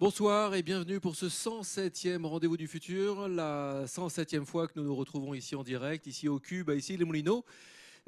[0.00, 4.94] Bonsoir et bienvenue pour ce 107e rendez-vous du futur, la 107e fois que nous nous
[4.96, 7.44] retrouvons ici en direct, ici au Cube, ici les Moulineaux.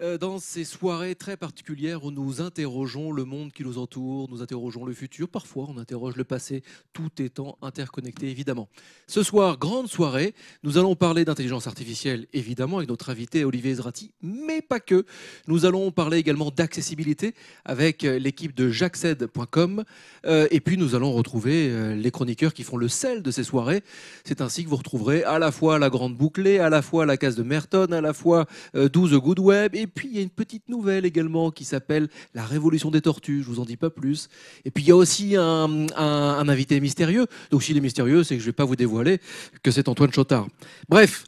[0.01, 4.41] Euh, dans ces soirées très particulières où nous interrogeons le monde qui nous entoure, nous
[4.41, 6.63] interrogeons le futur, parfois on interroge le passé,
[6.95, 8.69] tout étant interconnecté évidemment.
[9.07, 14.13] Ce soir, grande soirée, nous allons parler d'intelligence artificielle évidemment avec notre invité Olivier Ezrati,
[14.23, 15.05] mais pas que.
[15.47, 17.35] Nous allons parler également d'accessibilité
[17.67, 19.85] avec euh, l'équipe de jacksed.com
[20.25, 23.83] euh, et puis nous allons retrouver les chroniqueurs qui font le sel de ces soirées.
[24.25, 27.17] C'est ainsi que vous retrouverez à la fois la grande bouclée, à la fois la
[27.17, 30.69] case de Merton, à la fois 12 Good Web puis il y a une petite
[30.69, 33.43] nouvelle également qui s'appelle La Révolution des Tortues.
[33.43, 34.29] Je vous en dis pas plus.
[34.65, 37.27] Et puis il y a aussi un, invité mystérieux.
[37.51, 39.21] Donc s'il est mystérieux, c'est que je vais pas vous dévoiler
[39.63, 40.49] que c'est Antoine Chotard.
[40.89, 41.25] Bref,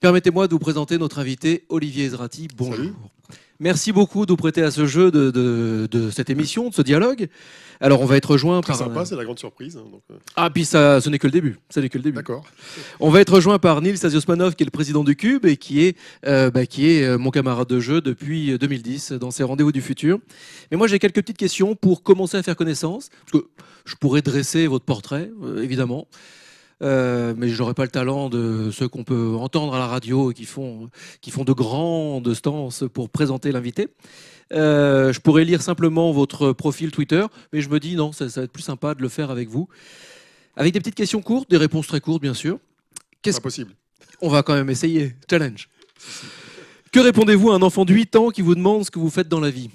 [0.00, 2.48] permettez-moi de vous présenter notre invité Olivier Ezrati.
[2.56, 2.92] Bonjour.
[3.58, 7.28] Merci beaucoup de vous prêter à ce jeu de, cette émission, de ce dialogue.
[7.80, 8.76] Alors, on va être rejoint par.
[8.76, 9.76] sympa, c'est la grande surprise.
[9.76, 10.14] Hein, euh.
[10.34, 11.58] Ah, puis ça, ce n'est que le début.
[11.68, 12.16] Ça n'est que le début.
[12.16, 12.44] D'accord.
[13.00, 15.82] On va être rejoint par Nils Aziosmanov, qui est le président du Cube et qui
[15.84, 15.96] est,
[16.26, 19.82] euh, bah, qui est euh, mon camarade de jeu depuis 2010 dans ses rendez-vous du
[19.82, 20.18] futur.
[20.70, 23.10] Mais moi, j'ai quelques petites questions pour commencer à faire connaissance.
[23.30, 23.48] Parce que
[23.84, 25.30] je pourrais dresser votre portrait,
[25.62, 26.08] évidemment.
[26.82, 30.30] Euh, mais je n'aurai pas le talent de ceux qu'on peut entendre à la radio
[30.30, 33.88] et qui font, qui font de grandes stances pour présenter l'invité.
[34.52, 38.42] Euh, je pourrais lire simplement votre profil Twitter, mais je me dis non, ça, va
[38.42, 39.68] être plus sympa de le faire avec vous.
[40.56, 42.58] Avec des petites questions courtes, des réponses très courtes, bien sûr.
[43.22, 43.72] Qu'est-ce possible.
[44.20, 45.14] On va quand même essayer.
[45.28, 45.68] Challenge.
[46.92, 49.28] Que répondez-vous à un enfant de 8 ans qui vous demande ce que vous faites
[49.28, 49.70] dans la vie?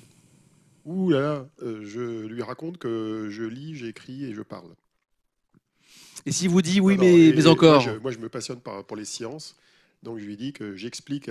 [0.85, 4.71] Ouh là là, euh, je lui raconte que je lis, j'écris et je parle.
[6.25, 9.55] Et si vous dit oui, mais, mais encore moi je, me passionne pour les sciences,
[10.03, 11.29] donc je lui dis que j'explique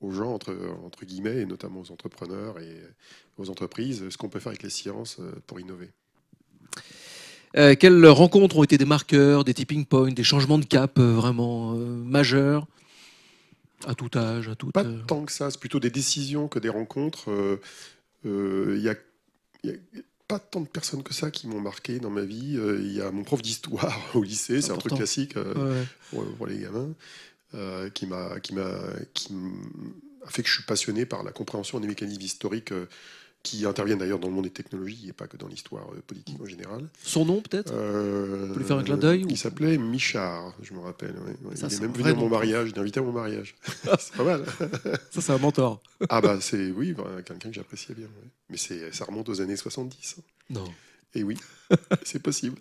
[0.00, 2.82] aux gens, entre, entre guillemets, et notamment aux entrepreneurs et
[3.38, 5.90] aux entreprises, ce qu'on peut faire avec les sciences euh, pour innover.
[7.56, 11.14] Euh, quelles rencontres ont été des marqueurs, des tipping points, des changements de cap euh,
[11.14, 12.66] vraiment majeurs?
[13.86, 16.70] À tout âge, à tout Pas tant que ça, c'est plutôt des décisions que des
[16.70, 17.28] rencontres.
[18.24, 18.94] Il y a
[20.28, 22.56] pas tant de personnes que ça qui m'ont marqué dans ma vie.
[22.56, 26.46] Euh, il y a mon prof d'histoire au lycée, c'est un truc classique euh, pour,
[26.46, 26.92] les gamins,
[27.54, 28.78] euh, qui m'a qui m'a
[29.14, 29.32] qui
[30.24, 32.72] a fait que je suis passionné par la compréhension des mécanismes historiques
[33.46, 36.46] qui interviennent d'ailleurs dans le monde des technologies et pas que dans l'histoire politique en
[36.46, 36.88] général.
[37.00, 37.72] Son nom peut-être?
[37.72, 41.14] Euh, peut lui faire un clin d'œil Il s'appelait Michard, je me rappelle.
[41.54, 43.54] il est même venu à mon mariage, il est invité à mon mariage.
[44.00, 44.44] c'est pas mal.
[45.12, 45.80] ça, c'est un mentor.
[46.08, 48.08] ah bah c'est, oui, quelqu'un que j'appréciais bien.
[48.50, 50.16] Mais c'est, ça remonte aux années 70.
[50.50, 50.64] Non.
[51.14, 51.36] Et oui,
[52.02, 52.60] c'est possible.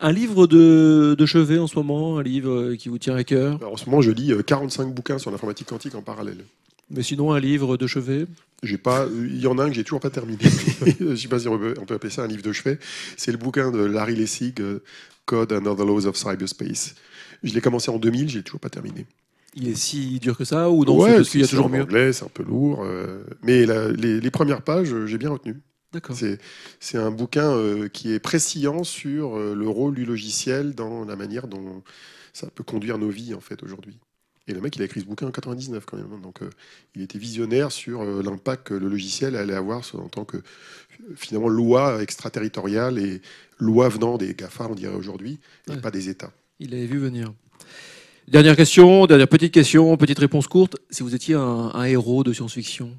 [0.00, 3.62] un livre de, de, chevet en ce moment, un livre qui vous tient à cœur?
[3.62, 6.44] En ce moment, je lis 45 euh, bouquins sur l'informatique quantique en parallèle.
[6.90, 8.26] Mais sinon, un livre de chevet?
[8.62, 10.38] J'ai pas, il y en a un que j'ai toujours pas terminé.
[11.00, 12.78] je sais pas si on peut, appeler ça un livre de chevet.
[13.16, 14.82] C'est le bouquin de Larry Lessig, euh,
[15.26, 16.94] Code and Other Laws of Cyberspace.
[17.42, 19.06] Je l'ai commencé en 2000, j'ai toujours pas terminé.
[19.54, 20.98] Il est si dur que ça ou non?
[20.98, 21.82] Parce qu'il y a toujours mieux?
[21.82, 25.56] anglais, c'est un peu lourd, euh, mais les, premières pages, euh, j'ai bien retenu.
[26.10, 31.82] C'est un bouquin qui est préciant sur le rôle du logiciel dans la manière dont
[32.34, 33.98] ça peut conduire nos vies en fait aujourd'hui.
[34.48, 36.06] Et le mec, il a écrit ce bouquin en 99 quand même.
[36.12, 36.20] Hein.
[36.22, 36.50] Donc, euh,
[36.94, 40.38] il était visionnaire sur euh, l'impact que le logiciel allait avoir en tant que
[41.16, 43.20] finalement loi extraterritoriale et
[43.58, 45.38] loi venant des GAFA, on dirait aujourd'hui,
[45.70, 46.32] et pas des États.
[46.60, 47.32] Il avait vu venir.
[48.28, 50.76] Dernière question, dernière petite question, petite réponse courte.
[50.90, 52.90] Si vous étiez un, héros de science-fiction,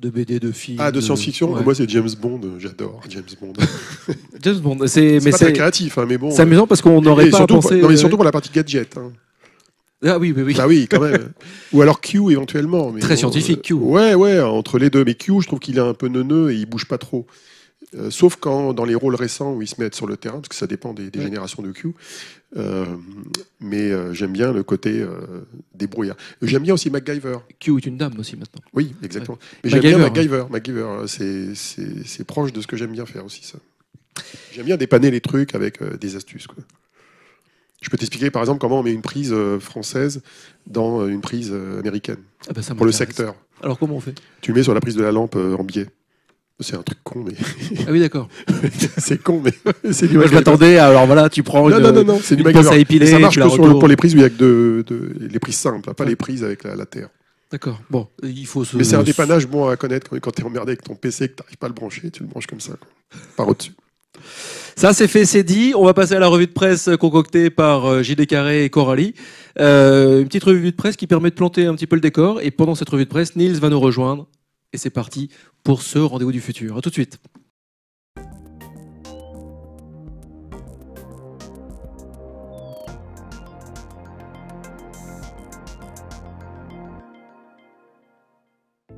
[0.00, 0.78] de BD, de film.
[0.80, 2.40] Ah, de science-fiction Moi, c'est James Bond.
[2.58, 3.52] J'adore James Bond.
[4.42, 6.30] James Bond, c'est pas très créatif, hein, mais bon.
[6.30, 7.80] C'est amusant parce qu'on n'aurait pas pensé.
[7.80, 8.96] non, mais surtout pour la partie gadget.
[8.96, 9.12] Hein.
[10.04, 10.54] Ah oui, oui, oui.
[10.54, 11.32] Bah oui, quand même.
[11.72, 12.92] Ou alors Q éventuellement.
[13.00, 13.74] Très scientifique, Q.
[13.74, 15.04] Ouais, ouais, entre les deux.
[15.04, 17.26] Mais Q, je trouve qu'il est un peu neuneux et il bouge pas trop.
[17.94, 20.48] Euh, sauf quand dans les rôles récents où ils se mettent sur le terrain, parce
[20.48, 21.94] que ça dépend des, générations de Q.
[22.56, 22.84] Euh,
[23.60, 25.04] mais euh, j'aime bien le côté
[25.74, 26.16] débrouillard.
[26.40, 27.38] J'aime bien aussi MacGyver.
[27.60, 28.62] Q est une dame aussi maintenant.
[28.72, 29.38] Oui, exactement.
[29.62, 30.44] Mais j'aime bien MacGyver.
[30.50, 33.58] MacGyver, c'est proche de ce que j'aime bien faire aussi, ça.
[34.52, 36.46] J'aime bien dépanner les trucs avec des astuces.
[36.46, 36.62] Quoi.
[37.82, 40.22] Je peux t'expliquer par exemple comment on met une prise euh, française
[40.66, 43.34] dans euh, une prise euh, américaine ah bah, pour le secteur.
[43.60, 44.14] Alors comment on fait?
[44.40, 45.88] Tu le mets sur la prise de la lampe en biais.
[46.60, 47.32] C'est un truc con, mais.
[47.88, 48.28] Ah oui, d'accord.
[48.98, 49.52] c'est con, mais
[49.92, 52.36] c'est du Moi, je m'attendais, alors voilà, tu prends non, une, non, non, non, c'est
[52.36, 53.06] du à épiler.
[53.06, 55.56] Ça marche que sur pour les prises où il y a que de, les prises
[55.56, 57.08] simples, pas les prises avec la, terre.
[57.50, 57.80] D'accord.
[57.90, 58.76] Bon, il faut se.
[58.76, 61.24] Mais c'est un dépannage bon à connaître quand, quand tu es emmerdé avec ton PC
[61.24, 62.74] et que tu n'arrives pas à le brancher, tu le branches comme ça,
[63.36, 63.72] par au-dessus.
[64.76, 65.72] Ça, c'est fait, c'est dit.
[65.76, 69.14] On va passer à la revue de presse concoctée par euh, JD Carré et Coralie.
[69.58, 72.40] Euh, une petite revue de presse qui permet de planter un petit peu le décor.
[72.40, 74.28] Et pendant cette revue de presse, Niels va nous rejoindre.
[74.72, 75.28] Et c'est parti
[75.62, 76.78] pour ce rendez-vous du futur.
[76.78, 77.18] À tout de suite.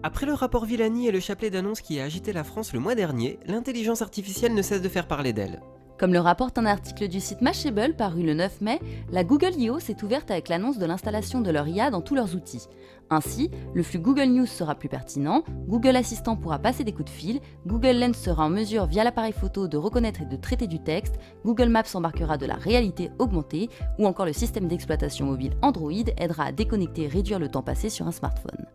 [0.06, 2.94] Après le rapport Villani et le chapelet d'annonces qui a agité la France le mois
[2.94, 5.62] dernier, l'intelligence artificielle ne cesse de faire parler d'elle.
[5.98, 8.80] Comme le rapporte un article du site Mashable paru le 9 mai,
[9.10, 9.80] la Google I.O.
[9.80, 12.66] s'est ouverte avec l'annonce de l'installation de leur IA dans tous leurs outils.
[13.08, 17.16] Ainsi, le flux Google News sera plus pertinent, Google Assistant pourra passer des coups de
[17.16, 20.82] fil, Google Lens sera en mesure via l'appareil photo de reconnaître et de traiter du
[20.82, 21.14] texte,
[21.46, 26.44] Google Maps embarquera de la réalité augmentée, ou encore le système d'exploitation mobile Android aidera
[26.44, 28.66] à déconnecter et réduire le temps passé sur un smartphone.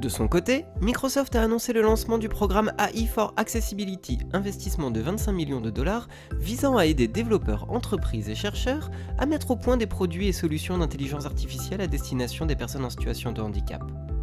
[0.00, 5.00] De son côté, Microsoft a annoncé le lancement du programme AI for Accessibility, investissement de
[5.00, 6.06] 25 millions de dollars
[6.38, 10.78] visant à aider développeurs, entreprises et chercheurs à mettre au point des produits et solutions
[10.78, 13.82] d'intelligence artificielle à destination des personnes en situation de handicap.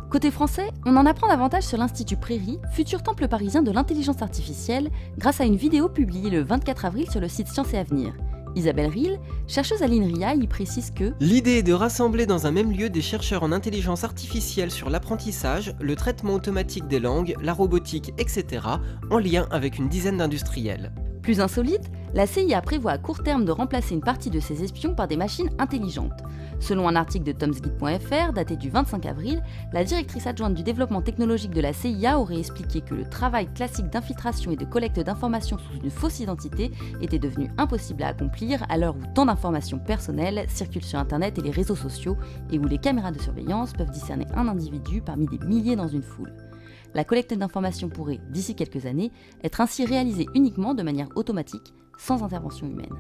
[0.10, 4.90] Côté français, on en apprend davantage sur l'Institut Prairie, futur temple parisien de l'intelligence artificielle,
[5.18, 8.14] grâce à une vidéo publiée le 24 avril sur le site Science et Avenir.
[8.56, 12.72] Isabelle Riel, chercheuse à l'INRIA, y précise que L'idée est de rassembler dans un même
[12.72, 18.14] lieu des chercheurs en intelligence artificielle sur l'apprentissage, le traitement automatique des langues, la robotique,
[18.18, 18.66] etc.,
[19.10, 20.92] en lien avec une dizaine d'industriels.
[21.26, 24.94] Plus insolite, la CIA prévoit à court terme de remplacer une partie de ses espions
[24.94, 26.22] par des machines intelligentes.
[26.60, 29.42] Selon un article de tomsguide.fr daté du 25 avril,
[29.74, 33.90] la directrice adjointe du développement technologique de la CIA aurait expliqué que le travail classique
[33.90, 36.70] d'infiltration et de collecte d'informations sous une fausse identité
[37.02, 41.42] était devenu impossible à accomplir à l'heure où tant d'informations personnelles circulent sur Internet et
[41.42, 42.18] les réseaux sociaux
[42.52, 46.04] et où les caméras de surveillance peuvent discerner un individu parmi des milliers dans une
[46.04, 46.32] foule.
[46.96, 49.12] La collecte d'informations pourrait, d'ici quelques années,
[49.44, 52.96] être ainsi réalisée uniquement de manière automatique, sans intervention humaine.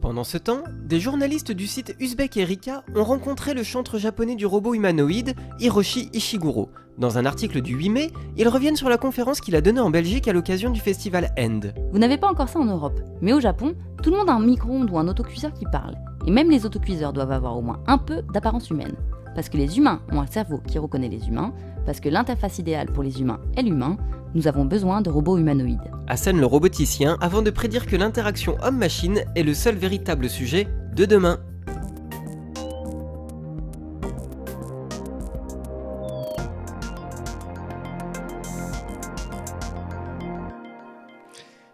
[0.00, 4.46] Pendant ce temps, des journalistes du site Uzbek Erika ont rencontré le chantre japonais du
[4.46, 6.70] robot humanoïde, Hiroshi Ishiguro.
[6.98, 9.90] Dans un article du 8 mai, ils reviennent sur la conférence qu'il a donnée en
[9.90, 11.60] Belgique à l'occasion du festival End.
[11.92, 14.44] Vous n'avez pas encore ça en Europe, mais au Japon, tout le monde a un
[14.44, 15.94] micro-ondes ou un autocuiseur qui parle.
[16.26, 18.96] Et même les autocuiseurs doivent avoir au moins un peu d'apparence humaine.
[19.34, 21.52] Parce que les humains ont un cerveau qui reconnaît les humains,
[21.86, 23.96] parce que l'interface idéale pour les humains est l'humain,
[24.34, 25.90] nous avons besoin de robots humanoïdes.
[26.06, 31.04] Hassan le roboticien avant de prédire que l'interaction homme-machine est le seul véritable sujet de
[31.04, 31.38] demain.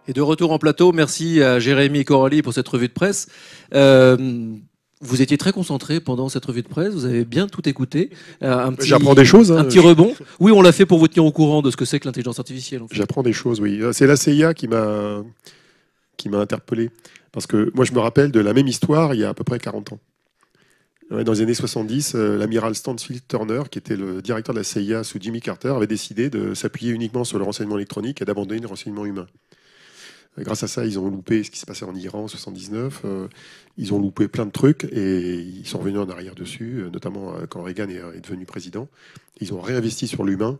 [0.08, 3.26] Et de retour en plateau, merci à Jérémy et Coralie pour cette revue de presse.
[3.74, 4.54] Euh,
[5.00, 8.10] vous étiez très concentré pendant cette revue de presse, vous avez bien tout écouté.
[8.42, 9.52] Euh, J'apprends des choses.
[9.52, 9.58] Hein.
[9.58, 10.14] Un petit rebond.
[10.40, 12.38] Oui, on l'a fait pour vous tenir au courant de ce que c'est que l'intelligence
[12.38, 12.82] artificielle.
[12.90, 13.80] J'apprends des choses, oui.
[13.92, 15.22] C'est la CIA qui m'a
[16.16, 16.90] qui m'a interpellé.
[17.32, 19.44] Parce que moi, je me rappelle de la même histoire il y a à peu
[19.44, 20.00] près 40 ans.
[21.10, 25.04] Dans les années 70, euh, l'amiral Stansfield Turner, qui était le directeur de la CIA
[25.04, 28.66] sous Jimmy Carter, avait décidé de s'appuyer uniquement sur le renseignement électronique et d'abandonner le
[28.66, 29.26] renseignement humain.
[30.38, 33.02] Grâce à ça, ils ont loupé ce qui s'est passé en Iran en 79.
[33.04, 33.28] Euh,
[33.78, 37.34] ils ont loupé plein de trucs et ils sont revenus en arrière dessus, euh, notamment
[37.34, 38.88] euh, quand Reagan est, devenu président.
[39.40, 40.58] Ils ont réinvesti sur l'humain.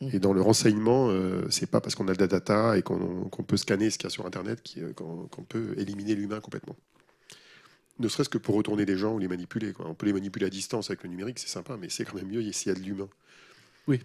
[0.00, 0.08] Mmh.
[0.12, 1.10] Et dans le renseignement,
[1.48, 4.08] c'est pas parce qu'on a de la data et qu'on peut scanner ce qu'il y
[4.08, 4.62] a sur Internet
[4.94, 6.76] qu'on peut éliminer l'humain complètement.
[7.98, 9.72] Ne serait-ce que pour retourner des gens ou les manipuler.
[9.78, 12.28] On peut les manipuler à distance avec le numérique, c'est sympa, mais c'est quand même
[12.28, 13.08] mieux s'il y a de l'humain.
[13.86, 14.00] Oui.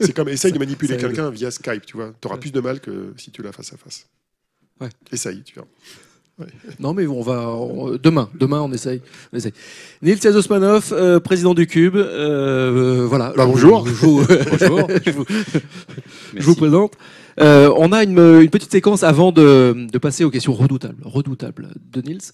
[0.00, 2.14] C'est comme essaye de manipuler quelqu'un via Skype, tu vois.
[2.20, 4.06] Tu auras plus de mal que si tu l'as face à face.
[4.80, 4.88] Ouais.
[5.12, 5.66] Essaye, tu vois.
[6.78, 7.52] Non, mais on va
[8.00, 8.28] demain.
[8.38, 9.02] Demain, on essaye.
[9.32, 9.52] On essaye.
[10.02, 11.96] Nils Osmanov, euh, président du Cube.
[11.96, 13.32] Euh, voilà.
[13.36, 13.86] Bah, bonjour.
[13.86, 14.88] Je vous, bonjour.
[15.04, 15.24] je, vous,
[16.36, 16.92] je vous présente.
[17.40, 21.70] Euh, on a une, une, petite séquence avant de, de, passer aux questions redoutables, redoutables
[21.92, 22.32] de Nils.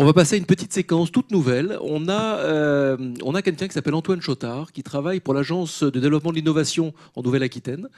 [0.00, 1.76] On va passer à une petite séquence toute nouvelle.
[1.82, 5.98] On a, euh, on a quelqu'un qui s'appelle Antoine Chotard, qui travaille pour l'Agence de
[5.98, 7.88] développement de l'innovation en Nouvelle-Aquitaine,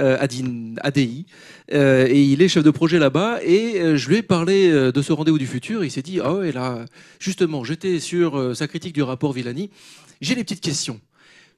[0.00, 1.26] euh, ADI,
[1.72, 3.38] euh, et il est chef de projet là-bas.
[3.44, 5.84] Et je lui ai parlé de ce rendez-vous du futur.
[5.84, 6.86] il s'est dit, ah ouais, là,
[7.20, 9.70] justement, j'étais sur sa critique du rapport Villani.
[10.20, 10.98] J'ai des petites questions.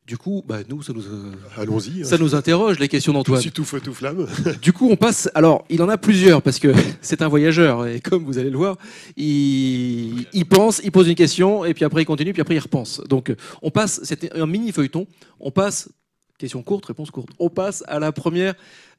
[0.06, 3.42] Du coup, bah, nous, ça nous, euh, Allons-y, ça nous interroge, les questions d'Antoine.
[3.42, 4.28] Tout, tout feu, tout flamme.
[4.62, 5.28] du coup, on passe.
[5.34, 8.56] Alors, il en a plusieurs, parce que c'est un voyageur, et comme vous allez le
[8.56, 8.76] voir,
[9.16, 12.60] il, il, pense, il pose une question, et puis après, il continue, puis après, il
[12.60, 13.02] repense.
[13.08, 15.08] Donc, on passe, c'était un mini feuilleton,
[15.40, 15.88] on passe
[16.38, 17.30] Question courte, réponse courte.
[17.38, 18.52] On passe à la première,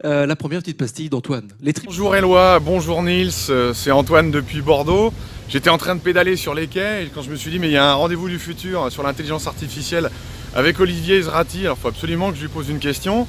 [0.05, 1.47] euh, la première petite pastille d'Antoine.
[1.85, 5.13] Bonjour Eloi, bonjour Nils, euh, c'est Antoine depuis Bordeaux.
[5.47, 7.67] J'étais en train de pédaler sur les quais et quand je me suis dit mais
[7.67, 10.09] il y a un rendez-vous du futur sur l'intelligence artificielle
[10.55, 13.27] avec Olivier Zrati, alors il faut absolument que je lui pose une question.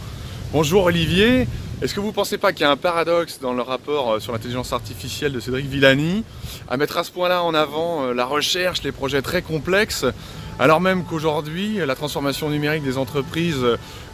[0.55, 1.47] Bonjour Olivier,
[1.83, 4.21] est-ce que vous ne pensez pas qu'il y a un paradoxe dans le rapport euh,
[4.21, 6.25] sur l'intelligence artificielle de Cédric Villani
[6.67, 10.07] à mettre à ce point-là en avant la recherche, les projets très complexes
[10.59, 13.65] alors même qu'aujourd'hui, la transformation numérique des entreprises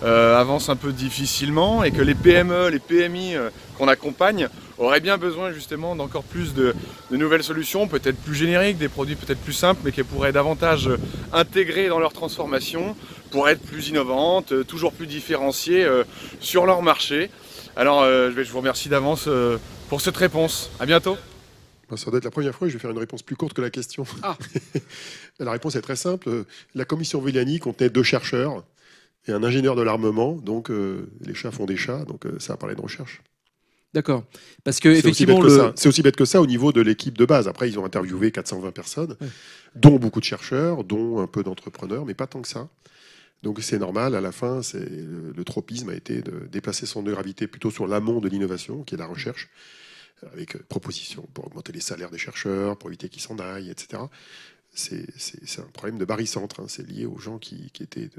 [0.02, 3.48] euh, avance un peu difficilement et que les PME, les PMI euh,
[3.78, 6.74] qu'on accompagne auraient bien besoin justement d'encore plus de,
[7.10, 10.90] nouvelles solutions, peut-être plus génériques, des produits peut-être plus simples, mais qui pourraient davantage
[11.32, 12.94] intégrer dans leur transformation
[13.30, 15.86] pour être plus innovantes, euh, toujours plus différenciées
[16.40, 17.30] sur leur marché.
[17.74, 19.28] Alors je vous remercie d'avance
[19.88, 20.70] pour cette réponse.
[20.78, 21.16] À bientôt.
[21.96, 23.62] Ça doit être la première fois que je vais faire une réponse plus courte que
[23.62, 24.04] la question.
[24.22, 24.36] Ah.
[25.38, 26.44] la réponse est très simple.
[26.74, 28.64] La commission Villani contenait deux chercheurs
[29.26, 30.32] et un ingénieur de l'armement.
[30.32, 33.22] Donc euh, les chats font des chats, donc euh, ça a parlé de recherche.
[33.92, 34.24] D'accord.
[34.64, 35.40] Parce que c'est effectivement,
[35.76, 37.46] c'est aussi bête que ça au niveau de l'équipe de base.
[37.46, 39.16] Après, ils ont interviewé 420 personnes,
[39.76, 42.68] dont beaucoup de chercheurs, dont un peu d'entrepreneurs, mais pas tant que ça.
[43.44, 44.16] Donc c'est normal.
[44.16, 47.86] À la fin, c'est le tropisme a été de déplacer son de gravité plutôt sur
[47.86, 49.48] l'amont de l'innovation, qui est la recherche,
[50.32, 54.02] avec euh, propositions pour augmenter les salaires des chercheurs, pour éviter qu'ils s'en aillent, etc
[54.74, 56.64] c'est un problème de barycentre, hein.
[56.66, 58.10] c'est lié aux gens qui, étaient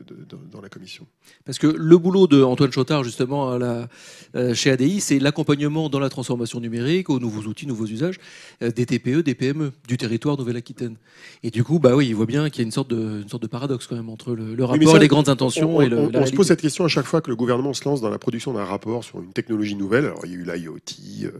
[0.51, 1.05] dans la commission.
[1.45, 3.89] Parce que le boulot de Antoine Chotard, justement, à la,
[4.35, 8.19] euh, chez ADI, c'est l'accompagnement dans la transformation numérique, aux nouveaux outils, nouveaux usages,
[8.62, 10.95] euh, des TPE, des PME, du territoire Nouvelle-Aquitaine.
[11.43, 13.43] Et du coup, bah oui, il voit bien qu'il y a une sorte de, sorte
[13.43, 15.97] de paradoxe quand même entre le, rapport, les grandes intentions et le.
[15.97, 18.09] On, on se pose cette question à chaque fois que le gouvernement se lance dans
[18.09, 20.05] la production d'un rapport sur une technologie nouvelle.
[20.05, 21.31] Alors, il y a eu l'IoT, euh,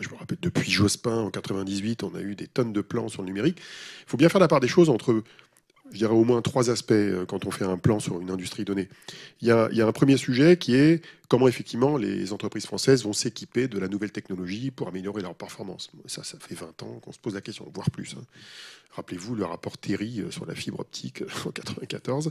[0.00, 3.22] je me rappelle, depuis Jospin en 98, on a eu des tonnes de plans sur
[3.22, 3.58] le numérique.
[3.58, 5.22] Il faut bien faire la part des choses entre,
[5.92, 8.64] je dirais, au moins trois aspects euh, quand on fait un plan sur une industrie
[8.64, 8.88] donnée.
[9.40, 13.68] Il y a, un premier sujet qui est comment effectivement les entreprises françaises vont s'équiper
[13.68, 15.90] de la nouvelle technologie pour améliorer leur performance.
[16.06, 18.14] Ça, ça fait 20 ans qu'on se pose la question, voire plus.
[18.18, 18.24] Hein.
[18.92, 22.30] Rappelez-vous le rapport Terry euh, sur la fibre optique euh, en 94.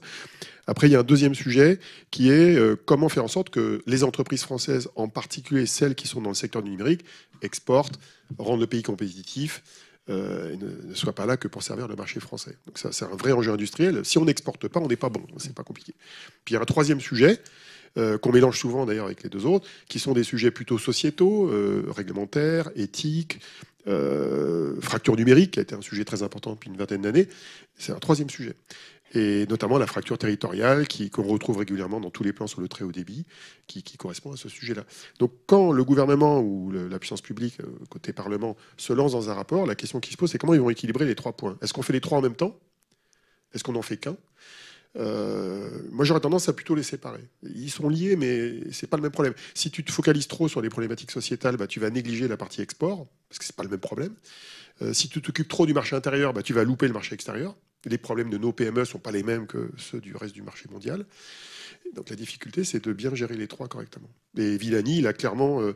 [0.68, 4.03] Après, il y a un deuxième sujet qui est comment faire en sorte que les
[4.03, 7.03] entreprises françaises, en particulier celles qui sont dans le secteur du numérique,
[7.41, 8.00] exportent,
[8.38, 9.63] rendent le pays compétitif,
[10.08, 12.58] et ne, soient pas là que pour servir le marché français.
[12.65, 14.03] Donc ça, c'est un vrai enjeu industriel.
[14.03, 15.25] Si on n'exporte pas, on n'est pas bon.
[15.38, 15.93] C'est pas compliqué.
[16.43, 17.39] Puis il y a un troisième sujet
[17.96, 21.51] qu'on mélange souvent d'ailleurs avec les deux autres, qui sont des sujets plutôt sociétaux,
[21.91, 23.39] réglementaires, éthiques,
[23.88, 27.27] euh, fracture numérique, qui a été un sujet très important depuis une vingtaine d'années,
[27.75, 28.53] c'est un troisième sujet.
[29.13, 32.86] Et notamment la fracture territoriale qu'on retrouve régulièrement dans tous les plans sur le très
[32.86, 33.25] haut débit,
[33.68, 34.84] qui, correspond à ce sujet-là.
[35.20, 39.34] Donc quand le gouvernement ou la puissance publique, euh, côté Parlement, se lance dans un
[39.34, 41.58] rapport, la question qui se pose, c'est comment ils vont équilibrer les trois points?
[41.62, 42.58] Est-ce qu'on fait les trois en même temps?
[43.53, 44.15] Est-ce qu'on n'en fait qu'un?
[44.98, 47.27] Euh, moi, j'aurais tendance à plutôt les séparer.
[47.44, 49.34] Ils sont liés, mais c'est pas le même problème.
[49.53, 52.62] Si tu te focalises trop sur les problématiques sociétales, bah, tu vas négliger la partie
[52.62, 54.13] export, parce que c'est pas le même problème.
[54.82, 57.56] Euh, si tu t'occupes trop du marché intérieur, bah, tu vas louper le marché extérieur.
[57.86, 60.66] Les problèmes de nos PME sont pas les mêmes que ceux du reste du marché
[60.72, 61.06] mondial.
[61.96, 64.10] Donc la difficulté, c'est de bien gérer les trois correctement.
[64.38, 65.76] Et Villani, il a clairement, euh,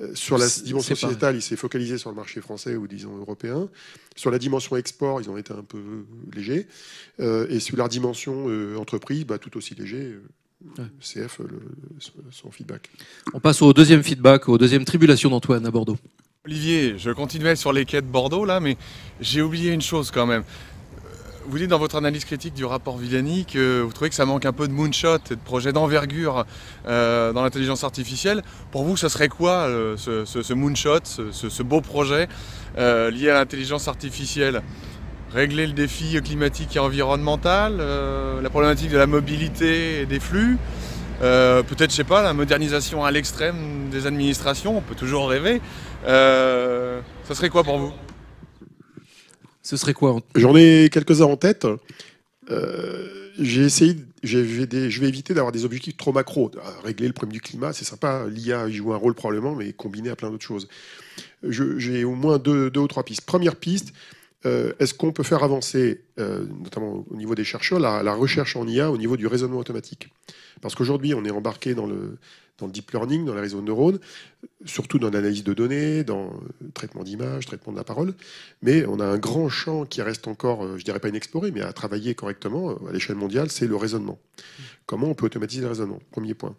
[0.00, 3.68] euh, sur la dimension sociétale, il s'est focalisé sur le marché français ou disons européen.
[4.14, 6.68] Sur la dimension export, ils ont été un peu légers.
[7.20, 8.46] Euh, et sur la dimension
[8.78, 10.16] entreprise, bah, tout aussi léger.
[11.00, 11.40] CF,
[12.32, 12.90] son feedback.
[13.32, 15.96] On passe au deuxième feedback, aux deuxième tribulation d'Antoine à Bordeaux.
[16.44, 18.76] Olivier, je continuais sur les quais de Bordeaux là, mais
[19.20, 20.42] j'ai oublié une chose quand même.
[21.48, 24.44] Vous dites dans votre analyse critique du rapport Villani que vous trouvez que ça manque
[24.44, 26.44] un peu de moonshot et de projets d'envergure
[26.86, 28.42] euh, dans l'intelligence artificielle.
[28.70, 32.28] Pour vous, ce serait quoi euh, ce, moonshot, ce, beau projet
[32.76, 34.60] euh, lié à l'intelligence artificielle?
[35.32, 37.78] Régler le défi climatique et environnemental,
[38.42, 40.58] la problématique de la mobilité et des flux,
[41.20, 45.62] peut-être, je sais pas, la modernisation à l'extrême des administrations, on peut toujours rêver.
[46.04, 47.92] ça serait quoi pour vous?
[49.68, 51.66] Ce serait quoi J'en ai quelques-uns en tête.
[52.50, 56.50] Euh, j'ai essayé, je vais éviter d'avoir des objectifs trop macro.
[56.82, 58.24] Régler le problème du climat, c'est sympa.
[58.30, 60.68] L'IA joue un rôle probablement, mais combiné à plein d'autres choses.
[61.42, 63.26] J'ai au moins deux, ou trois pistes.
[63.26, 63.92] Première piste,
[64.46, 68.66] euh, est-ce qu'on peut faire avancer, euh, notamment au niveau des chercheurs, la, recherche en
[68.66, 70.08] IA au niveau du raisonnement automatique?
[70.60, 72.18] Parce qu'aujourd'hui, on est embarqué dans le,
[72.66, 73.98] deep learning, dans les réseaux de neurones,
[74.64, 78.14] surtout dans l'analyse de données, dans le traitement d'images, traitement de la parole.
[78.62, 81.60] Mais on a un grand champ qui reste encore, euh, je dirais pas inexploré, mais
[81.60, 84.18] à travailler correctement euh, à l'échelle mondiale, c'est le raisonnement.
[84.86, 86.00] Comment on peut automatiser le raisonnement?
[86.10, 86.56] Premier point.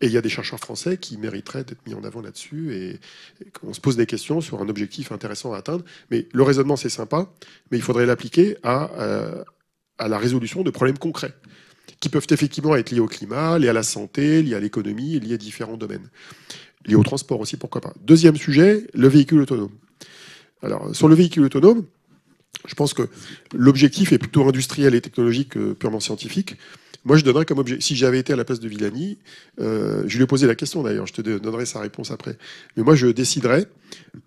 [0.00, 3.00] Et il y a des chercheurs français qui mériteraient d'être mis en avant là-dessus et,
[3.62, 5.84] on se pose des questions sur un objectif intéressant à atteindre.
[6.10, 7.30] Mais le raisonnement, c'est sympa,
[7.70, 9.44] mais il faudrait l'appliquer euh,
[9.98, 11.34] à la résolution de problèmes concrets
[12.00, 15.34] qui peuvent effectivement être liés au climat, liés à la santé, liés à l'économie, liés
[15.34, 16.08] à différents domaines.
[16.86, 17.92] Liés au transport aussi, pourquoi pas.
[18.00, 19.72] Deuxième sujet, le véhicule autonome.
[20.62, 21.84] Alors, sur le véhicule autonome,
[22.66, 23.08] je pense que
[23.54, 26.56] l'objectif est plutôt industriel et technologique que purement scientifique.
[27.04, 29.18] Moi, je donnerais comme objectif, si j'avais été à la place de Villani,
[29.60, 32.36] euh, je lui ai posé la question d'ailleurs, je te donnerai sa réponse après.
[32.76, 33.66] Mais moi, je déciderais,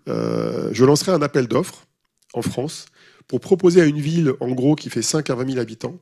[0.08, 1.86] euh, je lancerais un appel d'offres
[2.32, 2.86] en France
[3.28, 5.98] pour proposer à une ville, en gros, qui fait 5 à 20 000 habitants,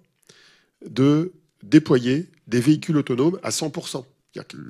[0.88, 4.04] de déployer des véhicules autonomes à 100%.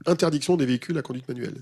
[0.07, 1.55] Interdiction des véhicules à conduite manuelle.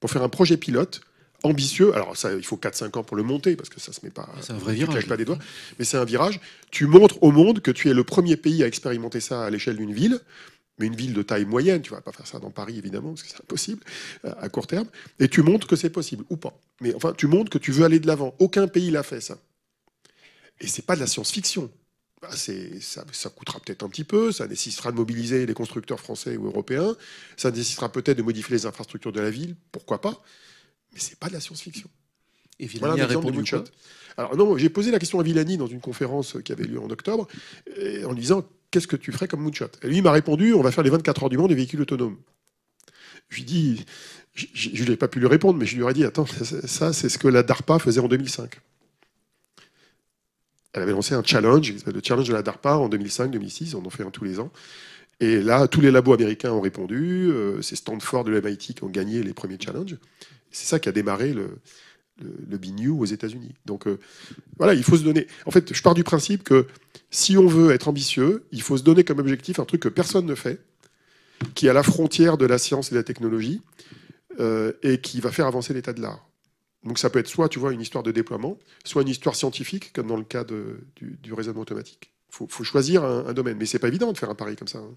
[0.00, 1.00] Pour faire un projet pilote
[1.42, 4.10] ambitieux, alors ça, il faut 4-5 ans pour le monter, parce que ça se met
[4.10, 4.28] pas...
[4.40, 5.06] C'est un vrai virage.
[5.06, 5.38] pas des doigts,
[5.78, 6.40] mais c'est un virage.
[6.70, 9.76] Tu montres au monde que tu es le premier pays à expérimenter ça à l'échelle
[9.76, 10.20] d'une ville,
[10.78, 13.22] mais une ville de taille moyenne, tu vas pas faire ça dans Paris évidemment, parce
[13.22, 13.82] que c'est impossible
[14.24, 14.88] euh, à court terme,
[15.18, 16.58] et tu montres que c'est possible, ou pas.
[16.80, 18.34] Mais enfin, tu montres que tu veux aller de l'avant.
[18.38, 19.38] Aucun pays l'a fait ça.
[20.60, 21.70] Et c'est pas de la science-fiction.
[22.22, 26.36] Bah, ça, ça, coûtera peut-être un petit peu, ça nécessitera de mobiliser les constructeurs français
[26.36, 26.94] ou européens,
[27.38, 30.22] ça nécessitera peut-être de modifier les infrastructures de la ville, pourquoi pas,
[30.92, 31.88] mais c'est pas de la science-fiction.
[32.58, 33.64] Et Villani a répondu quoi
[34.18, 36.90] Alors non, j'ai posé la question à Villani dans une conférence qui avait lieu en
[36.90, 37.26] octobre,
[38.04, 39.70] en lui disant qu'est-ce que tu ferais comme moonshot?
[39.82, 41.80] Et lui il m'a répondu on va faire les 24 heures du monde des véhicules
[41.80, 42.18] autonomes.
[43.30, 43.86] Je lui dis,
[44.34, 47.16] je n'ai pas pu lui répondre, mais je lui ai dit attends, ça c'est ce
[47.16, 48.60] que la DARPA faisait en 2005
[50.72, 54.04] elle avait lancé un challenge, le challenge de la DARPA en 2005-2006, on en fait
[54.04, 54.50] un tous les ans.
[55.20, 58.88] Et là, tous les labos américains ont répondu, euh, c'est Stanford de l'MIT qui ont
[58.88, 59.96] gagné les premiers challenges.
[60.50, 61.58] C'est ça qui a démarré le,
[62.18, 63.54] le, aux États-Unis.
[63.66, 63.98] Donc euh,
[64.56, 65.26] voilà, il faut se donner.
[65.46, 66.66] En fait, je pars du principe que
[67.10, 70.26] si on veut être ambitieux, il faut se donner comme objectif un truc que personne
[70.26, 70.60] ne fait,
[71.54, 73.60] qui est à la frontière de la science et de la technologie,
[74.38, 76.29] euh, et qui va faire avancer l'état de l'art.
[76.84, 79.92] Donc ça peut être soit, tu vois, une histoire de déploiement, soit une histoire scientifique,
[79.92, 82.12] comme dans le cas du, raisonnement automatique.
[82.32, 84.78] Il faut, choisir un, domaine, mais c'est pas évident de faire un pari comme ça.
[84.78, 84.94] Il hein.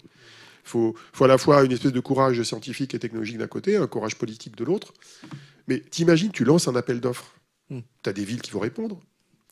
[0.62, 4.16] faut, à la fois une espèce de courage scientifique et technologique d'un côté, un courage
[4.16, 4.94] politique de l'autre.
[5.66, 7.34] Mais t'imagines, tu lances un appel d'offres.
[7.70, 7.80] Hmm.
[8.02, 9.00] Tu as des villes qui vont répondre,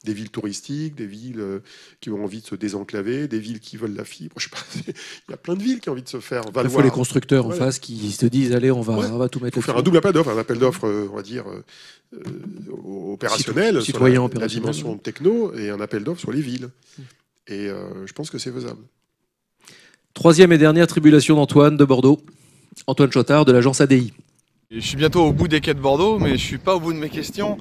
[0.04, 1.60] des villes touristiques, des villes euh,
[2.00, 4.34] qui ont envie de se désenclaver, des villes qui veulent la fibre.
[4.38, 4.58] Je sais pas,
[5.28, 6.42] il y a plein de villes qui ont envie de se faire.
[6.62, 9.40] Il faut les constructeurs en face qui se disent allez, on va, on va tout
[9.40, 9.56] mettre.
[9.56, 13.12] Il faut faire un double appel d'offres, un appel d'offres, euh, on va dire euh,
[13.12, 16.68] opérationnel, citoyen, la, la, dimension techno, et un appel d'offres sur les villes.
[17.48, 17.68] Et
[18.06, 18.80] je pense que c'est faisable.
[20.14, 22.20] Troisième et dernière tribulation d'Antoine de Bordeaux,
[22.86, 24.12] Antoine Chotard de l'agence ADI.
[24.74, 26.80] Je suis bientôt au bout des quais de Bordeaux, mais je ne suis pas au
[26.80, 27.58] bout de mes questions.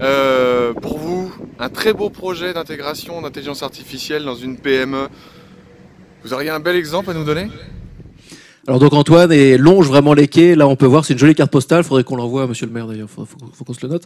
[0.00, 5.08] Euh, pour vous, un très beau projet d'intégration d'intelligence artificielle dans une PME.
[6.24, 7.48] Vous auriez un bel exemple à nous donner?
[8.66, 10.54] Alors donc Antoine et longe vraiment les quais.
[10.54, 11.84] Là on peut voir, c'est une jolie carte postale.
[11.84, 13.10] Faudrait qu'on l'envoie à Monsieur le Maire d'ailleurs.
[13.10, 14.04] Faut, faut, qu'on se le note.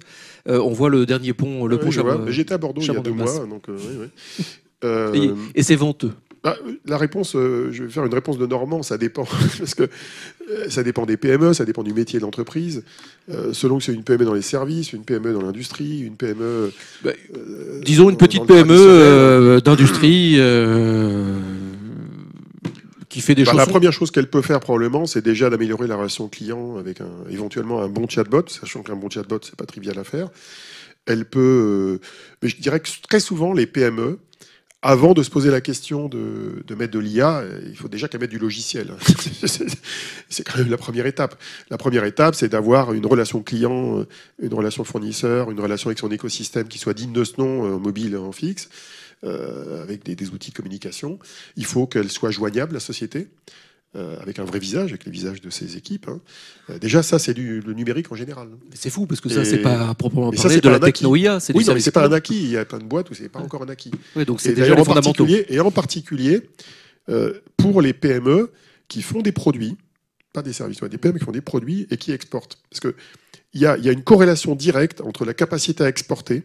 [0.49, 1.91] Euh, on voit le dernier pont, le pont
[2.27, 3.69] J'étais à Bordeaux il y a deux mois, donc
[4.83, 6.13] euh, et, et c'est venteux.
[6.43, 9.25] Bah, la réponse, euh, je vais faire une réponse de Normand, ça dépend,
[9.59, 12.83] parce que euh, ça dépend des PME, ça dépend du métier de l'entreprise.
[13.31, 16.73] Euh, selon que c'est une PME dans les services, une PME dans l'industrie, une PME.
[17.05, 17.13] Bah,
[17.83, 20.39] disons une petite PME d'industrie
[23.11, 23.59] qui fait des bah, choses.
[23.59, 27.11] La première chose qu'elle peut faire probablement, c'est déjà d'améliorer la relation client avec un,
[27.31, 30.29] éventuellement un bon chatbot, sachant qu'un bon chatbot, c'est pas trivial à faire.
[31.05, 31.99] Elle peut,
[32.43, 34.19] mais je dirais que très souvent les PME
[34.83, 38.31] avant de se poser la question de, mettre de l'IA, il faut déjà qu'elle mette
[38.31, 38.95] du logiciel.
[40.29, 41.39] c'est quand même la première étape.
[41.69, 44.07] La première étape, c'est d'avoir une relation client,
[44.41, 47.79] une relation fournisseur, une relation avec son écosystème qui soit digne de ce nom, euh,
[47.79, 48.71] mobile, en fixe,
[49.23, 51.19] euh, avec des, des, outils de communication.
[51.57, 53.29] Il faut qu'elle soit joignable, la société.
[53.97, 56.07] Euh, avec un vrai visage, avec les visages de ses équipes.
[56.09, 56.21] Hein.
[56.71, 58.47] Euh, déjà, ça, c'est le numérique en général.
[58.73, 61.39] C'est fou parce que ça, c'est pas proprement parler de la techno-IA.
[61.57, 62.41] Oui, mais c'est pas un acquis.
[62.41, 63.91] Il y a plein de boîtes où c'est pas encore un acquis.
[64.15, 66.41] Oui, donc c'est déjà en particulier, Et en particulier
[67.09, 68.53] euh, pour les PME
[68.87, 69.77] qui font des produits,
[70.33, 72.59] pas des services, des PME qui font des produits et qui exportent.
[72.71, 72.95] Parce que
[73.55, 76.45] il y a, y a une corrélation directe entre la capacité à exporter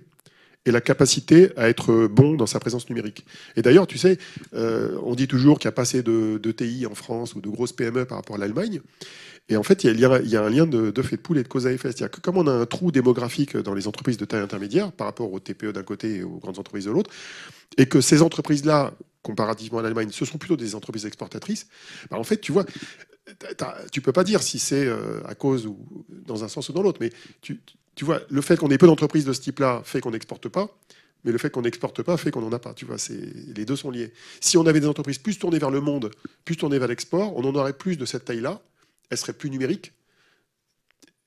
[0.65, 3.25] et la capacité à être bon dans sa présence numérique.
[3.55, 4.17] Et d'ailleurs, tu sais,
[4.53, 7.49] euh, on dit toujours qu'il n'y a pas assez de, TI en France ou de
[7.49, 8.81] grosses PME par rapport à l'Allemagne.
[9.47, 11.67] Et en fait, il y, a, un lien de, fait de poule et de cause
[11.67, 11.89] à effet.
[11.89, 15.05] C'est-à-dire que comme on a un trou démographique dans les entreprises de taille intermédiaire par
[15.05, 17.11] rapport aux TPE d'un côté et aux grandes entreprises de l'autre,
[17.77, 21.67] et que ces entreprises-là, comparativement à l'Allemagne, ce sont plutôt des entreprises exportatrices,
[22.09, 22.65] bah, en fait, tu vois,
[23.91, 25.77] tu peux pas dire si c'est euh, à cause ou
[26.09, 27.59] dans un sens ou dans l'autre, mais tu,
[27.95, 30.69] tu vois, le fait qu'on ait peu d'entreprises de ce type-là fait qu'on n'exporte pas,
[31.23, 32.73] mais le fait qu'on n'exporte pas fait qu'on n'en a pas.
[32.73, 34.13] Tu vois, les deux sont liés.
[34.41, 36.11] Si on avait des entreprises plus tournées vers le monde,
[36.45, 38.61] plus tournées vers l'export, on en aurait plus de cette taille-là.
[39.09, 39.93] Elles seraient plus numériques.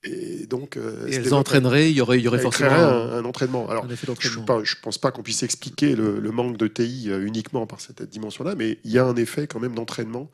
[0.04, 3.68] Et donc, euh, elles entraîneraient, il y aurait, il y aurait forcément un, entraînement.
[3.68, 7.80] Alors, je ne pense pas qu'on puisse expliquer le, manque de TI euh, uniquement par
[7.80, 10.30] cette dimension-là, mais il y a un effet quand même d'entraînement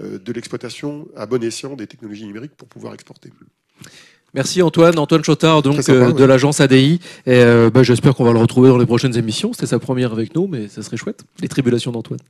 [0.00, 3.32] euh, de l'exploitation à bon escient des technologies numériques pour pouvoir exporter.
[4.34, 7.00] Merci Antoine, Antoine Chotard donc euh, de l'agence ADI.
[7.26, 9.52] Et euh, bah, j'espère qu'on va le retrouver dans les prochaines émissions.
[9.52, 11.24] C'était sa première avec nous, mais ça serait chouette.
[11.40, 12.20] Les tribulations d'Antoine.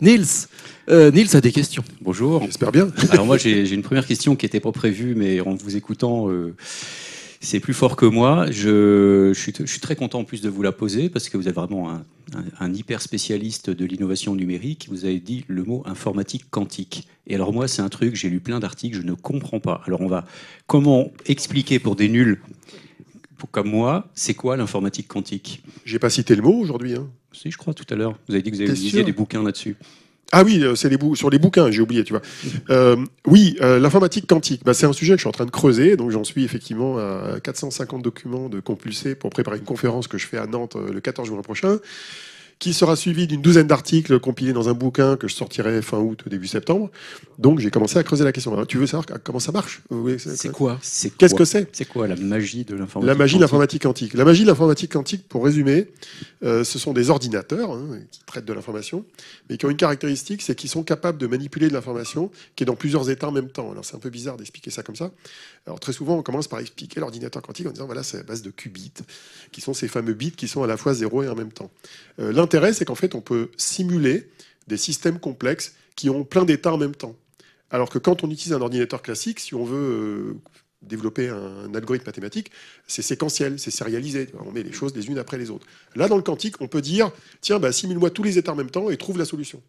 [0.00, 0.48] Nils,
[0.88, 1.84] euh, Nils a des questions.
[2.00, 2.42] Bonjour.
[2.44, 2.88] J'espère bien.
[3.10, 6.28] Alors moi j'ai une première question qui n'était pas prévue, mais en vous écoutant,
[7.40, 8.50] c'est plus fort que moi.
[8.50, 11.90] Je, suis, très content en plus de vous la poser parce que vous êtes vraiment
[12.60, 14.88] un, hyper spécialiste de l'innovation numérique.
[14.90, 17.08] Vous avez dit le mot informatique quantique.
[17.26, 19.80] Et alors moi, c'est un truc, j'ai lu plein d'articles, je ne comprends pas.
[19.86, 20.26] Alors on va,
[20.66, 22.40] comment expliquer pour des nuls
[23.46, 25.62] comme moi, c'est quoi l'informatique quantique?
[25.84, 26.94] J'ai pas cité le mot aujourd'hui.
[26.94, 27.08] Hein.
[27.32, 28.18] Si, je crois tout à l'heure.
[28.28, 29.76] Vous avez dit que vous avez des bouquins là-dessus.
[30.32, 32.22] Ah oui, euh, c'est les sur les bouquins, j'ai oublié, tu vois.
[32.70, 35.50] Euh, oui, euh, l'informatique quantique, bah, c'est un sujet que je suis en train de
[35.50, 40.18] creuser, donc j'en suis effectivement à 450 documents de compulsés pour préparer une conférence que
[40.18, 41.78] je fais à Nantes le 14 juin prochain
[42.60, 46.24] qui sera suivi d'une douzaine d'articles compilés dans un bouquin que je sortirai fin août,
[46.26, 46.90] début septembre.
[47.38, 48.64] Donc j'ai commencé à creuser la question.
[48.66, 49.80] tu veux savoir comment ça marche
[50.18, 50.78] C'est quoi
[51.18, 54.12] Qu'est-ce que c'est C'est quoi la magie de l'informatique La magie de l'informatique quantique.
[54.12, 55.88] La magie de l'informatique quantique, pour résumer,
[56.44, 59.06] euh, ce sont des ordinateurs hein, qui traitent de l'information,
[59.48, 62.66] mais qui ont une caractéristique, c'est qu'ils sont capables de manipuler de l'information qui est
[62.66, 63.70] dans plusieurs états en même temps.
[63.72, 65.10] Alors c'est un peu bizarre d'expliquer ça comme ça.
[65.80, 68.50] Très souvent, on commence par expliquer l'ordinateur quantique en disant voilà, c'est à base de
[68.50, 68.92] qubits,
[69.52, 71.70] qui sont ces fameux bits qui sont à la fois zéro et en même temps.
[72.18, 74.28] Euh, l'intérêt, c'est qu'en fait, on peut simuler
[74.66, 77.14] des systèmes complexes qui ont plein d'états en même temps.
[77.70, 80.34] Alors que quand on utilise un ordinateur classique, si on veut euh,
[80.82, 82.50] développer un, algorithme mathématique,
[82.86, 84.28] c'est séquentiel, c'est sérialisé.
[84.44, 85.66] On met les choses les unes après les autres.
[85.94, 88.70] Là, dans le quantique, on peut dire tiens, bah, simule-moi tous les états en même
[88.70, 89.62] temps et trouve la solution.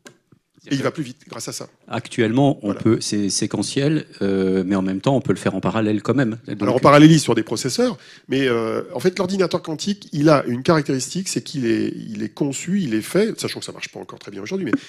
[0.67, 1.67] Et il va plus vite grâce à ça.
[1.87, 5.59] Actuellement, on peut, c'est séquentiel, euh, mais en même temps, on peut le faire en
[5.59, 6.37] parallèle quand même.
[6.59, 7.97] Alors en parallélise sur des processeurs,
[8.27, 12.29] mais euh, en fait, l'ordinateur quantique, il a une caractéristique, c'est qu'il est, il est
[12.29, 14.79] conçu, il est fait, sachant que ça marche pas encore très bien aujourd'hui, mais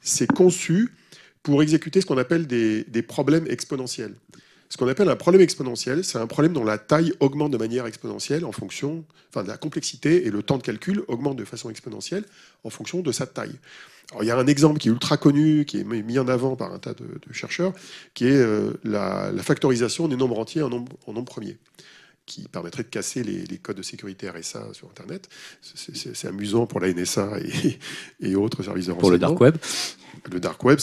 [0.00, 0.92] c'est conçu
[1.44, 4.14] pour exécuter ce qu'on appelle des, des problèmes exponentiels.
[4.68, 7.86] Ce qu'on appelle un problème exponentiel, c'est un problème dont la taille augmente de manière
[7.86, 11.70] exponentielle en fonction, enfin, de la complexité et le temps de calcul augmente de façon
[11.70, 12.24] exponentielle
[12.62, 13.58] en fonction de sa taille
[14.20, 16.72] il y a un exemple qui est ultra connu, qui est mis en avant par
[16.72, 17.72] un tas de, chercheurs,
[18.14, 21.58] qui est euh, la, factorisation des nombres entiers en nombres nombre premiers
[22.26, 25.28] qui permettrait de casser les, codes de sécurité RSA sur Internet.
[25.62, 27.28] C'est amusant pour la NSA
[28.20, 29.00] et, autres services de renseignement.
[29.00, 29.56] Pour le dark web
[30.32, 30.78] Le dark web,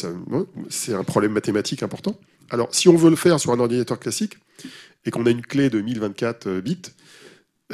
[0.70, 2.20] c'est un problème mathématique important.
[2.50, 4.38] Alors, si on veut le faire sur un ordinateur classique
[5.06, 6.82] et qu'on a une clé de 1024 euh, bits,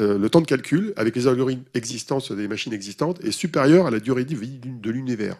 [0.00, 3.86] euh, le temps de calcul, avec les algorithmes existants sur des machines existantes, est supérieur
[3.86, 5.36] à la durée de vie de l'univers.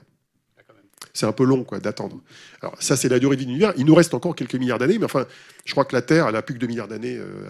[1.13, 2.21] C'est un peu long quoi d'attendre.
[2.61, 3.73] Alors ça, c'est la durée de vie de l'univers.
[3.77, 5.27] Il nous reste encore quelques milliards d'années, mais enfin,
[5.65, 7.49] je crois que la Terre, elle a plus que 2 milliards d'années euh,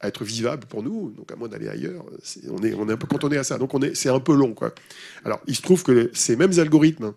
[0.00, 2.04] à être vivable pour nous, donc à moins d'aller ailleurs.
[2.50, 3.58] on, est, on est un peu cantonné à ça.
[3.58, 4.54] Donc c'est un peu long.
[4.54, 4.72] Quoi.
[5.24, 7.12] Alors, il se trouve que ces mêmes algorithmes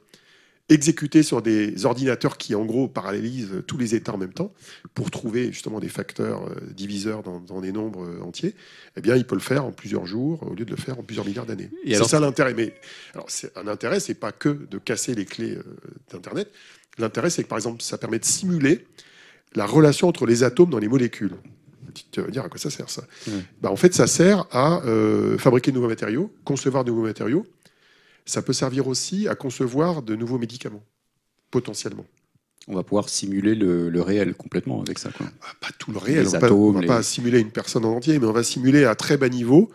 [0.71, 4.53] exécutés sur des ordinateurs qui, en gros, parallélisent tous les états en même temps
[4.93, 8.55] pour trouver justement des facteurs euh, diviseurs dans, des nombres euh, entiers,
[8.95, 11.03] eh bien, il peut le faire en plusieurs jours au lieu de le faire en
[11.03, 11.69] plusieurs milliards d'années.
[11.85, 12.53] C'est ça l'intérêt.
[12.53, 12.73] Mais
[13.13, 15.63] alors, un intérêt, c'est pas que de casser les clés euh,
[16.09, 16.49] d'Internet.
[16.97, 18.87] L'intérêt, c'est que, par exemple, ça permet de simuler
[19.55, 21.35] la relation entre les atomes dans les molécules.
[22.11, 23.03] Tu vas dire à quoi ça sert ça?
[23.61, 24.81] Bah, En fait, ça sert à
[25.37, 27.45] fabriquer de nouveaux matériaux, concevoir de nouveaux matériaux,
[28.25, 30.83] ça peut servir aussi à concevoir de nouveaux médicaments,
[31.49, 32.05] potentiellement.
[32.67, 35.11] On va pouvoir simuler le, réel complètement avec ça.
[35.11, 35.27] Quoi.
[35.41, 36.27] Ah, pas tout le réel.
[36.27, 39.17] on ne va, pas simuler une personne en entier, mais on va simuler à très
[39.17, 39.71] bas niveau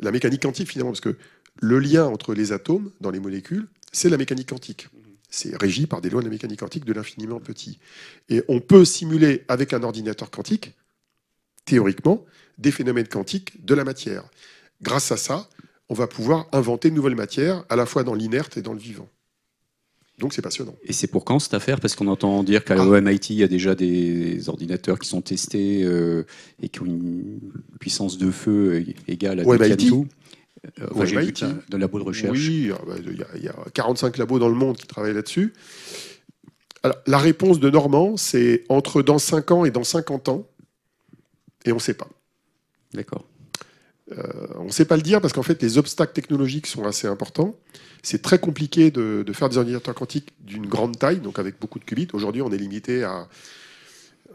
[0.00, 1.16] la mécanique quantique finalement, parce que
[1.60, 4.88] le lien entre les atomes dans les molécules, c'est la mécanique quantique.
[5.30, 7.78] C'est régi par des lois de la mécanique quantique de l'infiniment petit.
[8.28, 10.74] Et on peut simuler avec un ordinateur quantique,
[11.64, 12.24] théoriquement,
[12.58, 14.24] des phénomènes quantiques de la matière.
[14.82, 15.48] Grâce à ça,
[15.94, 18.80] on va pouvoir inventer de nouvelles matières, à la fois dans l'inerte et dans le
[18.80, 19.08] vivant.
[20.18, 20.74] Donc c'est passionnant.
[20.82, 21.78] Et c'est pour quand cette affaire?
[21.80, 23.00] Parce qu'on entend dire qu'à ah.
[23.00, 26.24] MIT, il y a déjà des ordinateurs qui sont testés euh,
[26.60, 27.38] et qui ont une
[27.78, 29.92] puissance de feu égale à MIT.
[30.80, 32.36] Euh, enfin, j'ai vu de labos de recherche.
[32.36, 35.52] Oui, ah bah, il y, a 45 labos dans le monde qui travaillent là-dessus.
[36.82, 40.48] Alors, la réponse de Normand, c'est entre dans 5 ans et dans 50 ans,
[41.64, 42.08] et on ne sait pas.
[42.94, 43.24] D'accord.
[44.12, 44.22] Euh,
[44.56, 47.56] on ne sait pas le dire parce qu'en fait, les obstacles technologiques sont assez importants.
[48.02, 51.84] C'est très compliqué de, faire des ordinateurs quantiques d'une grande taille, donc avec beaucoup de
[51.84, 52.08] qubits.
[52.12, 53.28] Aujourd'hui, on est limité à,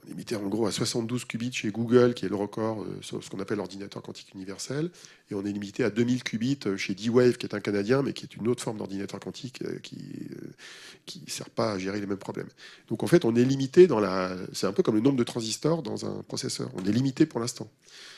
[0.10, 3.30] limité en gros à 72 qubits chez Google, qui est le record euh, sur ce
[3.30, 4.90] qu'on appelle l'ordinateur quantique universel,
[5.32, 8.14] et on est limité à 2000 qubits euh, chez D-Wave, qui est un Canadien, mais
[8.14, 12.08] qui est une autre forme d'ordinateur quantique euh, qui ne sert pas à gérer les
[12.08, 12.50] mêmes problèmes.
[12.88, 14.36] Donc en fait, on est limité dans la...
[14.54, 16.70] C'est un peu comme le nombre de transistors dans un processeur.
[16.76, 17.70] On est limité pour l'instant.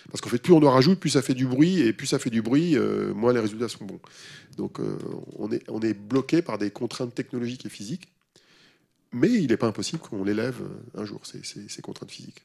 [0.09, 2.19] Parce qu'en fait, plus on en rajoute, plus ça fait du bruit, et plus ça
[2.19, 2.75] fait du bruit,
[3.15, 3.99] moins les résultats sont bons.
[4.57, 4.79] Donc
[5.37, 8.09] on, est, on est bloqué par des contraintes technologiques et physiques
[9.13, 10.55] mais il n'est pas impossible qu'on l'élève
[10.95, 12.43] un jour, ces, contraintes physiques.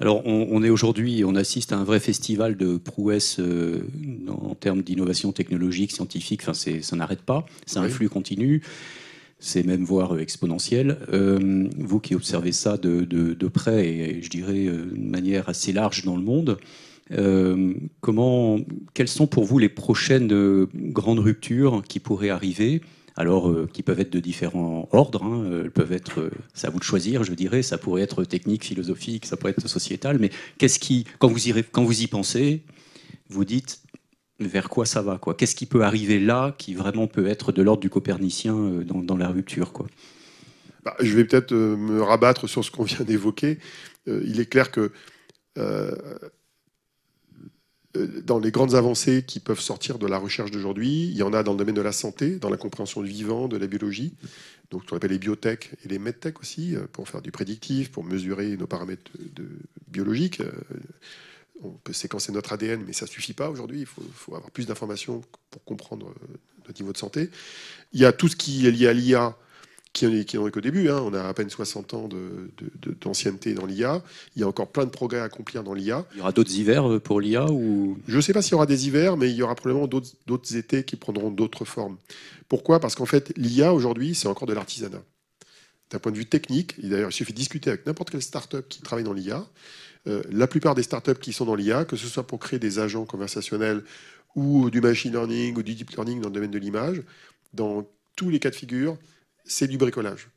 [0.00, 3.86] Alors, on, est aujourd'hui, on assiste à un vrai festival de prouesses euh,
[4.28, 6.42] en termes d'innovation technologique, scientifique.
[6.42, 8.62] Enfin, ça n'arrête pas, c'est un flux continu.
[9.40, 10.98] C'est même voire exponentiel.
[11.78, 16.22] vous qui observez ça de, près et je dirais de manière assez large dans le
[16.22, 16.58] monde,
[18.00, 18.58] comment,
[18.94, 22.82] quelles sont pour vous les prochaines grandes ruptures qui pourraient arriver?
[23.20, 26.70] Alors euh, qui peuvent être de différents ordres, hein, euh, peuvent être, euh, c'est à
[26.70, 30.30] vous de choisir, je dirais, ça pourrait être technique, philosophique, ça pourrait être sociétal, mais
[30.56, 32.62] qu'est-ce qui, quand vous y, quand vous y pensez,
[33.28, 33.82] vous dites
[34.40, 37.62] vers quoi ça va, quoi Qu'est-ce qui peut arriver là qui vraiment peut être de
[37.62, 39.86] l'ordre du copernicien dans, la rupture, quoi?
[40.84, 43.58] Bah, Je vais peut-être me rabattre sur ce qu'on vient d'évoquer.
[44.06, 44.90] il est clair que
[47.96, 51.32] euh, dans les grandes avancées qui peuvent sortir de la recherche d'aujourd'hui, il y en
[51.32, 54.14] a dans le domaine de la santé, dans la compréhension du vivant, de la biologie,
[54.70, 57.90] donc ce qu'on appelle les biotech et les medtech aussi, euh, pour faire du prédictif,
[57.90, 59.10] pour mesurer nos paramètres
[59.88, 60.40] biologiques.
[60.40, 60.52] Euh,
[61.62, 63.80] on peut séquencer notre ADN, mais ça ne suffit pas aujourd'hui.
[63.80, 66.14] Il faut, avoir plus d'informations pour comprendre
[66.66, 67.30] notre niveau de santé.
[67.92, 69.36] Il y a tout ce qui est lié à l'IA,
[69.92, 70.88] qui n'en est qu'au début.
[70.88, 71.00] Hein.
[71.04, 72.08] On a à peine 60 ans
[73.00, 74.02] d'ancienneté dans l'IA.
[74.36, 76.06] Il y a encore plein de progrès à accomplir dans l'IA.
[76.12, 77.98] Il y aura d'autres hivers euh, pour l'IA ou...
[78.06, 80.56] Je ne sais pas s'il y aura des hivers, mais il y aura probablement d'autres
[80.56, 81.96] étés qui prendront d'autres formes.
[82.48, 82.80] Pourquoi?
[82.80, 85.02] Parce qu'en fait, l'IA aujourd'hui, c'est encore de l'artisanat.
[85.90, 88.80] D'un point de vue technique, d'ailleurs, il suffit de discuter avec n'importe quelle start-up qui
[88.80, 89.44] travaille dans l'IA.
[90.06, 92.78] Euh, la plupart des start-up qui sont dans l'IA, que ce soit pour créer des
[92.78, 93.82] agents conversationnels
[94.36, 97.02] ou du machine learning ou du deep learning dans le domaine de l'image,
[97.52, 98.96] dans tous les cas de figure,
[99.44, 100.28] c'est du bricolage.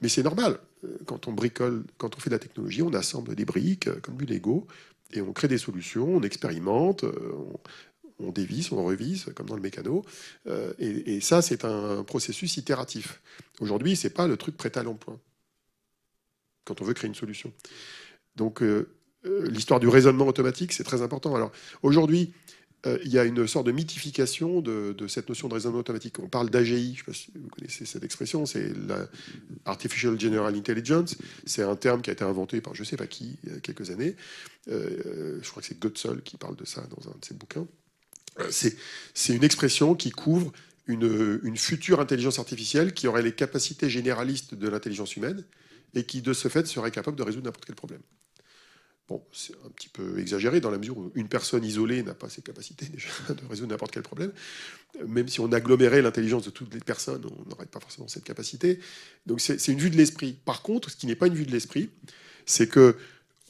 [0.00, 0.58] Mais c'est normal.
[0.84, 3.98] Euh, quand on bricole, quand on fait de la technologie, on assemble des briques euh,
[4.00, 4.66] comme du Lego
[5.12, 7.04] et on crée des solutions, on expérimente,
[8.20, 10.04] on, dévisse, on revise, comme dans le mécano.
[10.78, 13.20] Et, ça, c'est un processus itératif.
[13.60, 15.18] Aujourd'hui, c'est pas le truc prêt à l'emploi
[16.64, 17.52] quand on veut créer une solution.
[18.36, 18.62] Donc,
[19.24, 21.34] l'histoire du raisonnement automatique, c'est très important.
[21.34, 22.32] Alors, aujourd'hui,
[22.86, 26.18] euh, il y a une sorte de mythification de, cette notion de raisonnement automatique.
[26.18, 28.72] On parle d'AGI, je ne sais pas si vous connaissez cette expression, c'est
[29.66, 31.16] l'Artificial General Intelligence.
[31.46, 33.56] C'est un terme qui a été inventé par je ne sais pas qui il y
[33.56, 34.16] a quelques années.
[34.68, 37.66] Euh, je crois que c'est Götzl qui parle de ça dans un de ses bouquins.
[38.40, 40.52] Euh, c'est une expression qui couvre
[40.86, 45.44] une, future intelligence artificielle qui aurait les capacités généralistes de l'intelligence humaine
[45.94, 48.02] et qui, de ce fait, serait capable de résoudre n'importe quel problème.
[49.06, 52.30] Bon, c'est un petit peu exagéré dans la mesure où une personne isolée n'a pas
[52.30, 54.32] ces capacités déjà de résoudre n'importe quel problème.
[55.06, 58.80] Même si on agglomérait l'intelligence de toutes les personnes, on n'aurait pas forcément cette capacité.
[59.26, 60.38] Donc c'est une vue de l'esprit.
[60.44, 61.90] Par contre, ce qui n'est pas une vue de l'esprit,
[62.46, 62.96] c'est que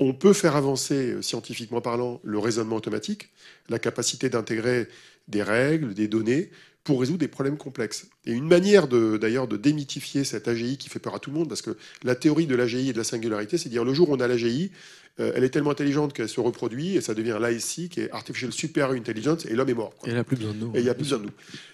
[0.01, 3.31] on peut faire avancer, euh, scientifiquement parlant, le raisonnement automatique,
[3.69, 4.89] la capacité d'intégrer
[5.29, 6.51] des règles, des données,
[6.85, 8.07] pour résoudre des problèmes complexes.
[8.27, 11.49] Et une manière d'ailleurs de, démythifier cette AGI qui fait peur à tout le monde,
[11.49, 14.15] parce que la théorie de l'AGI et de la singularité, c'est dire le jour où
[14.15, 14.71] on a l'AGI,
[15.19, 18.53] euh, elle est tellement intelligente qu'elle se reproduit et ça devient l'ASI qui est Artificial
[18.53, 19.95] Super Intelligence et l'homme est mort.
[20.05, 20.73] Et elle n'a plus besoin de nous.
[20.75, 21.33] Et il n'y a plus besoin de nous.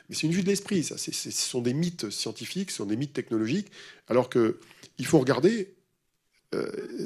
[0.09, 0.97] Mais c'est une vue de l'esprit, ça.
[0.97, 3.69] ce sont des mythes scientifiques, ce sont des mythes technologiques,
[4.09, 5.75] alors qu'il faut regarder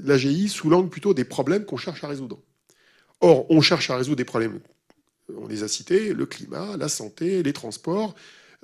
[0.04, 2.40] l'AGI sous l'angle plutôt des problèmes qu'on cherche à résoudre.
[3.20, 4.60] Or, on cherche à résoudre des problèmes
[5.36, 8.14] on les a cités, le climat, la santé, les transports,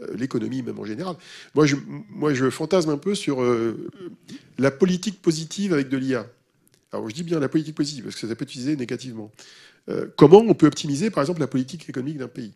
[0.01, 1.17] euh, l'économie même en général.
[1.55, 3.89] Moi je, fantasme un peu sur euh,
[4.59, 6.27] la politique positive avec de l'IA.
[6.93, 9.31] Alors, je dis bien la politique positive, parce que ça peut être utilisé négativement.
[9.89, 12.53] Euh, comment on peut optimiser, par exemple, la politique économique d'un pays?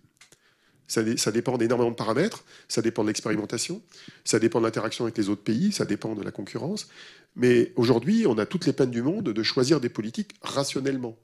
[0.88, 3.80] Ça, ça, dépend d'énormément de paramètres, ça dépend de l'expérimentation,
[4.24, 6.88] ça dépend de l'interaction avec les autres pays, ça dépend de la concurrence.
[7.36, 11.16] Mais aujourd'hui, on a toutes les peines du monde de choisir des politiques rationnellement.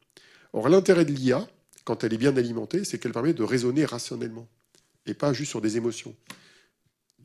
[0.52, 1.46] Or, l'intérêt de l'IA,
[1.84, 4.48] quand elle est bien alimentée, c'est qu'elle permet de raisonner rationnellement
[5.06, 6.14] et pas juste sur des émotions.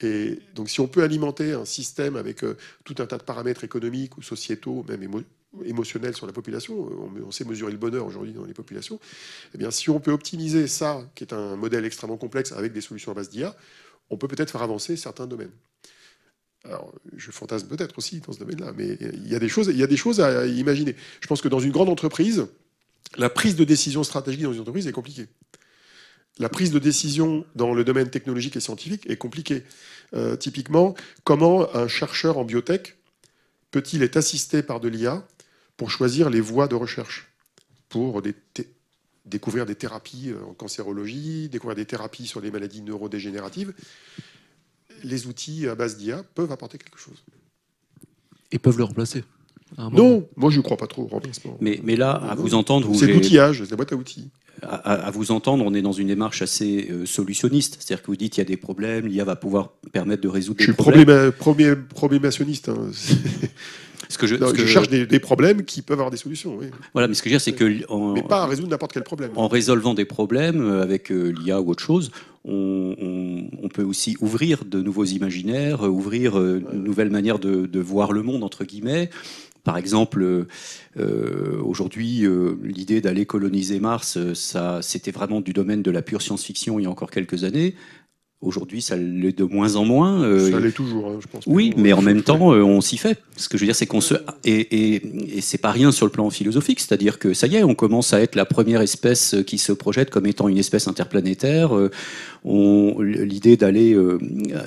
[0.02, 3.64] Et donc, si on peut alimenter un système avec euh, tout un tas de paramètres
[3.64, 5.24] économiques ou sociétaux, même
[5.64, 9.00] émotionnels sur la population, euh, on, sait mesurer le bonheur aujourd'hui dans les populations,
[9.54, 12.82] eh bien, si on peut optimiser ça, qui est un modèle extrêmement complexe avec des
[12.82, 13.56] solutions à base d'IA,
[14.10, 15.52] on peut peut-être faire avancer certains domaines.
[16.66, 19.78] Alors, je fantasme peut-être aussi dans ce domaine-là, mais il y, a des choses, il
[19.78, 20.96] y a des choses à imaginer.
[21.22, 22.48] Je pense que dans une grande entreprise,
[23.18, 25.28] la prise de décision stratégique dans une entreprise est compliquée.
[26.40, 29.64] La prise de décision dans le domaine technologique et scientifique est compliquée.
[30.14, 32.98] Euh, typiquement, comment un chercheur en biotech
[33.72, 35.26] peut-il être assisté par de l'IA
[35.78, 37.28] pour choisir les voies de recherche,
[37.90, 38.22] pour
[39.26, 43.74] découvrir des thérapies en cancérologie, découvrir des thérapies sur les maladies neurodégénératives
[45.06, 47.24] Les outils à base d'IA peuvent apporter quelque chose.
[48.52, 49.24] Et peuvent le remplacer
[49.92, 51.58] non, moi je ne crois pas trop au remplacement.
[51.60, 52.90] Mais, mais là, à vous entendre...
[52.96, 54.30] C'est l'outillage, c'est la boîte à outils.
[54.62, 57.78] À, vous entendre, on est dans une démarche assez euh, solutionniste.
[57.80, 60.66] C'est-à-dire que vous dites qu'il y a des problèmes, l'IA va pouvoir permettre de résoudre
[60.66, 61.10] des problèmes.
[61.10, 62.70] Je suis premier problémationniste.
[62.70, 62.90] Hein.
[64.10, 66.60] Ce que je, je cherche des, problèmes qui peuvent avoir des solutions.
[66.94, 68.14] Voilà, mais ce que je veux dire, c'est que.
[68.14, 69.32] mais pas à résoudre n'importe quel problème.
[69.36, 72.12] En résolvant des problèmes euh, avec euh, l'IA ou autre chose,
[72.48, 78.44] on, peut aussi ouvrir de nouveaux imaginaires, ouvrir une nouvelle manière de, voir le monde,
[78.44, 79.10] entre guillemets.
[79.66, 80.46] Par exemple,
[80.98, 86.04] euh, aujourd'hui, euh, l'idée d'aller coloniser Mars, euh, ça, c'était vraiment du domaine de la
[86.04, 87.74] pure science-fiction il y a encore quelques années.
[88.42, 90.22] Aujourd'hui, ça l'est de moins en moins.
[90.52, 91.46] ça l'est toujours, hein, je pense.
[91.48, 93.18] Oui, mais en même temps, on s'y fait.
[93.38, 96.06] Ce que je veux dire, c'est qu'on se et, et, et c'est pas rien sur
[96.06, 99.36] le plan philosophique, c'est-à-dire que ça y est, on commence à être la première espèce
[99.48, 101.72] qui se projette comme étant une espèce interplanétaire.
[102.46, 103.98] L'idée d'aller,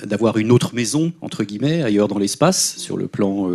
[0.03, 3.49] d'avoir une autre maison entre guillemets ailleurs dans l'espace, sur le plan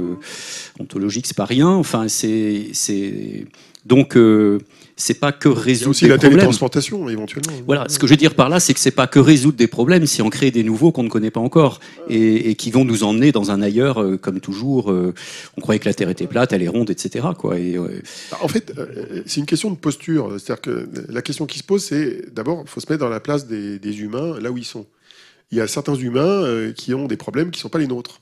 [0.78, 1.68] ontologique, c'est pas rien.
[1.68, 2.70] Enfin, c'est
[3.84, 4.16] donc
[4.96, 7.52] c'est pas que résoudre aussi la télétransportation éventuellement.
[7.66, 9.66] Voilà, ce que je veux dire par là, c'est que c'est pas que résoudre des
[9.66, 13.02] problèmes, c'est en créer des nouveaux qu'on ne connaît pas encore et, qui vont nous
[13.02, 14.92] emmener dans un ailleurs, euh, comme toujours.
[14.92, 15.12] Euh,
[15.56, 17.26] on croyait que la Terre était plate, elle est ronde, etc.
[17.36, 17.58] Quoi.
[17.58, 17.76] Et,
[18.40, 20.36] En fait, euh, c'est une question de posture.
[20.38, 23.20] C'est-à-dire que la question qui se pose, c'est d'abord, il faut se mettre dans la
[23.20, 24.86] place des, des, humains là où ils sont.
[25.50, 28.20] Il y a certains humains qui ont des problèmes qui ne sont pas les nôtres.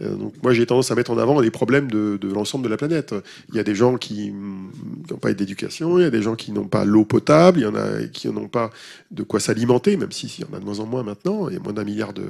[0.00, 2.76] Euh, donc moi j'ai tendance à mettre en avant les problèmes de, l'ensemble de la
[2.76, 3.14] planète.
[3.50, 6.52] Il y a des gens qui n'ont pas d'éducation, il y a des gens qui
[6.52, 8.70] n'ont pas l'eau potable, il y en a qui n'ont pas
[9.10, 11.56] de quoi s'alimenter, même si, y en a de moins en moins maintenant, il y
[11.56, 12.26] a moins d'un milliard de,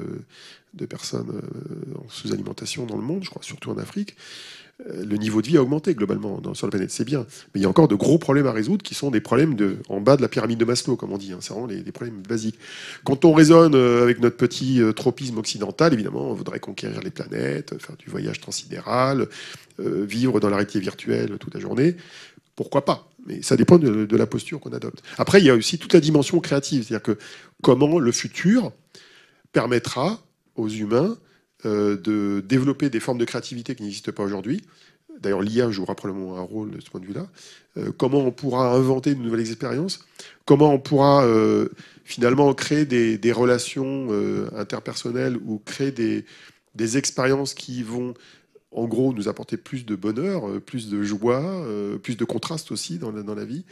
[0.74, 4.16] de personnes euh, en sous-alimentation dans le monde, je crois, surtout en Afrique.
[4.80, 7.26] Euh, le niveau de vie a augmenté globalement sur la planète, c'est bien.
[7.54, 9.56] Mais il y a encore de gros problèmes à résoudre qui sont des problèmes
[9.88, 11.32] en bas de la pyramide de Maslow, comme on dit.
[11.32, 11.38] Hein.
[11.40, 12.58] C'est vraiment les, problèmes basiques.
[13.04, 17.10] Quand on raisonne euh, avec notre petit euh, tropisme occidental, évidemment, on voudrait conquérir les
[17.10, 19.28] planètes, faire du voyage transidéral,
[19.78, 21.96] vivre dans la virtuelle toute la journée.
[22.54, 23.08] Pourquoi pas?
[23.26, 25.02] Mais ça dépend de, de la posture qu'on adopte.
[25.18, 27.18] Après, il y a aussi toute la dimension créative, c'est-à-dire que
[27.60, 28.72] comment le futur
[29.52, 30.20] permettra
[30.56, 31.16] aux humains
[31.64, 34.62] de développer des formes de créativité qui n'existent pas aujourd'hui.
[35.20, 37.26] D'ailleurs, l'IA jouera probablement un rôle de ce point de vue-là.
[37.76, 40.04] Euh, comment on pourra inventer de nouvelles expériences?
[40.44, 41.68] Comment on pourra euh,
[42.04, 44.08] finalement créer des, relations
[44.56, 46.24] interpersonnelles ou créer des,
[46.74, 48.14] des, expériences qui vont,
[48.72, 51.64] en gros, nous apporter plus de bonheur, plus de joie,
[52.02, 53.64] plus de contraste aussi dans dans la vie?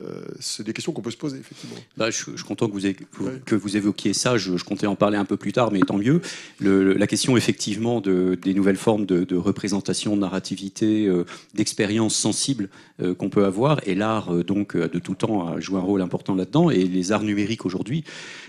[0.00, 1.76] Euh, c'est des questions qu'on peut se poser, effectivement.
[1.98, 4.38] Bah, je, suis content que vous, que vous évoquiez ça.
[4.38, 6.22] Je, comptais en parler un peu plus tard, mais tant mieux.
[6.60, 11.24] la question, effectivement, de, des nouvelles formes de, représentation, de narrativité, euh,
[11.54, 12.70] d'expérience sensible
[13.02, 16.34] euh, qu'on peut avoir, et l'art, donc, de tout temps, a joué un rôle important
[16.34, 16.70] là-dedans.
[16.70, 18.04] Et les arts numériques aujourd'hui,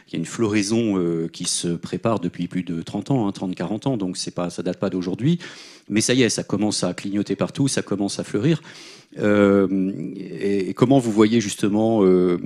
[0.08, 3.80] il y a une floraison qui se prépare depuis plus de 30 ans, 30-40 hein,
[3.86, 5.40] ans, donc pas, ça date pas d'aujourd'hui.
[5.90, 8.62] Mais ça y est, ça commence à clignoter partout, ça commence à fleurir.
[9.20, 9.68] Euh,
[10.16, 12.38] et, comment vous voyez justement euh,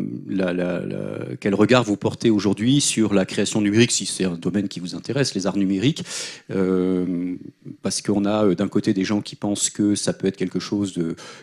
[1.39, 4.95] quel regard vous portez aujourd'hui sur la création numérique, si c'est un domaine qui vous
[4.95, 6.03] intéresse, les arts numériques,
[6.51, 7.35] euh,
[7.81, 10.99] parce qu'on a d'un côté des gens qui pensent que ça peut être quelque chose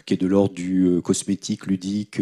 [0.07, 2.21] qui est de l'ordre du cosmétique, ludique,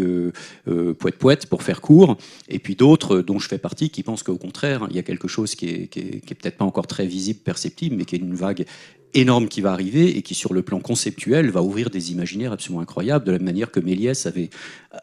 [0.99, 2.17] poète poète pour faire court,
[2.49, 5.29] et puis d'autres dont je fais partie qui pensent qu'au contraire il y a quelque
[5.29, 8.35] chose qui est, qui est peut-être pas encore très visible, perceptible, mais qui est une
[8.35, 8.65] vague
[9.15, 12.81] énorme qui va arriver et qui, sur le plan conceptuel, va ouvrir des imaginaires absolument
[12.81, 14.51] incroyables, de la manière que Méliès avait,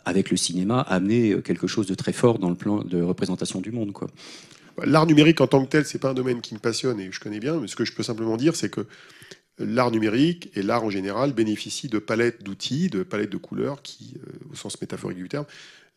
[0.05, 3.71] avec le cinéma, amené quelque chose de très fort dans le plan de représentation du
[3.71, 3.91] monde.
[3.91, 4.07] Quoi.
[4.85, 7.19] L'art numérique en tant que tel, c'est pas un domaine qui me passionne et je
[7.19, 8.85] connais bien, mais ce que je peux simplement dire, c'est que
[9.57, 14.15] l'art numérique et l'art en général bénéficient de palettes d'outils, de palettes de couleurs qui,
[14.17, 15.45] euh, au sens métaphorique du terme,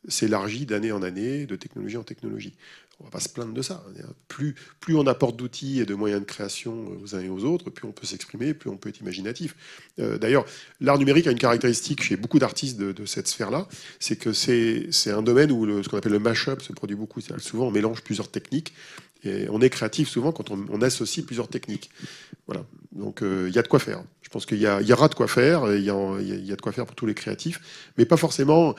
[0.09, 2.55] s'élargit d'année en année, de technologie en technologie
[3.03, 3.83] on va pas se plaindre de ça.
[4.29, 7.71] Plus, plus on apporte d'outils et de moyens de création aux uns et aux autres,
[7.71, 9.57] plus on peut s'exprimer, plus on peut être imaginatif.
[9.99, 10.45] Euh, d'ailleurs,
[10.81, 13.67] l'art numérique a une caractéristique chez beaucoup d'artistes de, cette sphère-là,
[13.99, 17.21] c'est que c'est un domaine où ce qu'on appelle le mash-up se produit beaucoup.
[17.39, 18.73] Souvent, on mélange plusieurs techniques.
[19.25, 21.91] Et on est créatif souvent quand on, associe plusieurs techniques.
[22.49, 22.65] Voilà.
[22.91, 24.03] Donc euh, il y a de quoi faire.
[24.23, 25.73] Je pense qu'il y, y, aura de quoi faire.
[25.73, 28.75] Il y, a de quoi faire pour tous les créatifs, mais pas forcément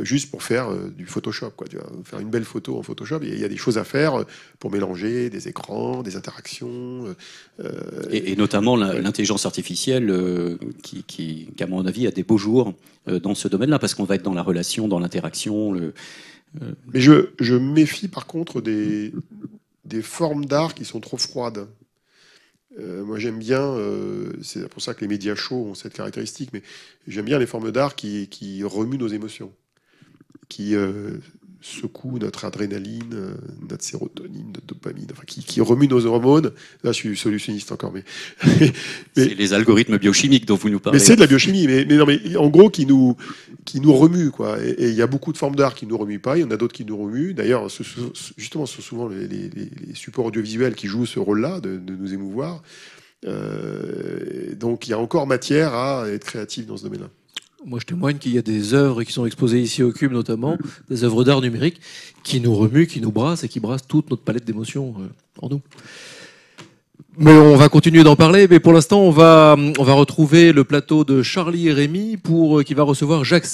[0.00, 3.20] juste pour faire euh, du Photoshop, quoi, tu vois, faire une belle photo en Photoshop.
[3.22, 4.24] Il y a des choses à faire euh,
[4.58, 7.14] pour mélanger des écrans, des interactions.
[7.60, 10.12] Euh, et, notamment l'intelligence artificielle
[10.82, 12.74] qui, qui, à mon avis, a des beaux jours
[13.06, 15.72] dans ce domaine-là, parce qu'on va être dans la relation, dans l'interaction.
[16.92, 19.12] Mais je, je méfie par contre des,
[19.84, 21.68] des formes d'art qui sont trop froides.
[22.78, 23.76] moi, j'aime bien,
[24.42, 26.62] c'est pour ça que les médias chauds ont cette caractéristique, mais
[27.06, 29.52] j'aime bien les formes d'art qui, qui, remuent nos émotions
[30.48, 31.18] qui euh,
[31.64, 33.34] secoue notre adrénaline, euh,
[33.70, 36.52] notre sérotonine, notre dopamine, enfin, qui, remue nos hormones.
[36.82, 38.04] Là, je suis solutionniste encore, mais.
[39.16, 40.98] c'est les algorithmes biochimiques dont vous nous parlez.
[40.98, 43.16] Mais c'est de la biochimie, mais, non, mais en gros, qui nous,
[43.64, 44.58] qui nous remue, quoi.
[44.62, 46.50] Et il y a beaucoup de formes d'art qui nous remuent pas, il y en
[46.50, 47.32] a d'autres qui nous remuent.
[47.32, 47.68] D'ailleurs,
[48.36, 49.50] justement, ce sont souvent les,
[49.94, 52.62] supports audiovisuels qui jouent ce rôle-là, de, nous émouvoir.
[53.26, 57.08] Euh, donc, il y a encore matière à être créatif dans ce domaine-là.
[57.66, 60.58] Moi, je témoigne qu'il y a des œuvres qui sont exposées ici au Cube, notamment,
[60.90, 61.80] des œuvres d'art numérique,
[62.22, 65.08] qui nous remuent, qui nous brassent et qui brassent toute notre palette d'émotions euh,
[65.40, 65.62] en nous.
[67.16, 70.64] Mais on va continuer d'en parler, mais pour l'instant, on va, on va retrouver le
[70.64, 73.46] plateau de Charlie et Rémi pour, euh, qui va recevoir jacques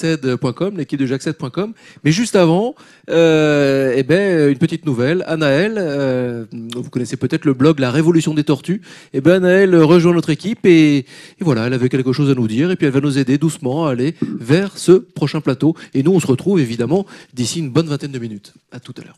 [0.77, 1.23] l'équipe de jacques
[2.03, 2.75] Mais juste avant,
[3.11, 5.25] euh, eh ben, une petite nouvelle.
[5.27, 8.81] Anaël, euh, vous connaissez peut-être le blog La Révolution des Tortues.
[9.13, 11.05] Eh ben, Anaël rejoint notre équipe et, et,
[11.41, 13.87] voilà, elle avait quelque chose à nous dire et puis elle va nous aider doucement
[13.87, 15.75] à aller vers ce prochain plateau.
[15.93, 17.05] Et nous, on se retrouve évidemment
[17.35, 18.55] d'ici une bonne vingtaine de minutes.
[18.73, 19.17] À tout à l'heure.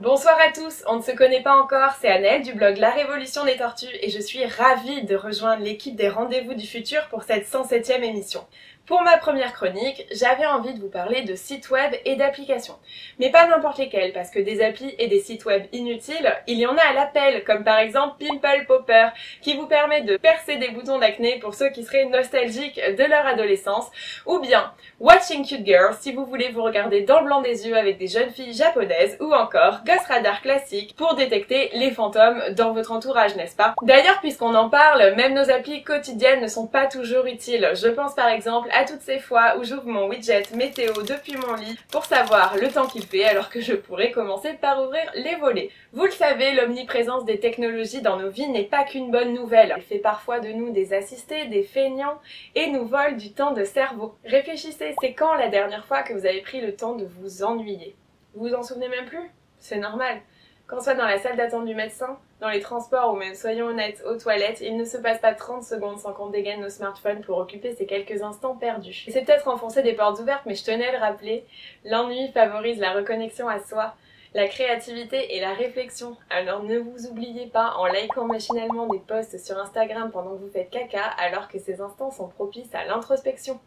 [0.00, 3.44] Bonsoir à tous, on ne se connaît pas encore, c'est Annelle du blog La Révolution
[3.44, 7.46] des Tortues et je suis ravie de rejoindre l'équipe des Rendez-vous du Futur pour cette
[7.46, 8.46] 107e émission.
[8.90, 12.74] Pour ma première chronique, j'avais envie de vous parler de sites web et d'applications.
[13.20, 16.66] Mais pas n'importe lesquels, parce que des applis et des sites web inutiles, il y
[16.66, 19.10] en a à l'appel, comme par exemple Pimple Popper,
[19.42, 23.24] qui vous permet de percer des boutons d'acné pour ceux qui seraient nostalgiques de leur
[23.28, 23.88] adolescence,
[24.26, 27.76] ou bien Watching Cute Girls si vous voulez vous regarder dans le blanc des yeux
[27.76, 32.72] avec des jeunes filles japonaises, ou encore Ghost Radar classique pour détecter les fantômes dans
[32.72, 33.76] votre entourage, n'est-ce pas?
[33.82, 37.70] D'ailleurs, puisqu'on en parle, même nos applis quotidiennes ne sont pas toujours utiles.
[37.74, 41.54] Je pense par exemple à toutes ces fois où j'ouvre mon widget météo depuis mon
[41.54, 45.36] lit pour savoir le temps qu'il fait alors que je pourrais commencer par ouvrir les
[45.36, 45.70] volets.
[45.92, 49.72] Vous le savez, l'omniprésence des technologies dans nos vies n'est pas qu'une bonne nouvelle.
[49.74, 52.20] Elle fait parfois de nous des assistés, des feignants
[52.54, 54.14] et nous vole du temps de cerveau.
[54.24, 57.94] Réfléchissez, c'est quand la dernière fois que vous avez pris le temps de vous ennuyer?
[58.34, 59.30] Vous vous en souvenez même plus?
[59.58, 60.20] C'est normal.
[60.68, 64.02] Qu'on soit dans la salle d'attente du médecin, dans les transports ou même, soyons honnêtes,
[64.06, 67.38] aux toilettes, il ne se passe pas 30 secondes sans qu'on dégaine nos smartphones pour
[67.38, 69.06] occuper ces quelques instants perdus.
[69.08, 71.44] c'est peut-être enfoncer des portes ouvertes, mais je tenais à le rappeler,
[71.84, 73.94] l'ennui favorise la reconnexion à soi,
[74.34, 76.16] la créativité et la réflexion.
[76.30, 80.50] Alors ne vous oubliez pas en likant machinalement des posts sur Instagram pendant que vous
[80.50, 83.60] faites caca, alors que ces instants sont propices à l'introspection.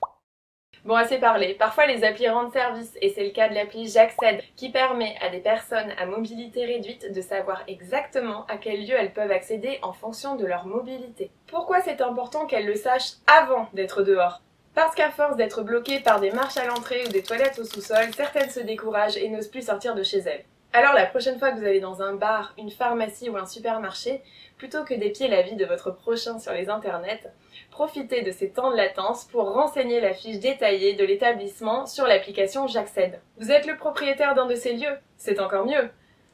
[0.86, 1.54] Bon, assez parlé.
[1.54, 5.30] Parfois, les applis rendent service, et c'est le cas de l'appli J'accède, qui permet à
[5.30, 9.94] des personnes à mobilité réduite de savoir exactement à quel lieu elles peuvent accéder en
[9.94, 11.32] fonction de leur mobilité.
[11.48, 14.42] Pourquoi c'est important qu'elles le sachent avant d'être dehors?
[14.76, 18.14] Parce qu'à force d'être bloquées par des marches à l'entrée ou des toilettes au sous-sol,
[18.14, 20.44] certaines se découragent et n'osent plus sortir de chez elles.
[20.74, 24.22] Alors la prochaine fois que vous allez dans un bar, une pharmacie ou un supermarché,
[24.58, 27.32] plutôt que d'épier la vie de votre prochain sur les internets,
[27.74, 32.67] Profitez de ces temps de latence pour renseigner la fiche détaillée de l'établissement sur l'application
[32.67, 33.19] J'accède.
[33.39, 35.89] Vous êtes le propriétaire d'un de ces lieux C'est encore mieux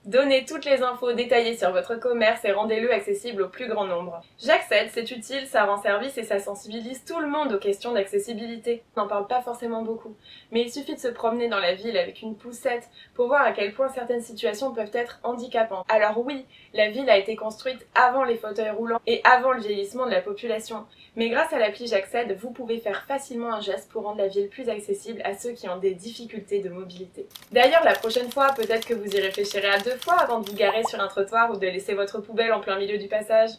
[0.09, 4.23] Donnez toutes les infos détaillées sur votre commerce et rendez-le accessible au plus grand nombre.
[4.39, 8.81] J'accède, c'est utile, ça rend service et ça sensibilise tout le monde aux questions d'accessibilité.
[8.95, 10.15] On n'en parle pas forcément beaucoup,
[10.49, 13.51] mais il suffit de se promener dans la ville avec une poussette pour voir à
[13.51, 15.85] quel point certaines situations peuvent être handicapantes.
[15.89, 16.43] Alors oui,
[16.73, 20.21] la ville a été construite avant les fauteuils roulants et avant le vieillissement de la
[20.21, 20.87] population,
[21.17, 24.49] mais grâce à l'appli J'accède, vous pouvez faire facilement un geste pour rendre la ville
[24.49, 27.27] plus accessible à ceux qui ont des difficultés de mobilité.
[27.51, 30.83] D'ailleurs, la prochaine fois, peut-être que vous y réfléchirez à deux avant de vous garer
[30.83, 33.51] sur un trottoir ou de laisser votre poubelle en plein milieu du passage.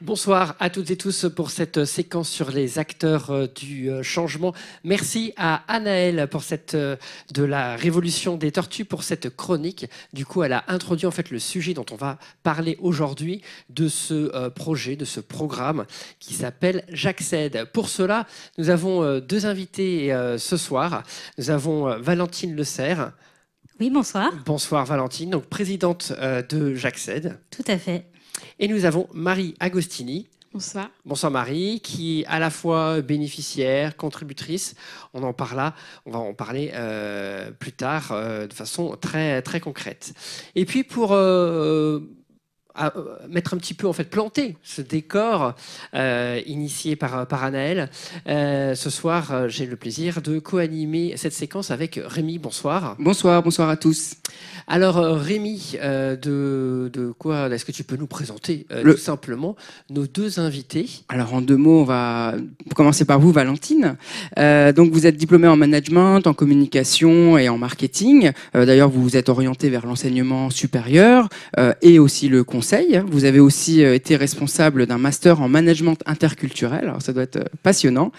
[0.00, 4.54] Bonsoir à toutes et tous pour cette séquence sur les acteurs euh, du euh, changement.
[4.84, 6.94] Merci à Anaël pour cette euh,
[7.34, 9.86] de la révolution des tortues pour cette chronique.
[10.12, 13.88] Du coup, elle a introduit en fait le sujet dont on va parler aujourd'hui de
[13.88, 15.84] ce projet, de ce programme
[16.20, 17.64] qui s'appelle J'accède.
[17.72, 18.24] Pour cela,
[18.56, 21.02] nous avons deux invités ce soir.
[21.38, 23.12] Nous avons Valentine Le Serre.
[23.80, 24.32] Oui, bonsoir.
[24.46, 27.40] Bonsoir Valentine, donc présidente de J'accède.
[27.50, 28.06] Tout à fait.
[28.58, 30.28] Et nous avons Marie Agostini.
[30.52, 30.90] Bonsoir.
[31.04, 34.74] Bonsoir Marie, qui est à la fois bénéficiaire, contributrice.
[35.12, 35.74] On en parlera,
[36.06, 40.14] on va en parler euh, plus tard euh, de façon très très concrète.
[40.54, 42.00] Et puis pour euh,
[42.78, 45.54] à euh, mettre un petit peu en fait planter ce décor
[45.94, 47.90] euh, initié par par Anaël.
[48.28, 52.38] Euh, ce soir, j'ai le plaisir de co-animer cette séquence avec Rémi.
[52.38, 52.96] Bonsoir.
[52.98, 54.14] Bonsoir, bonsoir à tous.
[54.68, 59.56] Alors Rémi, de, de quoi est-ce que tu peux nous présenter tout simplement
[59.90, 60.86] nos deux invités?
[61.08, 62.34] Alors en deux mots, on va
[62.74, 63.96] commencer par vous, Valentine.
[64.36, 68.30] donc vous êtes diplômée en management, en communication et en marketing.
[68.52, 71.28] D'ailleurs, vous vous êtes orientée vers l'enseignement supérieur
[71.80, 72.67] et aussi le conseil
[73.06, 76.84] vous avez aussi euh, été responsable d'un master en management interculturel.
[76.84, 78.12] Alors ça doit être euh, passionnant.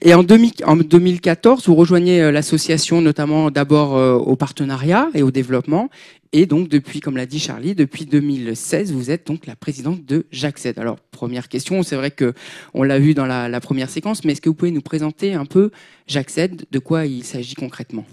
[0.00, 5.88] Et en, 2014, vous rejoignez euh, l'association notamment d'abord au partenariat et au développement.
[6.34, 10.24] Et donc, depuis, comme l'a dit Charlie, depuis 2016, vous êtes donc la présidente de
[10.32, 10.78] JACSED.
[10.78, 12.32] Alors, première question, c'est vrai que
[12.72, 15.44] on l'a vu dans la, première séquence, mais est-ce que vous pouvez nous présenter un
[15.44, 15.70] peu
[16.06, 18.06] JACSED, de quoi il s'agit concrètement?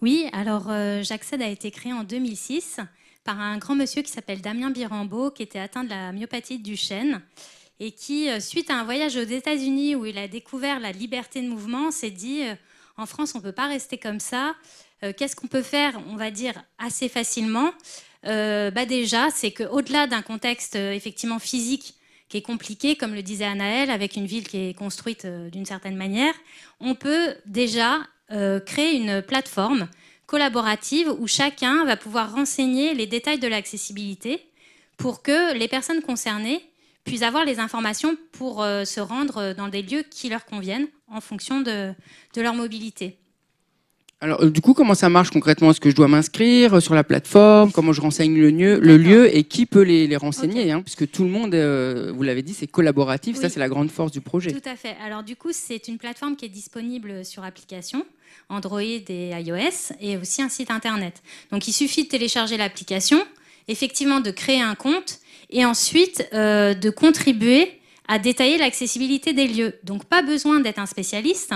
[0.00, 2.78] Oui, alors euh, a été créé en 2006
[3.28, 6.78] par un grand monsieur qui s'appelle Damien Birambeau, qui était atteint de la myopathie du
[6.78, 7.20] chêne
[7.78, 11.42] et qui, euh, suite à un voyage aux États-Unis où il a découvert la liberté
[11.42, 12.54] de mouvement, s'est dit euh,
[12.96, 14.54] en France, on ne peut pas rester comme ça.
[15.02, 17.70] Euh, qu'est-ce qu'on peut faire, on va dire, assez facilement?
[18.24, 21.96] Bah Déjà, c'est qu'au-delà d'un contexte effectivement physique
[22.30, 25.96] qui est compliqué, comme le disait Anaël, avec une ville qui est construite d'une certaine
[25.96, 26.34] manière,
[26.80, 27.98] on peut déjà
[28.66, 29.86] créer une plateforme
[30.28, 34.46] collaborative où chacun va pouvoir renseigner les détails de l'accessibilité
[34.98, 36.60] pour que les personnes concernées
[37.04, 41.22] puissent avoir les informations pour euh, se rendre dans des lieux qui leur conviennent en
[41.22, 41.94] fonction de,
[42.36, 43.18] leur mobilité.
[44.20, 45.70] Alors, euh, du coup, comment ça marche concrètement?
[45.70, 47.70] Est-ce que je dois m'inscrire euh, sur la plateforme?
[47.70, 50.82] Comment je renseigne le lieu, le lieu et qui peut les, renseigner hein?
[50.82, 53.36] Puisque tout le monde, vous l'avez dit, c'est collaboratif.
[53.36, 54.52] Ça, c'est la grande force du projet.
[54.52, 54.96] Tout à fait.
[55.04, 58.04] Alors, du coup, c'est une plateforme qui est disponible sur application.
[58.48, 61.22] Android et iOS, et aussi un site internet.
[61.50, 63.22] Donc il suffit de télécharger l'application,
[63.68, 65.18] effectivement de créer un compte,
[65.50, 69.74] et ensuite euh, de contribuer à détailler l'accessibilité des lieux.
[69.84, 71.54] Donc pas besoin d'être un spécialiste,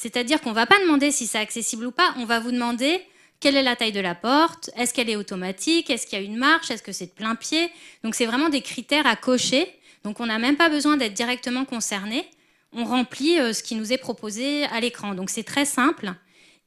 [0.00, 3.00] c'est-à-dire qu'on ne va pas demander si c'est accessible ou pas, on va vous demander
[3.40, 6.24] quelle est la taille de la porte, est-ce qu'elle est automatique, est-ce qu'il y a
[6.24, 7.70] une marche, est-ce que c'est de plein pied.
[8.02, 9.68] Donc c'est vraiment des critères à cocher.
[10.04, 12.28] Donc on n'a même pas besoin d'être directement concerné
[12.72, 15.14] on remplit euh, ce qui nous est proposé à l'écran.
[15.14, 16.12] Donc c'est très simple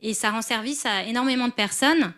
[0.02, 2.14] et ça rend service à énormément de personnes.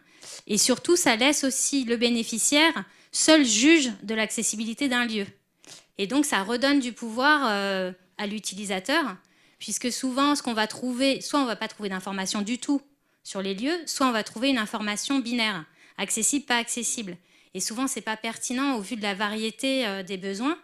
[0.48, 5.26] Et surtout, ça laisse aussi le bénéficiaire seul juge de l'accessibilité d'un lieu.
[5.98, 9.16] Et donc ça redonne du pouvoir euh, à l'utilisateur,
[9.64, 12.82] puisque souvent, ce qu'on va trouver, soit on ne va pas trouver d'informations du tout
[13.24, 15.64] sur les lieux, soit on va trouver une information binaire,
[15.98, 17.16] accessible, pas accessible.
[17.54, 20.58] Et souvent, ce n'est pas pertinent au vu de la variété euh, des besoins.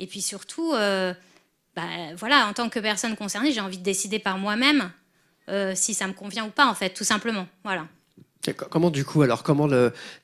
[0.00, 1.86] Et puis surtout, bah,
[2.16, 4.90] voilà, en tant que personne concernée, j'ai envie de décider par moi-même
[5.48, 7.46] euh, si ça me convient ou pas, en fait, tout simplement.
[7.62, 7.86] Voilà.
[8.70, 9.68] Comment du coup, alors comment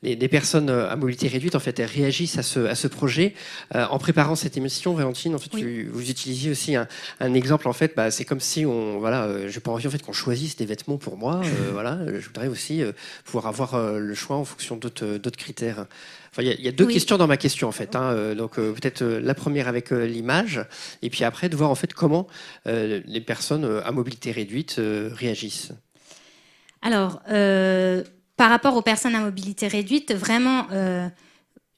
[0.03, 3.35] les, personnes euh, à mobilité réduite en fait réagissent à ce, projet?
[3.75, 6.89] Euh, En préparant cette émission, Valentine, en fait, vous utilisiez aussi un,
[7.35, 7.69] exemple.
[7.69, 10.57] En fait, bah, c'est comme si on, voilà, j'ai pas envie en fait qu'on choisisse
[10.57, 11.43] des vêtements pour moi.
[11.73, 12.83] voilà, je voudrais aussi
[13.25, 15.87] pouvoir avoir le choix en fonction d'autres critères.
[16.41, 17.97] Il y, a deux questions dans ma question en fait.
[17.97, 18.13] Hein.
[18.13, 20.65] Euh, donc euh, peut-être euh, la première avec l'image,
[21.03, 22.27] et puis après de voir en fait comment
[22.67, 24.81] les personnes à mobilité réduite
[25.13, 25.73] réagissent.
[26.83, 27.21] Alors,
[28.37, 30.67] par rapport aux personnes à mobilité réduite, vraiment,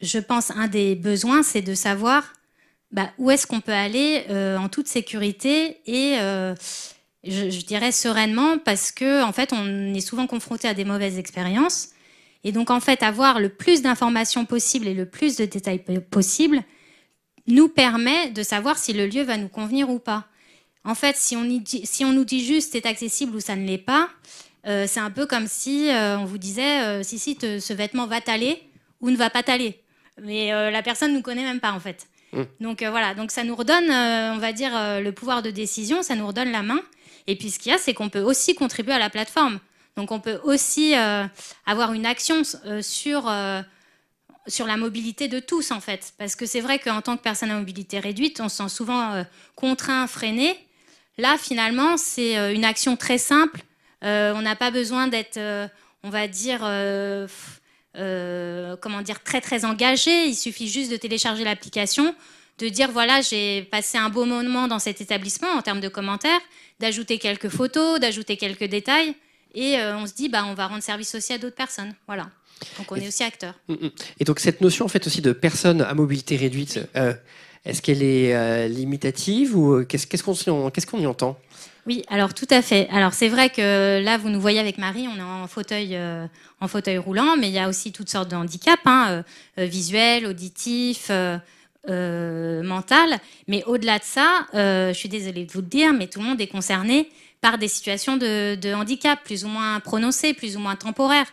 [0.01, 2.32] je pense un des besoins, c'est de savoir
[2.92, 4.24] bah, où est-ce qu'on peut aller
[4.59, 6.18] en toute sécurité et
[7.24, 11.90] je, dirais sereinement, parce que en fait, on est souvent confronté à des mauvaises expériences.
[12.44, 16.62] Et donc, en fait, avoir le plus d'informations possible et le plus de détails possible
[17.46, 20.26] nous permet de savoir si le lieu va nous convenir ou pas.
[20.84, 21.46] En fait, si on,
[21.84, 24.09] si on nous dit juste c'est accessible ou ça ne l'est pas,
[24.66, 28.06] euh, c'est un peu comme si euh, on vous disait euh, si, si, ce vêtement
[28.06, 28.62] va t'aller
[29.00, 29.82] ou ne va pas t'aller.
[30.22, 32.06] Mais la personne ne nous connaît même pas, en fait.
[32.34, 32.42] Mmh.
[32.61, 36.26] Donc voilà, donc ça nous redonne, on va dire, le pouvoir de décision, ça nous
[36.26, 36.82] redonne la main.
[37.26, 39.58] Et puis ce qu'il y a, c'est qu'on peut aussi contribuer à la plateforme.
[39.96, 40.92] Donc on peut aussi
[41.64, 42.42] avoir une action
[42.82, 43.32] sur,
[44.46, 46.12] sur la mobilité de tous en fait.
[46.18, 49.24] Parce que c'est vrai qu'en tant que personne à mobilité réduite, on se sent souvent
[49.54, 50.54] contraint, freiné.
[51.16, 53.62] Là finalement c'est une action très simple.
[54.03, 55.38] On n'a pas besoin d'être,
[56.03, 56.61] on va dire,
[58.80, 60.26] comment dire, très très engagé.
[60.26, 62.14] Il suffit juste de télécharger l'application
[62.61, 66.40] de dire voilà, j'ai passé un beau moment dans cet établissement en termes de commentaires,
[66.78, 69.14] d'ajouter quelques photos, d'ajouter quelques détails.
[69.55, 71.94] Et euh, on se dit, bah, on va rendre service aussi à d'autres personnes.
[72.07, 72.30] Voilà.
[72.78, 73.55] Donc on est aussi acteur.
[73.68, 73.90] Mm, mm.
[74.20, 77.14] Et donc cette notion en fait aussi de personnes à mobilité réduite, euh,
[77.64, 81.38] est-ce qu'elle est, euh, limitative ou qu'est-ce qu'on qu'est-ce qu'on y entend?
[81.87, 82.89] Oui, alors tout à fait.
[82.91, 85.99] Alors c'est vrai que là vous nous voyez avec Marie, on est en fauteuil
[86.61, 89.24] en fauteuil roulant, mais il y a aussi toutes sortes de handicaps, hein,
[89.57, 91.11] visuels, auditifs.
[91.89, 93.18] mental,
[93.49, 96.41] mais au-delà de ça, je suis désolée de vous le dire, mais tout le monde
[96.41, 97.09] est concerné
[97.41, 101.33] par des situations de, handicap plus ou moins prononcées, plus ou moins temporaires.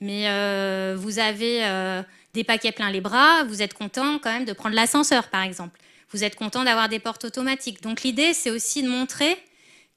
[0.00, 2.02] Mais euh, vous avez euh,
[2.34, 5.78] des paquets pleins les bras, vous êtes content quand même de prendre l'ascenseur, par exemple.
[6.12, 7.82] Vous êtes content d'avoir des portes automatiques.
[7.82, 9.36] Donc l'idée, c'est aussi de montrer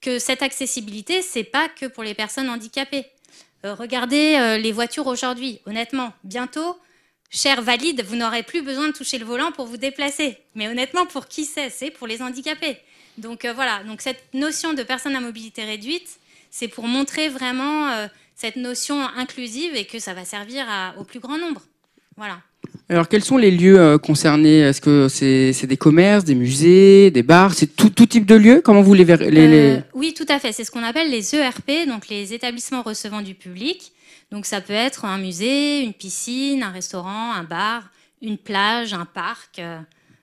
[0.02, 3.06] que cette accessibilité, c'est pas que pour les personnes handicapées.
[3.66, 5.60] Euh, regardez les voitures aujourd'hui.
[5.66, 6.78] Honnêtement, bientôt,
[7.30, 10.38] chers valides, vous n'aurez plus besoin de toucher le volant pour vous déplacer.
[10.56, 12.78] Mais honnêtement, pour qui c'est C'est pour les handicapés.
[13.20, 16.20] Donc euh, voilà, donc cette notion de personne à mobilité réduite,
[16.52, 20.66] c'est pour montrer vraiment euh, cette notion inclusive et que ça va servir
[20.97, 21.62] au plus grand nombre.
[22.16, 22.41] Voilà.
[22.91, 24.60] Alors, quels sont les lieux euh, concernés?
[24.62, 27.53] Est-ce que c'est des commerces, des musées, des bars?
[27.53, 28.62] C'est tout, type de lieux?
[28.64, 30.51] Comment vous les, les, euh, Oui, tout à fait.
[30.51, 33.91] C'est ce qu'on appelle les ERP, donc les établissements recevant du public.
[34.32, 37.91] Donc, ça peut être un musée, une piscine, un restaurant, un bar,
[38.24, 39.78] une plage, un parc, euh,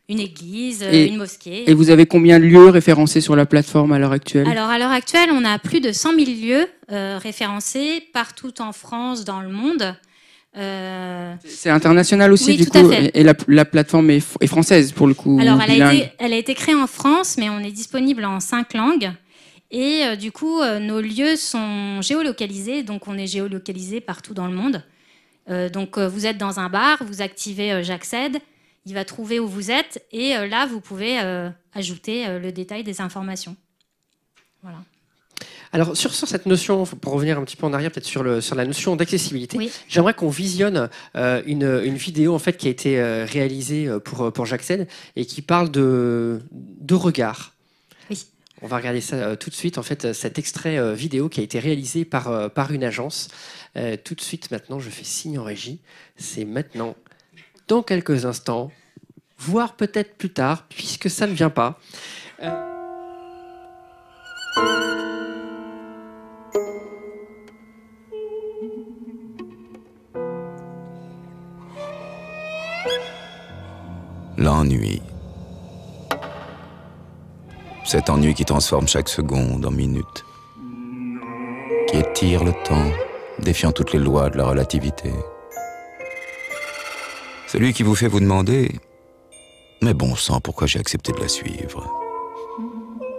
[0.08, 1.70] une église, une mosquée.
[1.70, 4.48] Et vous avez combien de lieux référencés sur la plateforme à l'heure actuelle?
[4.48, 9.24] Alors, à l'heure actuelle, on a plus de 100 000 lieux référencés partout en France,
[9.24, 9.96] dans le monde.
[10.56, 15.38] Euh, c'est international aussi, du coup, et la, plateforme est, française pour le coup.
[15.40, 18.40] Alors, elle a, été, elle a, été, créée en France, mais on est disponible en
[18.40, 19.12] cinq langues.
[19.70, 24.46] Et euh, du coup, euh, nos lieux sont géolocalisés, donc on est géolocalisé partout dans
[24.46, 24.82] le monde.
[25.72, 28.38] donc, vous êtes dans un bar, vous activez J'accède,
[28.84, 31.20] il va trouver où vous êtes, et là, vous pouvez
[31.72, 33.54] ajouter le détail des informations.
[34.62, 34.78] Voilà.
[35.72, 38.96] Alors sur, cette notion, pour revenir un petit peu en arrière, peut-être sur, la notion
[38.96, 43.98] d'accessibilité, j'aimerais qu'on visionne euh, une, vidéo en fait qui a été euh, réalisée euh,
[43.98, 44.64] pour, pour Jacques
[45.16, 47.52] et qui parle de, de regard.
[48.10, 48.26] Oui.
[48.62, 51.58] On va regarder ça tout de suite, en fait, cet extrait vidéo qui a été
[51.58, 53.28] réalisé par, par une agence.
[54.04, 55.80] tout de suite, maintenant, je fais signe en régie.
[56.16, 56.96] C'est maintenant,
[57.68, 58.72] dans quelques instants,
[59.38, 61.78] voire peut-être plus tard, puisque ça ne vient pas.
[77.86, 80.24] Cet ennui qui transforme chaque seconde en minute,
[81.88, 82.90] qui étire le temps,
[83.38, 85.12] défiant toutes les lois de la relativité.
[87.46, 88.80] Celui qui vous fait vous demander
[89.82, 91.88] Mais bon sang, pourquoi j'ai accepté de la suivre?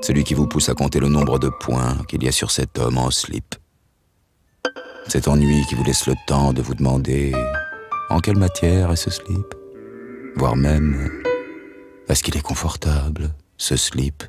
[0.01, 2.77] Celui qui vous pousse à compter le nombre de points qu'il y a sur cet
[2.77, 3.55] homme en slip.
[5.07, 7.33] Cet ennui qui vous laisse le temps de vous demander
[8.09, 9.55] En quelle matière est ce slip?
[10.35, 11.23] Voire même
[12.09, 14.23] est-ce qu'il est confortable, ce slip?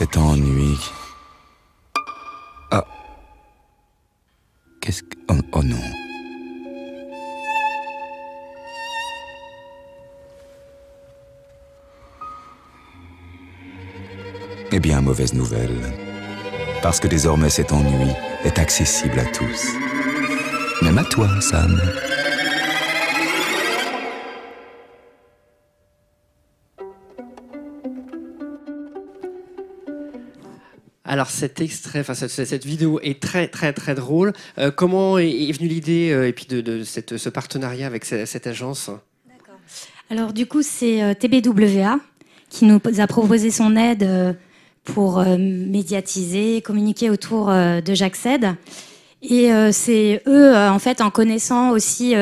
[0.00, 0.78] Cet ennui.
[2.70, 2.86] Ah.
[4.80, 5.14] Qu'est-ce que.
[5.28, 5.76] Oh, oh non.
[14.72, 15.92] Eh bien, mauvaise nouvelle
[16.80, 18.10] parce que désormais cet ennui
[18.44, 19.66] est accessible à tous.
[20.80, 21.78] Même à toi, Sam.
[31.20, 34.32] Alors cet extrait, cette, vidéo est très très très drôle.
[34.56, 38.88] Euh, comment est, venue l'idée euh, et puis de, ce partenariat avec cette, agence?
[40.08, 42.00] Alors du coup c'est euh, TBWA
[42.48, 44.34] qui nous a proposé son aide
[44.84, 48.54] pour médiatiser, communiquer autour de J'accède.
[49.20, 52.14] Et euh, c'est eux, en fait, en connaissant aussi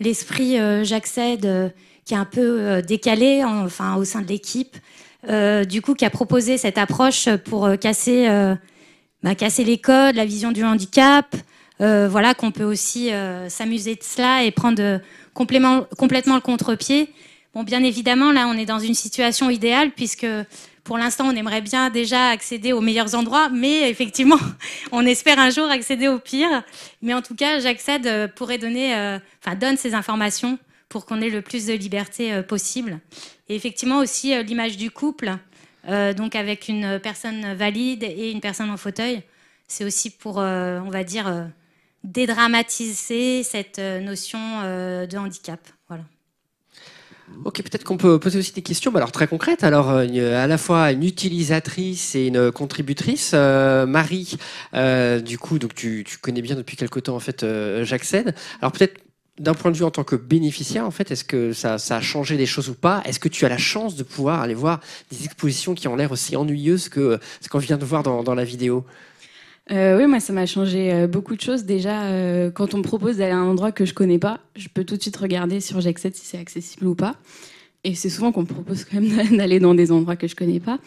[0.00, 1.72] l'esprit J'accède
[2.04, 4.76] qui est un peu décalé, enfin au sein de l'équipe,
[5.28, 8.26] du coup, qui a proposé cette approche pour casser,
[9.22, 11.36] bah, casser les codes, la vision du handicap,
[11.78, 13.10] voilà, qu'on peut aussi
[13.48, 15.00] s'amuser de cela et prendre
[15.34, 17.10] complètement, le contre-pied.
[17.54, 20.26] Bon, bien évidemment, là, on est dans une situation idéale puisque
[20.84, 24.38] pour l'instant, on aimerait bien déjà accéder aux meilleurs endroits, mais effectivement,
[24.92, 26.62] on espère un jour accéder au pire.
[27.02, 30.58] Mais en tout cas, j'accède euh, pourrait donner, euh, enfin, donne ces informations
[30.92, 33.00] pour qu'on ait le plus de liberté euh, possible.
[33.48, 35.36] Et effectivement aussi l'image du couple,
[36.16, 39.22] donc avec une personne valide et une personne en fauteuil,
[39.66, 41.50] c'est aussi pour, on va dire,
[42.04, 45.60] dédramatiser cette notion de handicap.
[45.88, 46.04] Voilà.
[47.44, 49.64] Ok, peut-être qu'on peut poser aussi des questions, alors très concrètes.
[49.64, 53.32] Alors, euh, à la fois une utilisatrice et une contributrice.
[53.34, 54.36] Euh, Marie,
[54.74, 57.44] euh, du coup, donc tu, connais bien depuis quelque temps en fait
[57.82, 58.34] J'accède.
[58.60, 59.00] Alors peut-être
[59.38, 62.36] d'un point de vue en tant que bénéficiaire, en fait, est-ce que ça, a changé
[62.36, 63.02] des choses ou pas?
[63.04, 64.80] Est-ce que tu as la chance de pouvoir aller voir
[65.10, 68.44] des expositions qui ont l'air aussi ennuyeuses que ce qu'on vient de voir dans la
[68.44, 68.84] vidéo?
[69.70, 71.64] Euh, oui, moi, ça m'a changé euh, beaucoup de choses.
[71.64, 74.68] Déjà, euh, quand on me propose d'aller à un endroit que je connais pas, je
[74.68, 77.14] peux tout de suite regarder sur J'accède si c'est accessible ou pas.
[77.84, 80.60] Et c'est souvent qu'on me propose quand même d'aller dans des endroits que je connais
[80.60, 80.78] pas.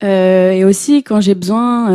[0.00, 1.88] Et aussi, quand j'ai besoin,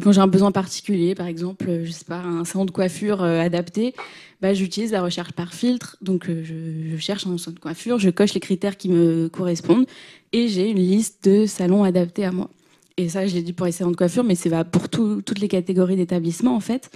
[0.00, 3.94] quand j'ai un besoin particulier, par exemple, je sais pas, un salon de coiffure adapté,
[4.40, 5.96] bah, j'utilise la recherche par filtre.
[6.00, 9.86] Donc, je, je, cherche un salon de coiffure, je coche les critères qui me correspondent
[10.32, 12.48] et j'ai une liste de salons adaptés à moi.
[12.96, 15.48] Et ça, je l'ai dit pour les salons de coiffure, mais c'est pour toutes les
[15.48, 16.90] catégories d'établissements, en fait.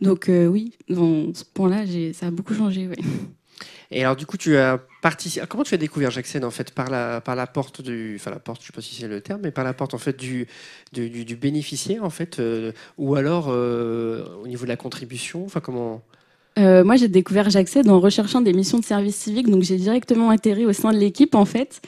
[0.00, 2.88] Donc euh, oui, dans ce point-là, ça a beaucoup changé.
[3.90, 5.46] Et alors, du coup, tu as participé.
[5.48, 8.16] Comment tu as découvert J'accède en fait par la, par la porte du.
[8.16, 9.94] Enfin, la porte, je ne sais pas si c'est le terme, mais par la porte
[9.94, 10.46] en fait du,
[10.92, 15.44] du, du, bénéficiaire en fait, euh, ou alors euh, au niveau de la contribution.
[15.44, 16.02] Enfin, comment?
[16.58, 20.30] Euh, moi, j'ai découvert J'accède en recherchant des missions de service civique, donc j'ai directement
[20.30, 21.80] atterri au sein de l'équipe en fait.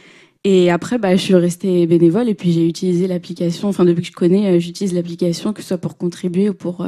[0.44, 3.68] Et après, bah, je suis restée bénévole et puis j'ai utilisé l'application.
[3.68, 6.86] Enfin, depuis que je connais, j'utilise l'application, que ce soit pour contribuer ou pour,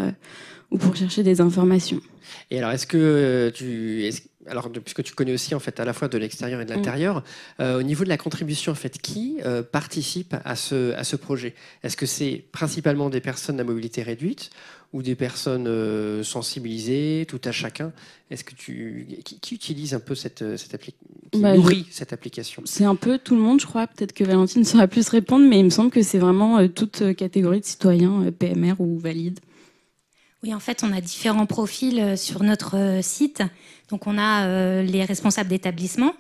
[0.70, 2.00] ou pour chercher des informations.
[2.52, 4.08] Et alors, est-ce que tu,
[4.46, 6.76] alors puisque tu connais aussi en fait à la fois de l'extérieur et de mm.
[6.76, 7.22] l'intérieur,
[7.60, 11.16] euh, au niveau de la contribution en fait, qui euh, participe à ce à ce
[11.16, 11.54] projet?
[11.82, 14.50] Est-ce que c'est principalement des personnes à mobilité réduite
[14.92, 17.92] ou des personnes euh, sensibilisées, tout à chacun?
[18.30, 22.62] Est-ce que tu qui, utilise un peu cette cette application bah, nourrit cette application?
[22.64, 23.86] C'est un peu tout le monde, je crois.
[23.86, 27.60] Peut-être que Valentine saura plus répondre, mais il me semble que c'est vraiment toute catégorie
[27.60, 29.40] de citoyens, PMR ou valides.
[30.42, 33.42] Oui, en fait, on a différents profils euh, sur notre euh, site.
[33.90, 36.14] Donc, on a euh, les responsables d'établissement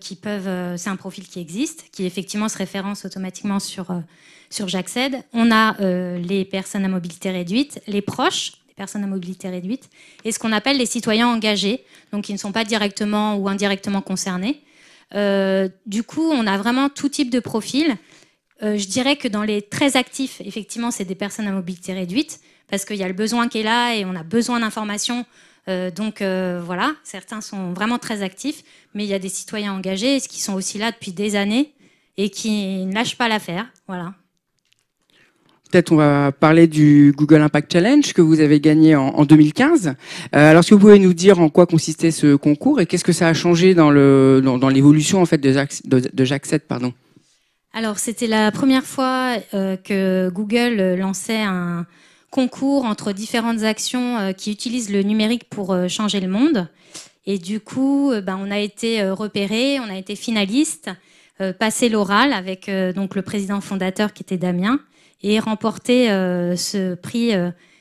[0.00, 0.76] qui peuvent.
[0.76, 4.02] c'est un profil qui existe, qui effectivement se référence automatiquement sur
[4.50, 5.16] sur J'accède.
[5.32, 5.78] On a
[6.18, 9.88] les personnes à mobilité réduite, les proches des personnes à mobilité réduite,
[10.26, 14.02] et ce qu'on appelle les citoyens engagés, donc qui ne sont pas directement ou indirectement
[14.02, 14.60] concernés.
[15.86, 17.96] du coup, on a vraiment tout type de profil.
[18.60, 22.40] je dirais que dans les très actifs, effectivement, c'est des personnes à mobilité réduite
[22.70, 25.24] parce qu'il y a le besoin qui est là et on a besoin d'informations.
[25.68, 28.62] Euh, donc euh, voilà, certains sont vraiment très actifs,
[28.94, 31.72] mais il y a des citoyens engagés qui sont aussi là depuis des années
[32.16, 33.66] et qui ne lâchent pas l'affaire.
[33.86, 34.14] Voilà.
[35.70, 39.88] Peut-être on va parler du Google Impact Challenge que vous avez gagné en, 2015.
[39.88, 39.92] Euh,
[40.32, 43.12] alors, est-ce que vous pouvez nous dire en quoi consistait ce concours et qu'est-ce que
[43.12, 45.52] ça a changé dans le dans, l'évolution en fait de,
[45.84, 46.94] de, de pardon?
[47.74, 51.84] Alors, c'était la première fois que Google lançait un,
[52.30, 56.68] concours entre différentes actions euh, qui utilisent le numérique pour euh, changer le monde.
[57.26, 60.90] Et du coup, euh, ben, on a été repéré, on a été finaliste,
[61.60, 64.80] passé l'oral avec donc le président fondateur qui était Damien
[65.22, 67.30] et remporté ce prix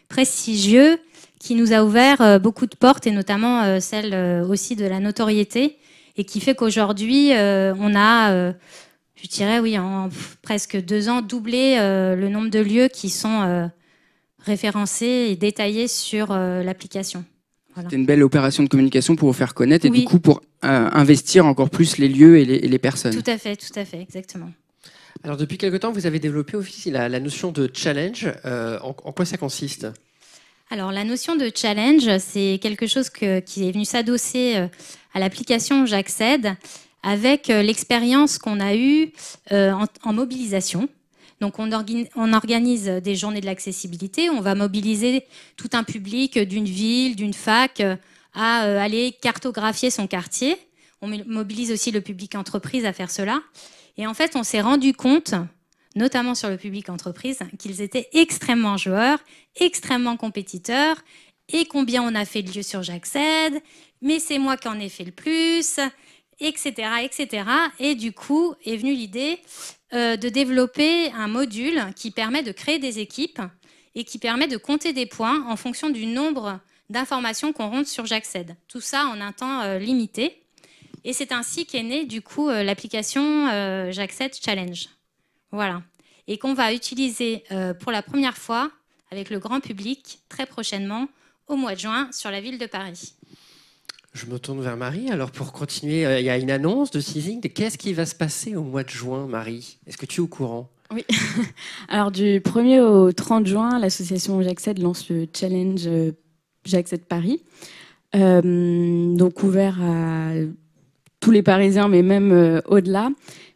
[0.09, 0.99] prestigieux
[1.39, 4.13] qui nous a ouvert beaucoup de portes et notamment celle
[4.47, 5.79] aussi de la notoriété
[6.17, 8.51] et qui fait qu'aujourd'hui on a,
[9.15, 10.09] je dirais oui, en
[10.43, 13.71] presque deux ans doublé le nombre de lieux qui sont
[14.47, 17.23] référencé et détaillé sur euh, l'application.
[17.75, 20.89] C'était une belle opération de communication pour vous faire connaître et du coup pour euh,
[20.91, 23.13] investir encore plus les lieux et les, personnes.
[23.13, 24.49] Tout à fait, tout à fait, exactement.
[25.23, 28.31] Alors depuis quelque temps, vous avez développé aussi la, notion de challenge.
[28.45, 29.85] Euh, en, quoi ça consiste?
[30.71, 34.55] Alors la notion de challenge, c'est quelque chose qui est venu s'adosser
[35.13, 36.55] à l'application J'accède
[37.03, 39.11] avec l'expérience qu'on a eue
[39.51, 40.89] en, mobilisation.
[41.39, 45.23] Donc on, organise des journées de l'accessibilité, on va mobiliser
[45.55, 47.95] tout un public d'une ville, d'une fac euh,
[48.33, 50.57] à euh, aller cartographier son quartier.
[51.01, 53.41] On mobilise aussi le public entreprise à faire cela.
[53.97, 55.35] Et en fait, on s'est rendu compte,
[55.95, 59.19] notamment sur le public entreprise, qu'ils étaient extrêmement joueurs,
[59.59, 60.97] extrêmement compétiteurs,
[61.49, 63.61] et combien on a fait de lieux sur J'accède,
[64.01, 65.79] mais c'est moi qui en ai fait le plus,
[66.39, 67.43] etc., etc.
[67.79, 69.39] Et du coup est venue l'idée
[69.93, 73.41] euh, de développer un module qui permet de créer des équipes
[73.95, 76.59] et qui permet de compter des points en fonction du nombre
[76.89, 78.55] d'informations qu'on rentre sur J'accède.
[78.67, 80.41] Tout ça en un temps euh, limité.
[81.03, 84.89] Et c'est ainsi qu'est née du coup euh, l'application J'accède Challenge.
[85.51, 85.81] Voilà.
[86.27, 87.45] Et qu'on va utiliser
[87.79, 88.69] pour la première fois
[89.11, 91.07] avec le grand public très prochainement
[91.47, 93.13] au mois de juin sur la ville de Paris.
[94.17, 95.11] Je me tourne vers Marie.
[95.11, 97.39] Alors, pour continuer, euh, il y a une annonce de Seizing.
[97.39, 99.77] Qu'est-ce qui va se passer au mois de juin, Marie?
[99.85, 100.71] Est-ce que tu es au courant?
[100.91, 101.05] Oui.
[101.87, 106.13] Alors, du 1er au 30 juin, l'association J'accède lance le challenge euh,
[106.65, 107.43] J'accède Paris.
[108.15, 110.31] Euh, donc, ouvert à
[111.19, 113.11] tous les Parisiens, mais même au-delà.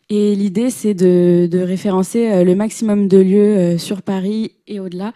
[0.10, 5.14] Et l'idée, c'est de, référencer le maximum de lieux sur Paris et au-delà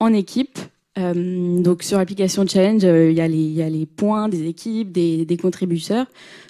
[0.00, 0.58] en équipe
[0.98, 6.06] euh, donc sur l'application Challenge, euh, il y, a les points des équipes, des, contributeurs.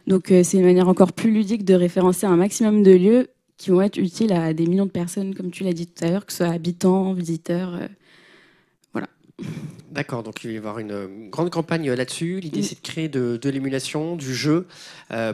[0.07, 3.29] Donc euh, c'est une manière encore plus ludique de référencer un maximum de lieux
[3.59, 6.11] qui vont être utiles à des millions de personnes, comme tu l'as dit tout à
[6.11, 7.79] l'heure, que ce soit habitants, visiteurs.
[8.93, 9.09] voilà.
[9.91, 12.39] D'accord, donc il va y avoir une grande campagne là-dessus.
[12.39, 14.69] L'idée, c'est de créer de, l'émulation, du jeu,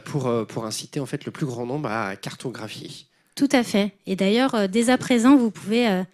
[0.06, 2.90] pour, pour inciter en fait le plus grand nombre à cartographier.
[3.34, 3.92] Tout à fait.
[4.06, 6.04] Et d'ailleurs, dès à présent, vous pouvez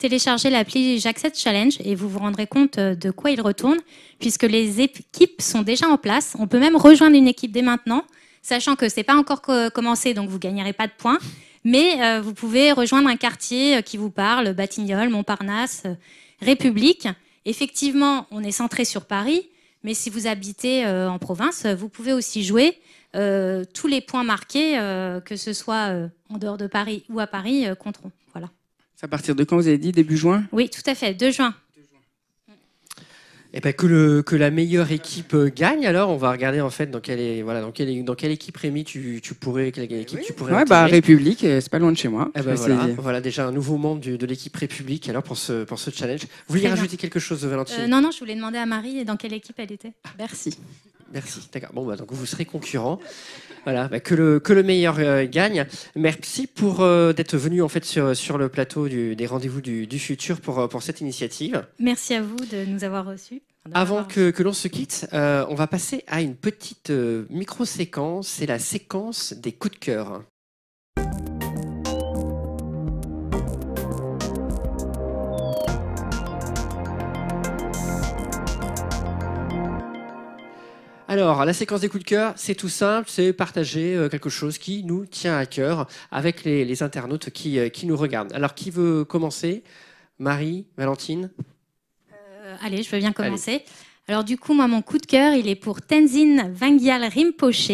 [0.00, 3.78] téléchargez l'appli J'accepte Challenge et vous vous rendrez compte euh, de quoi il retourne,
[4.18, 6.34] puisque les équipes sont déjà en place.
[6.38, 8.04] On peut même rejoindre une équipe dès maintenant,
[8.42, 9.42] sachant que c'est pas encore
[9.72, 11.18] commencé, donc vous gagnerez pas de points.
[11.64, 15.82] Mais euh, vous pouvez rejoindre un quartier euh, qui vous parle, Batignolles, Montparnasse,
[16.40, 17.06] République.
[17.44, 19.48] Effectivement, on est centré sur Paris,
[19.84, 22.78] Mais si vous habitez en province, vous pouvez aussi jouer
[23.14, 24.74] tous les points marqués,
[25.24, 25.90] que ce soit
[26.28, 28.12] en dehors de Paris ou à Paris, compteront.
[29.00, 30.44] C'est à partir de quand vous avez dit Début juin?
[30.52, 31.54] Oui, tout à fait, 2 juin.
[32.48, 32.52] Et
[33.54, 36.68] eh ben, que, le, que la meilleure équipe euh, gagne, alors on va regarder en
[36.68, 39.90] fait dans quelle, est, voilà, dans quelle, dans quelle équipe Rémi tu, tu pourrais, quelle
[39.90, 42.30] équipe tu pourrais ouais, bah, République, euh, c'est pas loin de chez moi.
[42.36, 45.78] Eh ben, voilà, voilà, déjà un nouveau membre de l'équipe République alors pour ce, pour
[45.78, 46.20] ce challenge.
[46.20, 47.76] Vous vouliez rajouter quelque chose, Valentine?
[47.80, 49.94] Euh, Non, non, je voulais demander à Marie dans quelle équipe elle était.
[50.18, 50.58] Merci.
[51.12, 51.70] Merci, d'accord.
[51.72, 53.00] Bon, bah, donc vous serez concurrent.
[53.64, 55.66] Voilà, bah, que, le, que le meilleur euh, gagne.
[55.96, 60.40] Merci pour euh, d'être venu en fait sur, sur le plateau des rendez-vous du, futur
[60.40, 61.66] pour, euh, pour cette initiative.
[61.78, 63.42] Merci à vous de nous avoir reçus.
[63.74, 66.90] Avant que, que l'on se quitte, on va passer à une petite
[67.28, 68.26] micro-séquence.
[68.26, 70.22] C'est la séquence des coups de cœur.
[81.10, 84.58] Alors, la séquence des coups de cœur, c'est tout simple, c'est partager euh, quelque chose
[84.58, 88.32] qui nous tient à cœur avec les, internautes qui, euh, qui, nous regardent.
[88.32, 89.64] Alors, qui veut commencer?
[90.20, 91.32] Marie, Valentine?
[92.12, 93.64] Euh, Allez, je veux bien commencer.
[94.06, 97.72] Alors, du coup, moi, mon coup de cœur, il est pour Tenzin Vangyal Rinpoche,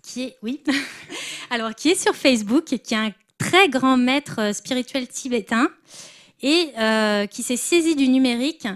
[0.00, 0.62] qui est, oui,
[1.50, 5.72] alors, qui est sur Facebook, qui est un très grand maître spirituel tibétain
[6.40, 6.72] et
[7.30, 8.68] qui s'est saisi du numérique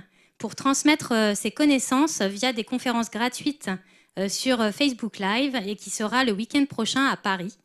[0.44, 3.70] pour transmettre euh, ses connaissances via des conférences gratuites
[4.18, 7.56] euh, sur euh, Facebook Live et qui sera le week-end prochain à Paris.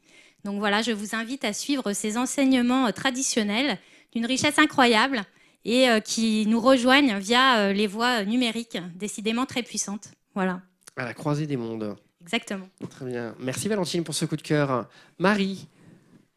[0.46, 3.78] Donc voilà, je vous invite à suivre ces enseignements traditionnels
[4.14, 5.24] d'une richesse incroyable
[5.66, 10.12] et qui nous rejoignent via les voies numériques, décidément très puissantes.
[10.34, 10.62] Voilà.
[10.96, 11.98] À la croisée des mondes.
[12.22, 12.70] Exactement.
[12.90, 13.36] Très bien.
[13.42, 14.88] Merci Valentine pour ce coup de cœur.
[15.18, 15.68] Marie,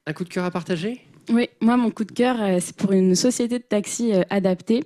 [0.07, 1.07] un coup de cœur à partager?
[1.28, 4.82] Oui, moi mon coup de cœur, c'est pour une société de taxi adaptée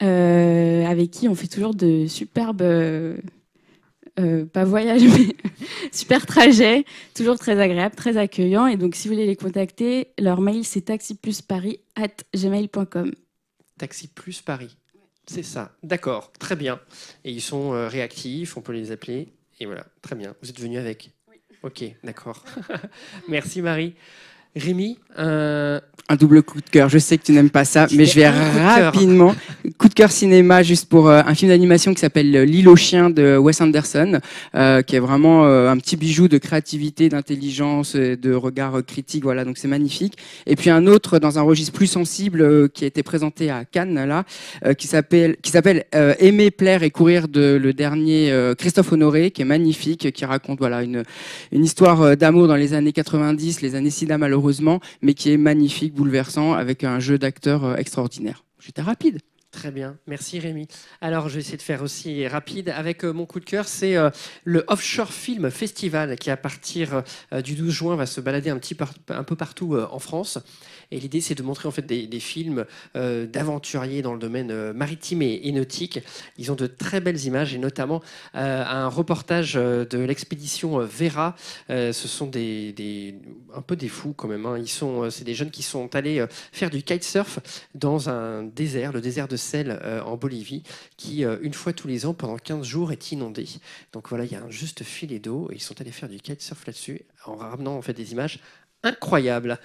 [0.00, 3.16] avec qui on fait toujours de superbes, euh,
[4.18, 5.36] euh, pas voyages, mais
[5.92, 6.84] super trajets,
[7.14, 8.66] toujours très agréables, très accueillants.
[8.66, 13.12] Et donc, si vous voulez les contacter, leur mail c'est taxiplusparis at gmail.com.
[13.78, 14.76] Taxi plus Paris,
[15.26, 15.76] c'est ça.
[15.82, 16.80] D'accord, très bien.
[17.24, 19.28] Et ils sont réactifs, on peut les appeler.
[19.60, 20.34] Et voilà, très bien.
[20.42, 21.36] Vous êtes venu avec Oui.
[21.62, 22.44] Ok, d'accord.
[23.28, 23.94] Merci Marie.
[24.56, 25.80] Rémi, un...
[26.18, 26.88] double coup de cœur.
[26.88, 29.34] Je sais que tu n'aimes pas ça, mais je vais rapidement.
[29.78, 33.10] Coup de cœur cinéma, juste pour euh, un film d'animation qui s'appelle L'île aux chiens
[33.10, 34.20] de Wes Anderson,
[34.54, 39.24] euh, qui est vraiment euh, un petit bijou de créativité, d'intelligence, de regard critique.
[39.24, 40.16] Voilà, donc c'est magnifique.
[40.46, 44.06] Et puis un autre dans un registre plus sensible qui a été présenté à Cannes
[44.06, 44.24] là,
[44.74, 49.46] qui s'appelle qui s'appelle Aimer, plaire et courir de le dernier Christophe Honoré, qui est
[49.46, 51.02] magnifique, qui raconte voilà une
[51.52, 54.18] une histoire d'amour dans les années 90, les années SIDA
[55.02, 58.44] mais qui est magnifique, bouleversant, avec un jeu d'acteurs euh, extraordinaire.
[58.58, 59.20] J'étais rapide.
[59.52, 60.68] Très bien, merci Rémi.
[61.00, 63.96] Alors je vais essayer de faire aussi rapide avec euh, mon coup de cœur, c'est
[63.96, 64.10] euh,
[64.44, 67.02] le Offshore Film Festival qui à partir
[67.42, 68.76] du 12 juin va se balader un, petit
[69.08, 70.38] un peu partout en France.
[70.90, 72.64] Et l'idée, c'est de montrer en fait des, films
[72.96, 76.00] euh, d'aventuriers dans le domaine euh, maritime et, nautique.
[76.38, 78.02] Ils ont de très belles images et notamment
[78.34, 81.36] euh, un reportage de l'expédition Vera.
[81.68, 83.14] ce sont des,
[83.54, 84.46] un peu des fous quand même.
[84.46, 84.58] Hein.
[84.58, 87.38] Ils sont, c'est des jeunes qui sont allés faire du kitesurf
[87.74, 90.62] dans un désert, le désert de sel en Bolivie,
[90.96, 93.46] qui une fois tous les ans pendant 15 jours est inondé.
[93.92, 96.18] Donc voilà, il y a un juste filet d'eau et ils sont allés faire du
[96.18, 98.40] kitesurf là-dessus en ramenant en fait des images
[98.82, 99.58] incroyables.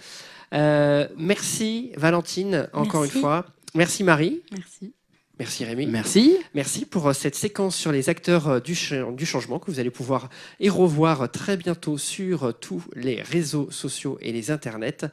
[0.54, 3.46] Euh, merci Valentine, encore une fois.
[3.74, 4.42] Merci Marie.
[4.52, 4.94] Merci.
[5.40, 5.88] Merci Rémi.
[5.88, 6.38] Merci.
[6.54, 8.78] Merci pour euh, cette séquence sur les acteurs euh, du,
[9.14, 10.30] du, changement que vous allez pouvoir
[10.60, 15.06] et revoir très bientôt sur tous les réseaux sociaux et les internets.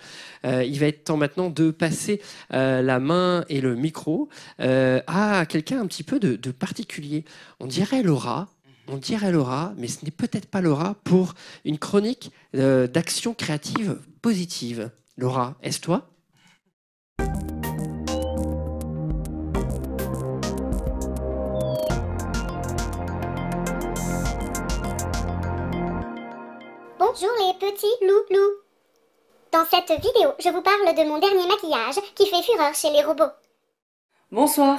[0.45, 2.21] il va être temps maintenant de passer
[2.51, 4.29] la main et le micro
[4.59, 7.25] à quelqu'un un petit peu de, de particulier.
[7.59, 8.49] On dirait Laura,
[8.87, 11.35] on dirait Laura, mais ce n'est peut-être pas Laura pour
[11.65, 14.91] une chronique d'action créative positive.
[15.21, 16.03] Laura, est-ce toi?
[27.01, 28.39] Bonjour les petits loulous.
[29.51, 33.03] Dans cette vidéo, je vous parle de mon dernier maquillage qui fait fureur chez les
[33.03, 33.25] robots.
[34.31, 34.79] Bonsoir.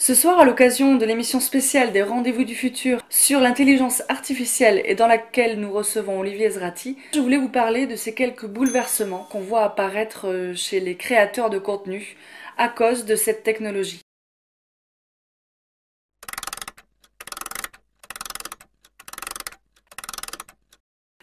[0.00, 4.94] Ce soir, à l'occasion de l'émission spéciale des Rendez-vous du futur sur l'intelligence artificielle et
[4.94, 9.40] dans laquelle nous recevons Olivier Zrati, je voulais vous parler de ces quelques bouleversements qu'on
[9.40, 12.16] voit apparaître euh, chez les créateurs de contenu
[12.58, 14.00] à cause de cette technologie.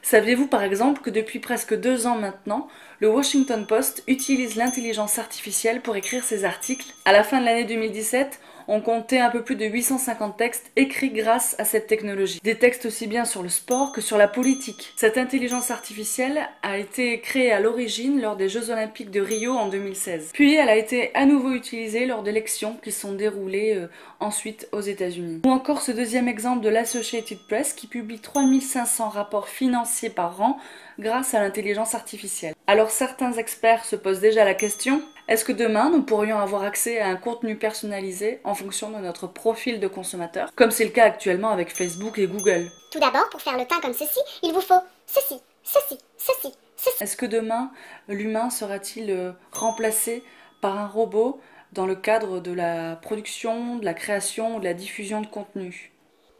[0.01, 2.67] Saviez-vous par exemple que depuis presque deux ans maintenant,
[2.99, 6.93] le Washington Post utilise l'intelligence artificielle pour écrire ses articles?
[7.05, 11.11] À la fin de l'année 2017, ont compté un peu plus de 850 textes écrits
[11.11, 12.39] grâce à cette technologie.
[12.43, 14.93] Des textes aussi bien sur le sport que sur la politique.
[14.95, 19.67] Cette intelligence artificielle a été créée à l'origine lors des Jeux Olympiques de Rio en
[19.67, 20.31] 2016.
[20.33, 23.87] Puis elle a été à nouveau utilisée lors d'élections qui sont déroulées euh,
[24.19, 25.41] ensuite aux États-Unis.
[25.45, 30.57] Ou encore ce deuxième exemple de l'Associated Press qui publie 3500 rapports financiers par an
[30.99, 32.53] grâce à l'intelligence artificielle.
[32.67, 36.99] Alors certains experts se posent déjà la question, est-ce que demain nous pourrions avoir accès
[36.99, 41.05] à un contenu personnalisé en fonction de notre profil de consommateur, comme c'est le cas
[41.05, 42.69] actuellement avec Facebook et Google?
[42.91, 47.03] Tout d'abord, pour faire le teint comme ceci, il vous faut ceci, ceci, ceci, ceci.
[47.03, 47.71] Est-ce que demain
[48.07, 50.23] l'humain sera-t-il euh, remplacé
[50.61, 51.39] par un robot
[51.73, 55.91] dans le cadre de la production, de la création ou de la diffusion de contenu?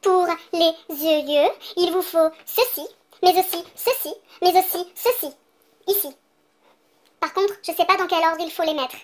[0.03, 2.87] Pour les yeux, il vous faut ceci,
[3.23, 4.13] mais aussi ceci,
[4.43, 5.33] mais aussi ceci,
[5.87, 6.15] ici.
[7.25, 8.97] Par contre, je sais pas dans quel ordre il faut les mettre.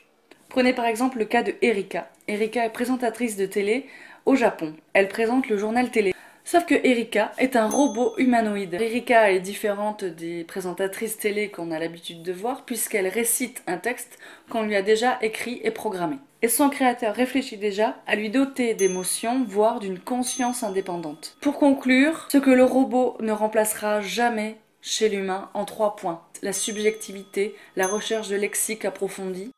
[0.47, 2.07] Prenez par exemple le cas de Erika.
[2.27, 3.87] Erika est présentatrice de télé
[4.27, 4.75] au Japon.
[4.93, 6.13] Elle présente le journal télé.
[6.43, 8.75] Sauf que Erika est un robot humanoïde.
[8.75, 14.19] Erika est différente des présentatrices télé qu'on a l'habitude de voir puisqu'elle récite un texte
[14.51, 16.17] qu'on lui a déjà écrit et programmé.
[16.43, 21.37] Et son créateur réfléchit déjà à lui doter d'émotions, voire d'une conscience indépendante.
[21.41, 26.21] Pour conclure, ce que le robot ne remplacera jamais chez l'humain en trois points.
[26.41, 29.51] La subjectivité, la recherche de lexique approfondi.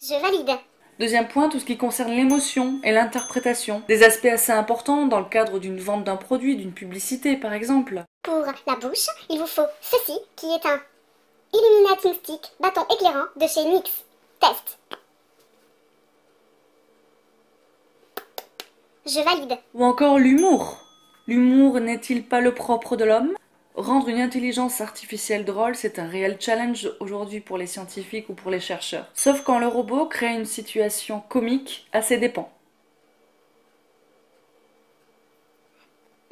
[0.00, 0.58] Je valide.
[0.98, 3.82] Deuxième point, tout ce qui concerne l'émotion et l'interprétation.
[3.88, 8.02] Des aspects assez importants dans le cadre d'une vente d'un produit, d'une publicité par exemple.
[8.22, 10.80] Pour la bouche, il vous faut ceci qui est un
[11.52, 14.04] Illuminating Stick bâton éclairant de chez NYX.
[14.40, 14.78] Test.
[19.06, 19.58] Je valide.
[19.74, 20.87] Ou encore l'humour.
[21.28, 23.34] L'humour n'est-il pas le propre de l'homme?
[23.74, 28.50] Rendre une intelligence artificielle drôle, c'est un réel challenge aujourd'hui pour les scientifiques ou pour
[28.50, 29.06] les chercheurs.
[29.12, 32.50] Sauf quand le robot crée une situation comique à ses dépens.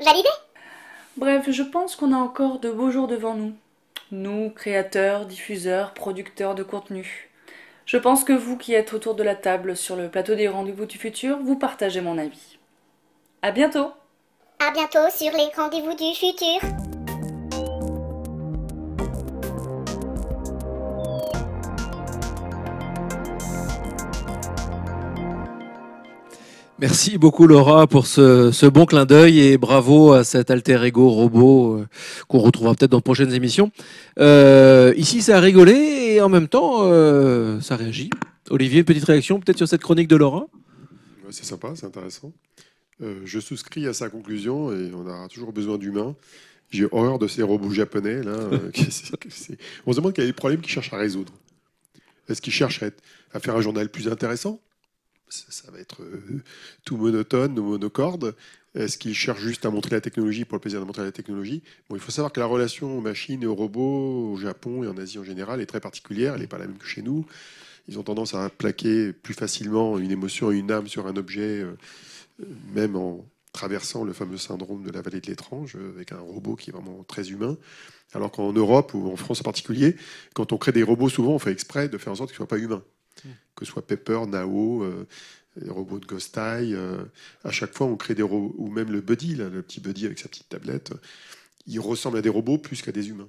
[0.00, 0.30] Validé
[1.18, 3.52] Bref, je pense qu'on a encore de beaux jours devant nous.
[4.12, 7.28] Nous, créateurs, diffuseurs, producteurs de contenu.
[7.84, 10.86] Je pense que vous qui êtes autour de la table sur le plateau des rendez-vous
[10.86, 12.56] du futur, vous partagez mon avis.
[13.42, 13.92] À bientôt
[14.58, 16.86] à bientôt sur les rendez-vous du futur.
[26.78, 31.78] Merci beaucoup Laura pour ce, bon clin d'œil et bravo à cet alter ego robot
[31.78, 31.86] euh,
[32.28, 33.70] qu'on retrouvera peut-être dans de prochaines émissions.
[34.18, 38.10] Euh, ici, ça a rigolé et en même temps, euh, ça réagit.
[38.50, 40.48] Olivier, petite réaction peut-être sur cette chronique de Laura?
[41.30, 42.32] C'est sympa, c'est intéressant.
[43.02, 46.16] Euh, je souscris à sa conclusion et on aura toujours besoin d'humains.
[46.70, 48.22] J'ai horreur de ces robots japonais.
[48.22, 48.70] Là, euh,
[49.86, 51.32] on se demande quel est le problème qu'ils cherchent à résoudre.
[52.28, 54.60] Est-ce qu'ils cherchent à, faire un journal plus intéressant?
[55.28, 56.42] Ça, va être euh,
[56.84, 58.34] tout monotone, monocorde.
[58.74, 61.62] Est-ce qu'ils cherchent juste à montrer la technologie pour le plaisir de montrer la technologie?
[61.88, 64.88] Bon, Il faut savoir que la relation aux machines et aux robots au Japon et
[64.88, 66.34] en Asie en général est très particulière.
[66.34, 67.26] Elle n'est pas la même que chez nous.
[67.88, 71.64] Ils ont tendance à plaquer plus facilement une émotion et une âme sur un objet
[72.74, 76.70] même en traversant le fameux syndrome de la vallée de l'étrange, avec un robot qui
[76.70, 77.56] est vraiment très humain.
[78.12, 79.96] Alors qu'en Europe, ou en France en particulier,
[80.34, 82.46] quand on crée des robots, souvent on fait exprès de faire en sorte qu'ils ne
[82.46, 82.84] soient pas humains.
[83.24, 83.28] Mm.
[83.56, 85.06] Que ce soit Pepper, Nao, euh,
[85.56, 87.04] les robots de Ghost Eye, euh,
[87.44, 90.18] à chaque fois on crée des robots, ou même le Buddy, le petit Buddy avec
[90.18, 90.92] sa petite tablette,
[91.66, 93.28] il ressemble à des robots plus qu'à des humains.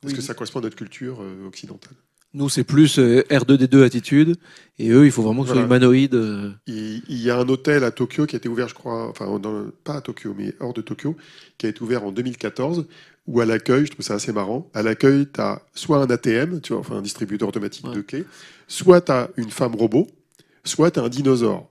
[0.00, 1.96] Parce que ça correspond à notre culture euh, occidentale.
[2.38, 4.36] Nous, c'est plus euh, R2D2 attitude.
[4.78, 6.14] Et eux, il faut vraiment que ce soit humanoïde.
[6.14, 6.52] Euh.
[6.68, 9.26] Il, y a un hôtel à Tokyo qui a été ouvert, je crois, enfin,
[9.82, 11.16] pas à Tokyo, mais hors de Tokyo,
[11.58, 12.86] qui a été ouvert en 2014,
[13.26, 16.60] où à l'accueil, je trouve ça assez marrant, à l'accueil, tu as soit un ATM,
[16.60, 18.24] tu vois, enfin un distributeur automatique de clés,
[18.68, 20.06] soit tu as une femme robot,
[20.62, 21.68] soit tu as un dinosaure.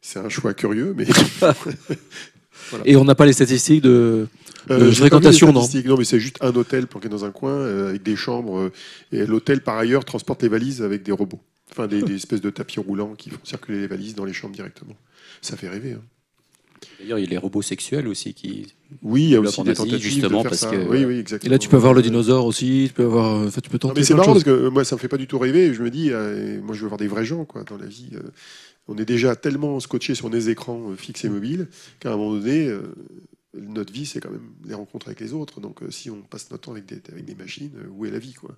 [0.00, 1.06] C'est un choix curieux, mais.
[2.84, 4.28] Et on n'a pas les statistiques de,
[4.70, 8.02] euh, fréquentation, non Non, mais c'est juste un hôtel planqué dans un coin euh, avec
[8.02, 8.58] des chambres.
[8.58, 8.72] Euh,
[9.12, 11.40] et l'hôtel, par ailleurs, transporte les valises avec des robots.
[11.70, 14.96] Enfin, des, espèces de tapis roulants qui font circuler les valises dans les chambres directement.
[15.40, 15.92] Ça fait rêver.
[15.92, 16.02] Hein.
[16.98, 18.74] D'ailleurs, il y a les robots sexuels aussi qui.
[19.02, 20.88] Oui, il y a aussi des tentatives justement de parce que.
[20.88, 21.48] Oui, oui, exactement.
[21.48, 22.86] Et là, tu peux avoir le dinosaure aussi.
[22.88, 23.46] Tu peux avoir.
[23.46, 24.00] Enfin, tu peux tenter.
[24.00, 25.72] mais c'est marrant parce que moi, ça me fait pas du tout rêver.
[25.74, 26.10] Je me dis,
[26.62, 28.10] moi, je veux voir des vrais gens, quoi, dans la vie
[28.90, 31.68] on est déjà tellement scotché sur des écrans euh, fixes et mobiles
[32.00, 32.82] qu'à un moment donné, euh,
[33.54, 35.60] notre vie, c'est quand même les rencontres avec les autres.
[35.60, 38.56] Donc, euh, si on passe notre temps avec des, machines, où est la vie quoi?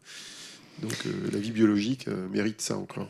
[0.81, 3.09] Donc, la vie biologique mérite ça encore.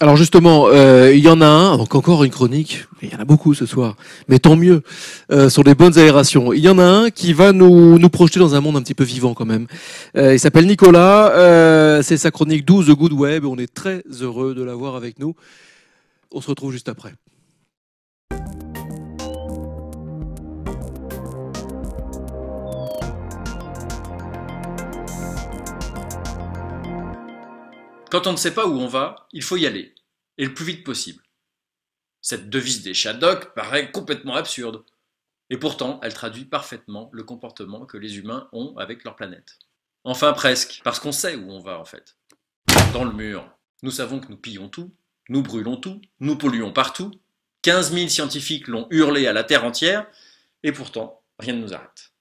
[0.00, 3.20] Alors justement, euh, il y en a un, donc encore une chronique, il y en
[3.20, 3.96] a beaucoup ce soir,
[4.26, 4.82] mais tant mieux,
[5.30, 6.52] euh, sur les bonnes aérations.
[6.52, 8.94] Il y en a un qui va nous, nous projeter dans un monde un petit
[8.94, 9.68] peu vivant quand même.
[10.16, 14.02] Euh, il s'appelle Nicolas, euh, c'est sa chronique 12 The Good Web, on est très
[14.20, 15.36] heureux de l'avoir avec nous.
[16.32, 17.12] On se retrouve juste après.
[28.14, 29.92] Quand on ne sait pas où on va, il faut y aller,
[30.38, 31.20] et le plus vite possible.
[32.20, 34.84] Cette devise des Shadok paraît complètement absurde,
[35.50, 39.58] et pourtant elle traduit parfaitement le comportement que les humains ont avec leur planète.
[40.04, 42.16] Enfin presque, parce qu'on sait où on va en fait.
[42.92, 43.50] Dans le mur,
[43.82, 44.94] nous savons que nous pillons tout,
[45.28, 47.10] nous brûlons tout, nous polluons partout,
[47.62, 50.06] 15 000 scientifiques l'ont hurlé à la Terre entière,
[50.62, 52.12] et pourtant rien ne nous arrête.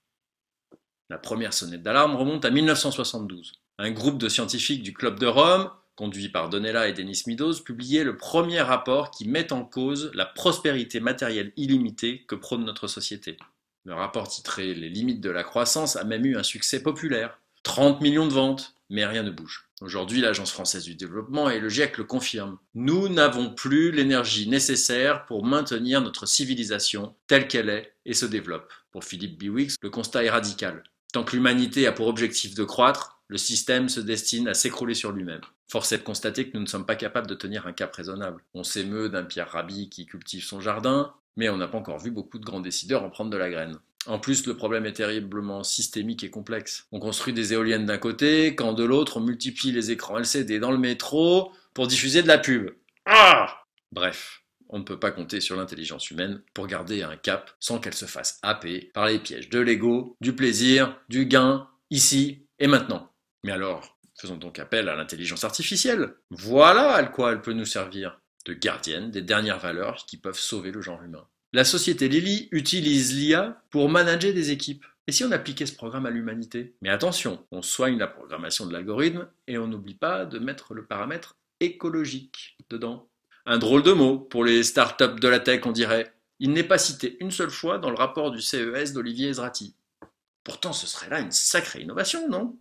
[1.11, 3.61] La première sonnette d'alarme remonte à 1972.
[3.77, 8.03] Un groupe de scientifiques du Club de Rome conduit par Donella et Denis Meadows, publiait
[8.03, 13.37] le premier rapport qui met en cause la prospérité matérielle illimitée que prône notre société.
[13.85, 17.39] Le rapport titré Les limites de la croissance a même eu un succès populaire.
[17.63, 19.69] 30 millions de ventes, mais rien ne bouge.
[19.81, 22.57] Aujourd'hui, l'Agence française du développement et le GIEC le confirment.
[22.73, 28.71] Nous n'avons plus l'énergie nécessaire pour maintenir notre civilisation telle qu'elle est et se développe.
[28.91, 30.83] Pour Philippe Biwix, le constat est radical.
[31.11, 35.11] Tant que l'humanité a pour objectif de croître, le système se destine à s'écrouler sur
[35.11, 35.41] lui-même.
[35.67, 38.43] Force est de constater que nous ne sommes pas capables de tenir un cap raisonnable.
[38.53, 42.11] On s'émeut d'un Pierre Rabhi qui cultive son jardin, mais on n'a pas encore vu
[42.11, 43.79] beaucoup de grands décideurs en prendre de la graine.
[44.05, 46.86] En plus, le problème est terriblement systémique et complexe.
[46.91, 50.71] On construit des éoliennes d'un côté, quand de l'autre, on multiplie les écrans LCD dans
[50.71, 52.69] le métro pour diffuser de la pub.
[53.07, 57.79] Ah Bref, on ne peut pas compter sur l'intelligence humaine pour garder un cap sans
[57.79, 62.67] qu'elle se fasse happer par les pièges de l'ego, du plaisir, du gain, ici et
[62.67, 63.09] maintenant.
[63.43, 66.15] Mais alors, faisons donc appel à l'intelligence artificielle.
[66.29, 70.71] Voilà à quoi elle peut nous servir, de gardienne des dernières valeurs qui peuvent sauver
[70.71, 71.27] le genre humain.
[71.51, 74.85] La société Lily utilise l'IA pour manager des équipes.
[75.05, 76.73] Et si on appliquait ce programme à l'humanité?
[76.81, 80.85] Mais attention, on soigne la programmation de l'algorithme et on n'oublie pas de mettre le
[80.85, 83.07] paramètre écologique dedans.
[83.45, 86.13] Un drôle de mot pour les startups de la tech, on dirait.
[86.39, 89.75] Il n'est pas cité une seule fois dans le rapport du CES d'Olivier Ezrati.
[90.43, 92.57] Pourtant, ce serait là une sacrée innovation, non?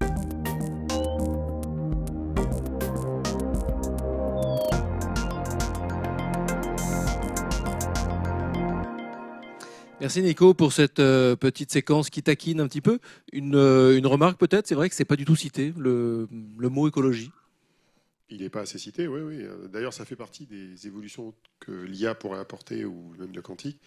[10.02, 12.98] Merci Nico pour cette euh, petite séquence qui taquine un petit peu.
[13.32, 16.26] Une, euh, remarque peut-être, c'est vrai que c'est pas du tout cité, le,
[16.58, 17.30] mot écologie.
[18.28, 19.46] Il n'est pas assez cité, oui, oui.
[19.72, 23.78] D'ailleurs, ça fait partie des évolutions que l'IA pourrait apporter, ou même le quantique.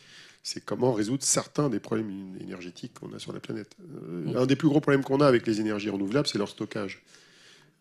[0.41, 3.75] C'est comment résoudre certains des problèmes énergétiques qu'on a sur la planète.
[3.81, 7.03] Euh, un des plus gros problèmes qu'on a avec les énergies renouvelables, c'est leur stockage.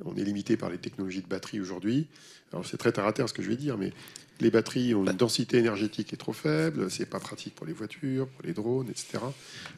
[0.04, 2.08] On est limité par les technologies de batterie aujourd'hui.
[2.52, 3.92] Alors c'est très terre à terre ce que je vais dire, mais
[4.40, 7.72] les batteries ont une densité énergétique qui est trop faible, c'est pas pratique pour les
[7.72, 9.18] voitures, pour les drones, etc.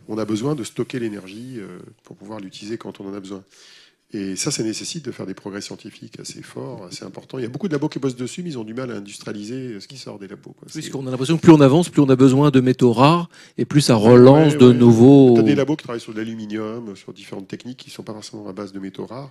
[0.08, 3.44] On a besoin de stocker l'énergie euh, pour pouvoir l'utiliser quand on en a besoin.
[4.16, 7.38] Et ça, ça nécessite de faire des progrès scientifiques assez forts, assez importants.
[7.38, 8.94] Il y a beaucoup de labos qui bossent dessus, mais ils ont du mal à
[8.94, 10.54] industrialiser ce qui sort des labos.
[10.72, 13.66] Puisqu'on a l'impression que plus on avance, plus on a besoin de métaux rares, et
[13.66, 15.34] plus ça relance de nouveaux...
[15.34, 17.92] Il y a des labos qui travaillent sur de l'aluminium, sur différentes techniques qui ne
[17.92, 19.30] sont pas forcément à base de métaux rares.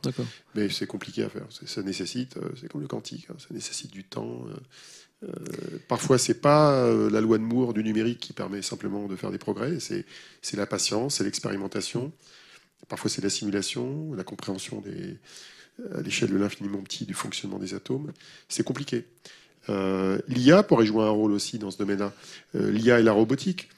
[0.54, 1.48] Mais c'est compliqué à faire.
[1.66, 4.46] Ça nécessite, euh, c'est comme le quantique, hein, ça nécessite du temps.
[4.50, 4.54] Euh,
[5.24, 9.16] euh, parfois, c'est pas euh, la loi de Moore du numérique qui permet simplement de
[9.16, 12.12] faire des progrès, c'est la patience, c'est l'expérimentation.
[12.88, 15.18] Parfois, c'est la simulation, la compréhension des,
[15.94, 18.12] à l'échelle de l'infiniment petit du fonctionnement des atomes.
[18.50, 19.06] C'est compliqué.
[19.70, 22.14] Euh, L'IA pourrait jouer un rôle aussi dans ce domaine-là.
[22.54, 23.70] L'IA et la robotique.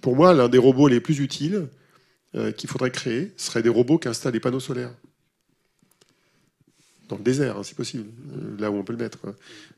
[0.00, 1.66] pour moi, l'un des robots les plus utiles
[2.56, 4.92] qu'il faudrait créer serait des robots qui installent des panneaux solaires
[7.10, 9.18] dans le désert, hein, c'est possible, euh, là où on peut le mettre.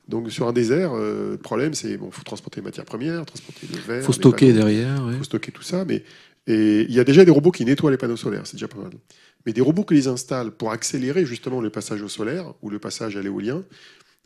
[0.06, 3.66] Donc sur un désert, euh, le problème c'est bon, faut transporter les matières premières, transporter
[3.72, 6.04] le verre, faut stocker derrière, faut stocker tout ça, mais
[6.46, 8.78] et il y a déjà des robots qui nettoient les panneaux solaires, c'est déjà pas
[8.78, 8.92] mal.
[9.46, 12.78] Mais des robots qui les installent pour accélérer justement le passage au solaire ou le
[12.78, 13.62] passage à l'éolien,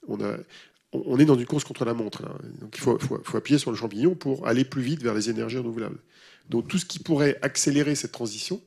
[0.08, 2.22] on est dans une course contre la montre.
[2.60, 5.28] Donc il faut, faut, faut, appuyer sur le champignon pour aller plus vite vers les
[5.28, 5.98] énergies renouvelables.
[6.48, 8.60] Donc tout ce qui pourrait accélérer cette transition,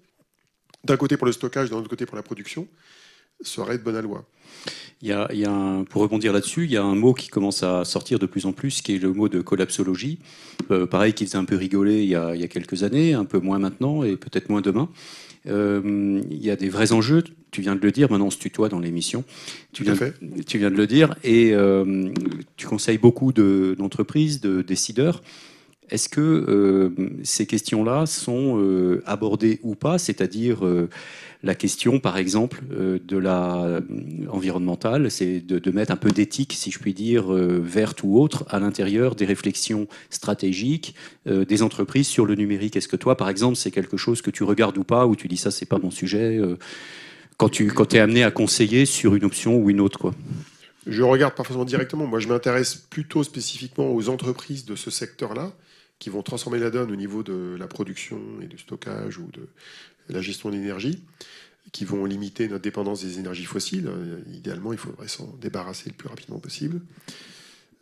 [0.84, 2.68] d'un côté pour le stockage, d'un autre côté pour la production,
[3.42, 4.26] serait de bonne loi.
[5.02, 7.14] Il y a, il y a un, pour rebondir là-dessus, il y a un mot
[7.14, 10.20] qui commence à sortir de plus en plus, qui est le mot de collapsologie.
[10.72, 13.14] Euh, pareil, qui faisait un peu rigoler il y, a, il y, a, quelques années,
[13.14, 14.90] un peu moins maintenant et peut-être moins demain.
[15.48, 18.38] Euh, il y a des vrais enjeux, tu viens de le dire, maintenant on se
[18.38, 19.24] tutoie dans l'émission.
[19.72, 19.96] Tu, viens,
[20.46, 22.10] tu viens de le dire, et euh,
[22.58, 25.22] tu conseilles beaucoup d'entreprises, de, décideurs.
[25.90, 26.94] Est-ce que
[27.24, 29.98] ces questions-là sont abordées ou pas?
[29.98, 30.64] C'est-à-dire
[31.42, 33.82] la question, par exemple, euh, de la euh,
[34.30, 38.44] environnementale, c'est de, mettre un peu d'éthique, si je puis dire, euh, verte ou autre,
[38.50, 40.96] à l'intérieur des réflexions stratégiques
[41.26, 42.76] des entreprises sur le numérique.
[42.76, 45.28] Est-ce que toi, par exemple, c'est quelque chose que tu regardes ou pas, ou tu
[45.28, 46.40] dis ça, c'est pas mon sujet,
[47.38, 50.14] quand tu es amené à conseiller sur une option ou une autre, quoi?
[50.88, 52.08] Je regarde pas directement.
[52.08, 55.52] Moi, je m'intéresse plutôt spécifiquement aux entreprises de ce secteur-là
[56.00, 59.48] qui vont transformer la donne au niveau de la production et du stockage ou de
[60.10, 61.04] la gestion de l'énergie,
[61.72, 63.88] qui vont limiter notre dépendance des énergies fossiles.
[63.88, 66.82] Euh, idéalement, il faudrait s'en débarrasser le plus rapidement possible.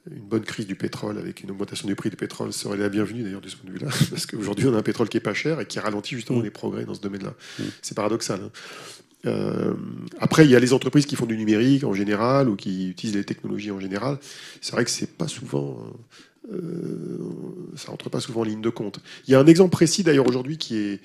[0.09, 3.23] Une bonne crise du pétrole avec une augmentation du prix du pétrole serait la bienvenue
[3.23, 5.33] d'ailleurs de ce point de vue-là, parce qu'aujourd'hui on a un pétrole qui est pas
[5.33, 6.43] cher et qui ralentit justement mm.
[6.43, 7.33] les progrès dans ce domaine-là.
[7.59, 7.63] Mm.
[7.81, 8.39] C'est paradoxal.
[8.41, 8.51] Hein.
[9.25, 9.73] Euh,
[10.19, 13.15] après, il y a les entreprises qui font du numérique en général ou qui utilisent
[13.15, 14.17] les technologies en général.
[14.61, 15.97] C'est vrai que c'est pas souvent, euh,
[17.75, 18.99] ça rentre pas souvent en ligne de compte.
[19.27, 21.01] Il y a un exemple précis d'ailleurs aujourd'hui qui est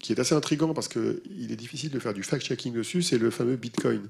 [0.00, 3.30] qui est assez intrigant parce qu'il est difficile de faire du fact-checking dessus, c'est le
[3.30, 4.00] fameux Bitcoin.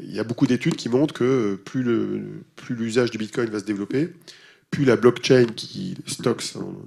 [0.00, 3.64] Il y a beaucoup d'études qui montrent que plus l'usage plus du Bitcoin va se
[3.64, 4.10] développer,
[4.70, 6.42] plus la blockchain qui stocke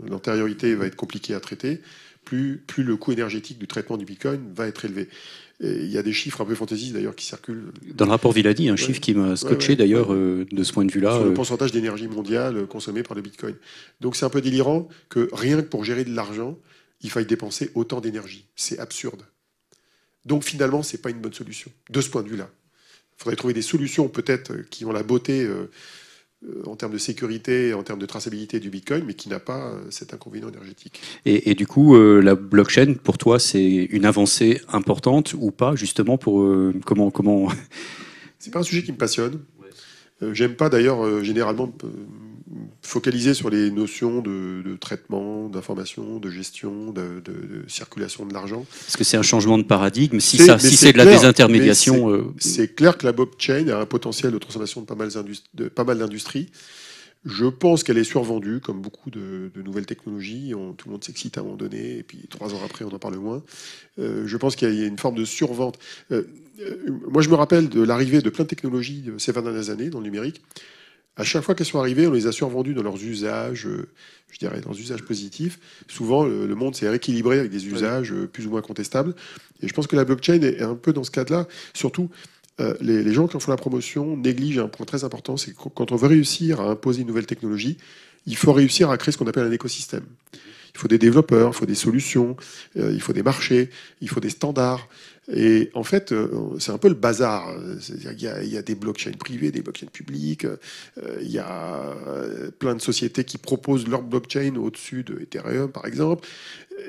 [0.08, 1.82] l'antériorité va être compliquée à traiter,
[2.24, 5.10] plus, plus le coût énergétique du traitement du Bitcoin va être élevé.
[5.60, 7.72] Il y a des chiffres un peu fantaisistes d'ailleurs qui circulent.
[7.94, 10.92] Dans le rapport Villadi, un chiffre qui m'a scotché d'ailleurs euh, de ce point de
[10.92, 11.12] vue-là.
[11.14, 13.56] Sur le euh, pourcentage d'énergie mondiale consommée par le Bitcoin.
[14.02, 16.58] Donc c'est un peu délirant que rien que pour gérer de l'argent,
[17.02, 18.46] il faille dépenser autant d'énergie.
[18.56, 19.24] C'est absurde.
[20.26, 22.50] Donc finalement, ce n'est pas une bonne solution, de ce point de vue-là.
[23.18, 25.70] Il faudrait trouver des solutions peut-être euh, qui ont la beauté euh, euh,
[26.66, 30.14] en termes de sécurité, en termes de traçabilité du Bitcoin, mais qui n'a pas cet
[30.14, 31.02] inconvénient énergétique.
[31.26, 36.48] Et, du coup, la blockchain, pour toi, c'est une avancée importante ou pas, justement, pour
[36.86, 37.50] comment comment
[38.40, 39.40] C'est pas un sujet qui me passionne.
[40.32, 41.72] J'aime pas d'ailleurs généralement
[42.82, 47.22] focaliser sur les notions de, traitement, d'information, de gestion, de,
[47.68, 48.66] circulation de l'argent.
[48.88, 52.10] Est-ce que c'est un changement de paradigme Si, c'est de la désintermédiation.
[52.10, 54.86] Euh, c'est clair que la blockchain a un potentiel de transformation
[55.54, 56.50] de pas mal d'industries.
[57.26, 60.54] Je pense qu'elle est survendue, comme beaucoup de, nouvelles technologies.
[60.78, 63.00] tout le monde s'excite à un moment donné, et puis trois ans après, on en
[63.00, 63.44] parle moins.
[63.98, 65.80] Euh, je pense qu'il y a une forme de survente.
[66.12, 66.24] Euh,
[67.10, 70.00] moi, je me rappelle de l'arrivée de plein de technologies ces 20 dernières années dans
[70.00, 70.42] le numérique
[71.18, 73.88] à chaque fois qu'elles sont arrivées, on les a survendues dans leurs usages, euh,
[74.32, 75.60] je dirais, dans leurs usages positifs.
[75.88, 79.16] Souvent, le, monde s'est rééquilibré avec des usages euh, plus ou moins contestables.
[79.62, 81.48] Et je pense que la blockchain est un peu dans ce cadre-là.
[81.74, 82.10] Surtout,
[82.60, 85.70] euh, les, gens qui en font la promotion négligent un point très important, c'est que
[85.74, 87.78] quand on veut réussir à imposer une nouvelle technologie,
[88.26, 90.06] il faut réussir à créer ce qu'on appelle un écosystème.
[90.76, 92.36] Il faut des développeurs, il faut des solutions,
[92.76, 93.70] il faut des marchés,
[94.02, 94.88] il faut des standards.
[95.32, 96.28] Et en fait, euh,
[96.60, 97.52] c'est un peu le bazar.
[97.90, 100.46] Il y, a, il y, a, des blockchains privées, des blockchains publiques.
[100.46, 100.58] Euh,
[101.22, 105.86] il y a euh, plein de sociétés qui proposent leur blockchain au-dessus de Ethereum, par
[105.88, 106.28] exemple.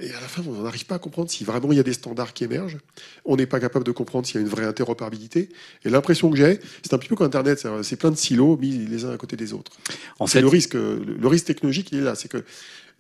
[0.03, 1.95] Et à la fin, on n'arrive pas à comprendre si vraiment il y a des
[1.95, 2.77] standards qui émergent.
[3.25, 5.49] On n'est pas capable de comprendre s'il y a une vraie interopérabilité.
[5.85, 8.73] Et l'impression que j'ai, c'est un petit peu comme Internet, c'est plein de silos mis
[8.73, 9.73] les uns à côté des autres.
[10.27, 12.17] C'est le risque, le risque technologique, il est là.
[12.17, 12.45] C'est que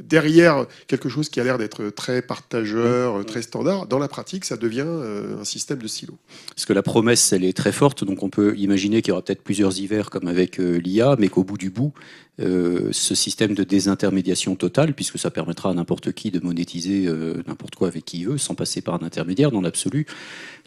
[0.00, 4.56] derrière quelque chose qui a l'air d'être très partageur, très standard, dans la pratique, ça
[4.56, 6.18] devient euh, un système de silos.
[6.48, 9.22] Parce que la promesse, elle est très forte, donc on peut imaginer qu'il y aura
[9.22, 11.92] peut-être plusieurs hivers comme avec euh, l'IA, mais qu'au bout du bout,
[12.38, 17.08] euh, ce système de désintermédiation totale, puisque ça permettra à n'importe qui de monétiser
[17.46, 20.06] n'importe quoi avec qui il veut, sans passer par un intermédiaire, dans l'absolu.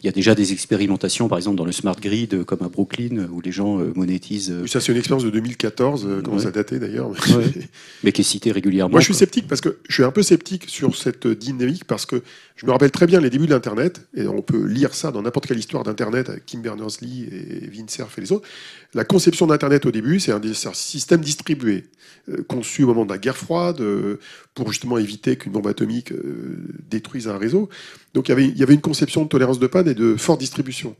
[0.02, 3.28] Il y a déjà des expérimentations, par exemple dans le smart grid, comme à Brooklyn,
[3.30, 4.66] où les gens monétisent.
[4.66, 7.12] ça, c'est une expérience de 2014, comment ça daté d'ailleurs.
[8.02, 8.92] mais qui est citée régulièrement.
[8.92, 12.06] Moi, je suis sceptique parce que je suis un peu sceptique sur cette dynamique parce
[12.06, 12.22] que
[12.56, 15.22] je me rappelle très bien les débuts de l'Internet, et on peut lire ça dans
[15.22, 18.48] n'importe quelle histoire d'Internet avec Tim Berners-Lee et Vint Cerf et les autres.
[18.94, 20.40] La conception d'Internet au début, c'est un,
[20.72, 21.86] système distribué,
[22.30, 24.18] euh, conçu au moment de la guerre froide, euh,
[24.54, 26.56] pour justement éviter qu'une bombe atomique euh,
[26.88, 27.68] détruise un réseau.
[28.14, 30.16] Donc il y, avait, il y avait une conception de tolérance de panne et de
[30.16, 30.96] forte distribution.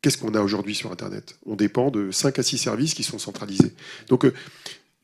[0.00, 1.36] Qu'est-ce qu'on a aujourd'hui sur Internet?
[1.44, 3.72] On dépend de 5 à 6 services qui sont centralisés.
[4.08, 4.24] Donc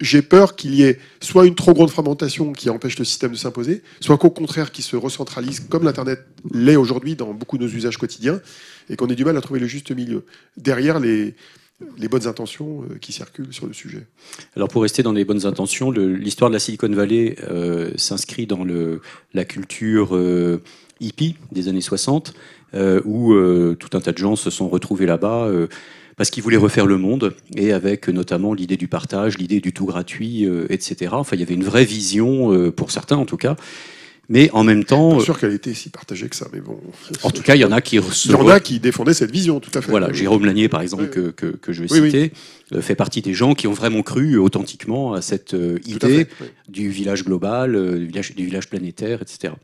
[0.03, 3.37] j'ai peur qu'il y ait soit une trop grande fragmentation qui empêche le système de
[3.37, 7.71] s'imposer, soit qu'au contraire, qu'il se recentralise comme l'Internet l'est aujourd'hui dans beaucoup de nos
[7.71, 8.41] usages quotidiens,
[8.91, 10.25] et qu'on ait du mal à trouver le juste milieu.
[10.57, 11.35] Derrière les,
[12.11, 14.07] bonnes intentions euh, qui circulent sur le sujet.
[14.57, 18.67] Alors pour rester dans les bonnes intentions, l'histoire de la Silicon Valley euh, s'inscrit dans
[19.35, 20.63] la culture euh,
[21.01, 22.35] hippie des années 60,
[23.05, 23.35] où
[23.79, 25.51] tout un tas de gens se sont retrouvés là-bas
[26.23, 29.87] parce qu'il voulait refaire le monde, et avec notamment l'idée du partage, l'idée du tout
[29.87, 31.11] gratuit, euh, etc.
[31.15, 33.57] Enfin, il y avait une vraie vision, euh, pour certains en tout cas.
[34.29, 35.17] Mais en même temps.
[35.17, 36.79] Pas sûr qu'elle était si partagée que ça, mais bon.
[37.25, 37.97] En tout cas, il y en a qui.
[37.97, 39.91] Il y en a qui défendaient cette vision, tout à fait.
[39.91, 42.33] Voilà, Jérôme Lanier, par exemple, que, que, je vais citer,
[42.73, 46.29] euh, fait partie des gens qui ont vraiment cru authentiquement à cette euh, idée
[46.69, 49.55] du village global, euh, du village, du village planétaire, etc.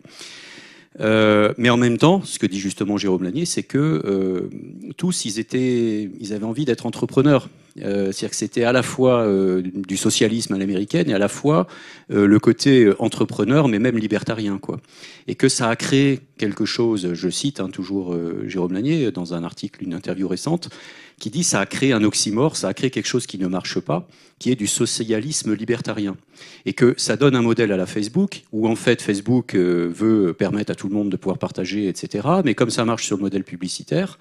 [1.01, 4.51] Euh, mais en même temps, ce que dit justement Jérôme Lanier, c'est que euh,
[4.97, 7.48] tous, ils, avaient envie d'être entrepreneurs.
[7.81, 9.27] Euh, C'est-à-dire que c'était à la fois
[9.62, 11.66] du socialisme à l'américaine et à la fois
[12.09, 14.59] le côté entrepreneur, mais même libertarien.
[14.59, 14.81] Quoi.
[15.28, 18.16] Et que ça a créé quelque chose, je cite hein, toujours
[18.47, 20.70] Jérôme Lanier dans un article, une interview récente,
[21.18, 23.80] qui dit ça a créé un oxymore, ça a créé quelque chose qui ne marche
[23.80, 24.08] pas,
[24.38, 26.16] qui est du socialisme libertarien.
[26.64, 30.32] Et que ça donne un modèle à la Facebook, où en fait Facebook euh, veut
[30.32, 32.28] permettre à tout le monde de pouvoir partager, etc.
[32.44, 34.18] Mais comme ça marche sur le modèle publicitaire,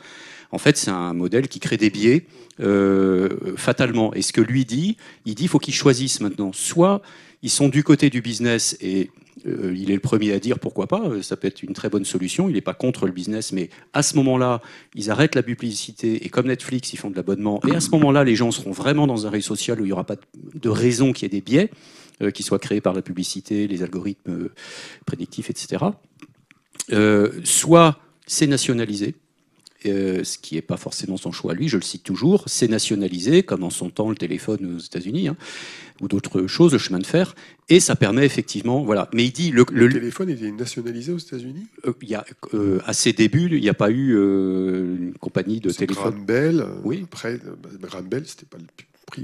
[0.51, 2.25] en fait c'est un modèle qui crée des biais
[2.59, 4.13] euh, fatalement.
[4.13, 6.51] Et ce que lui dit, il dit il faut qu'ils choisissent maintenant.
[6.53, 7.01] Soit
[7.43, 9.11] ils sont du côté du business et
[9.47, 11.89] euh, il est le premier à dire pourquoi pas, euh, ça peut être une très
[11.89, 12.49] bonne solution.
[12.49, 14.61] Il n'est pas contre le business, mais à ce moment-là,
[14.95, 17.61] ils arrêtent la publicité et comme Netflix, ils font de l'abonnement.
[17.67, 19.93] Et à ce moment-là, les gens seront vraiment dans un réseau social où il n'y
[19.93, 20.17] aura pas
[20.53, 21.69] de raison qu'il y ait des biais
[22.21, 24.49] euh, qui soient créés par la publicité, les algorithmes
[25.05, 25.85] prédictifs, etc.
[27.43, 29.15] soit c'est nationalisé,
[29.83, 33.63] ce qui n'est pas forcément son choix lui, je le cite toujours, c'est nationalisé, comme
[33.63, 35.29] en son temps le téléphone aux États-Unis.
[35.29, 35.37] Hein
[36.01, 37.35] ou d'autres choses, le chemin de fer,
[37.69, 39.09] et ça permet effectivement, voilà.
[39.13, 41.67] Mais il dit le, le, téléphone était nationalisé aux États-Unis?
[41.85, 45.13] Euh, il y a euh, à ses débuts, il n'y a pas eu euh, une
[45.13, 46.11] compagnie de téléphone.
[46.11, 46.65] Graham Bell.
[46.83, 47.01] Oui.
[47.03, 47.39] Après,
[47.81, 48.65] Graham Bell, c'était pas le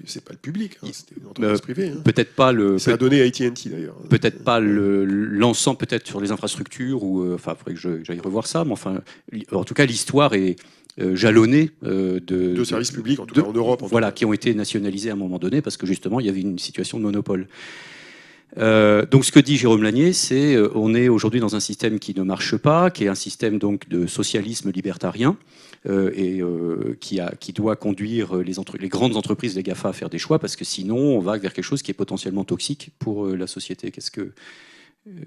[0.05, 1.89] c'est pas le public, hein, c'était une entreprise privée.
[1.89, 2.01] Hein.
[2.03, 2.79] Peut-être pas le.
[2.79, 3.95] Ça a donné AT&T d'ailleurs.
[4.09, 8.63] Peut-être pas l'ensemble, peut-être sur les infrastructures ou enfin, il faudrait que j'aille revoir ça,
[8.65, 9.01] mais enfin,
[9.51, 10.55] en tout cas, l'histoire est
[11.01, 13.81] euh, jalonnés euh, de, de, services publics, en tout cas en Europe.
[13.89, 16.41] voilà, qui ont été nationalisés à un moment donné parce que justement il y avait
[16.41, 17.47] une situation de monopole.
[18.59, 22.13] Euh, donc ce que dit Jérôme Lanier, c'est on est aujourd'hui dans un système qui
[22.13, 25.35] ne marche pas, qui est un système donc de socialisme libertarien
[25.85, 26.41] et
[26.99, 30.39] qui, a, qui doit conduire les, les grandes entreprises, les GAFA, à faire des choix
[30.39, 33.91] parce que sinon on va vers quelque chose qui est potentiellement toxique pour la société.
[33.91, 34.31] Qu'est-ce que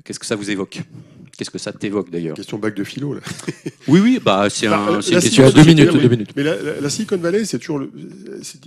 [0.04, 0.80] Qu'est-ce que ça vous évoque?
[1.36, 2.34] Qu'est-ce que ça t'évoque d'ailleurs?
[2.34, 3.20] Question bac de philo là.
[3.88, 6.30] oui, oui, bah c'est un, une question deux minutes, deux minutes.
[6.34, 7.82] Mais la, Silicon Valley, c'est toujours,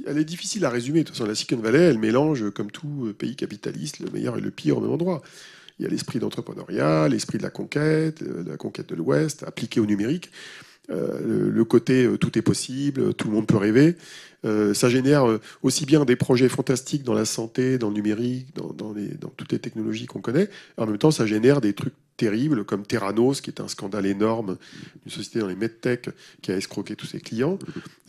[0.06, 1.00] elle est difficile à résumer.
[1.00, 4.38] De toute façon, la Silicon Valley, elle mélange, comme tout euh, pays capitaliste, le meilleur
[4.38, 5.24] et le pire au même endroit.
[5.80, 9.44] Il y a l'esprit d'entrepreneuriat, l'esprit de la conquête, euh, de la conquête de l'Ouest,
[9.48, 10.30] appliqué au numérique.
[10.92, 13.96] Euh, le, côté tout est possible, tout le monde peut rêver.
[14.46, 18.56] Euh, ça génère euh, aussi bien des projets fantastiques dans la santé, dans le numérique,
[18.56, 18.94] dans,
[19.36, 20.50] toutes les technologies qu'on connaît.
[20.78, 24.58] En même temps, ça génère des trucs terribles comme Terranos, qui est un scandale énorme,
[25.06, 26.10] une société dans les medtech
[26.42, 27.60] qui a escroqué tous ses clients.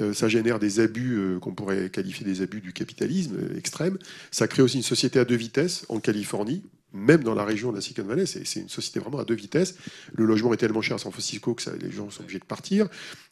[0.00, 3.98] Euh, ça génère des abus qu'on pourrait qualifier des abus du capitalisme extrême.
[4.30, 6.62] Ça crée aussi une société à deux vitesses en Californie,
[6.92, 9.76] même dans la région de la Silicon Valley, c'est une société vraiment à deux vitesses.
[10.12, 12.88] Le logement est tellement cher à San Francisco que les gens sont obligés de partir.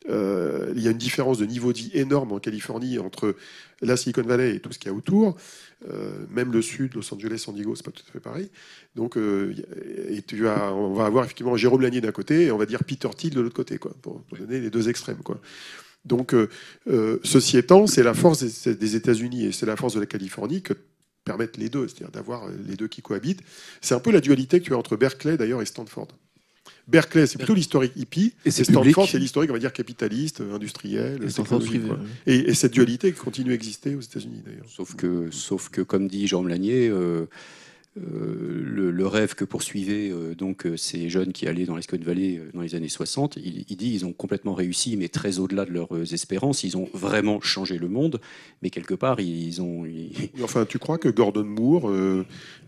[0.08, 3.34] Euh, il y a une différence de niveau de vie énorme en Californie entre
[3.80, 5.36] la Silicon Valley et tout ce qu'il y a autour.
[5.88, 8.50] Euh, même le sud, Los Angeles, San Diego, c'est pas tout à fait pareil.
[8.94, 9.54] Donc, euh,
[10.08, 12.84] et tu as, on va avoir effectivement Jérôme Lanier d'un côté et on va dire
[12.84, 15.40] Peter Thiel de l'autre côté, quoi, pour, donner les deux extrêmes, quoi.
[16.04, 16.34] Donc,
[17.22, 20.62] ceci étant, c'est la force des, des États-Unis et c'est la force de la Californie
[20.62, 20.72] que
[21.28, 23.42] permettre les deux, c'est-à-dire d'avoir euh, les deux qui cohabitent.
[23.80, 26.08] C'est un peu la dualité que tu as entre Berkeley d'ailleurs et Stanford.
[26.86, 31.20] Berkeley, c'est plutôt l'historique hippie, et, Stanford, c'est l'historique, on va dire, capitaliste, industriel,
[32.26, 34.68] et, et, cette dualité continue à exister aux États-Unis d'ailleurs.
[34.68, 37.26] Sauf que, sauf que, comme dit Jean Melanier, euh,
[37.98, 42.04] euh, le, rêve que poursuivaient euh, donc euh, ces jeunes qui allaient dans la Silicon
[42.04, 45.70] Valley dans les années 60, il, dit ils ont complètement réussi, mais très au-delà de
[45.70, 46.64] leurs espérances.
[46.64, 48.20] Ils ont vraiment changé le monde,
[48.62, 49.84] mais quelque part ils ont.
[50.42, 51.92] Enfin, tu crois que Gordon Moore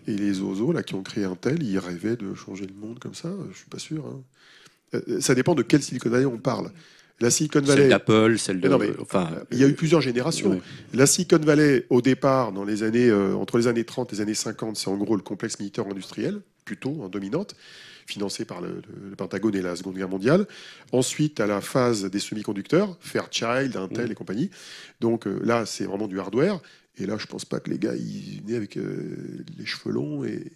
[0.07, 2.99] et les Ozo là qui ont créé un tel, ils rêvaient de changer le monde
[2.99, 3.33] comme ça?
[3.53, 4.05] Je suis pas sûr.
[4.07, 5.01] Hein.
[5.21, 6.71] Ça dépend de quelle Silicon Valley on parle.
[7.21, 7.83] La Silicon Valley.
[7.83, 8.97] Celle d'Apple, celle de.
[9.01, 10.61] enfin, il y a eu plusieurs générations.
[10.95, 14.23] La Silicon Valley, au départ, dans les années, euh, entre les années 30 et les
[14.23, 17.55] années 50, c'est en gros le complexe militaire industriel, plutôt en dominante,
[18.07, 18.81] financé par le,
[19.19, 20.47] Pentagone et la Seconde Guerre mondiale.
[20.93, 24.51] Ensuite, à la phase des semi-conducteurs, Fairchild, Intel et compagnie.
[25.01, 26.61] Donc euh, là, c'est vraiment du hardware.
[26.97, 30.25] Et là, je pense pas que les gars, ils venaient avec euh, les cheveux longs
[30.25, 30.53] et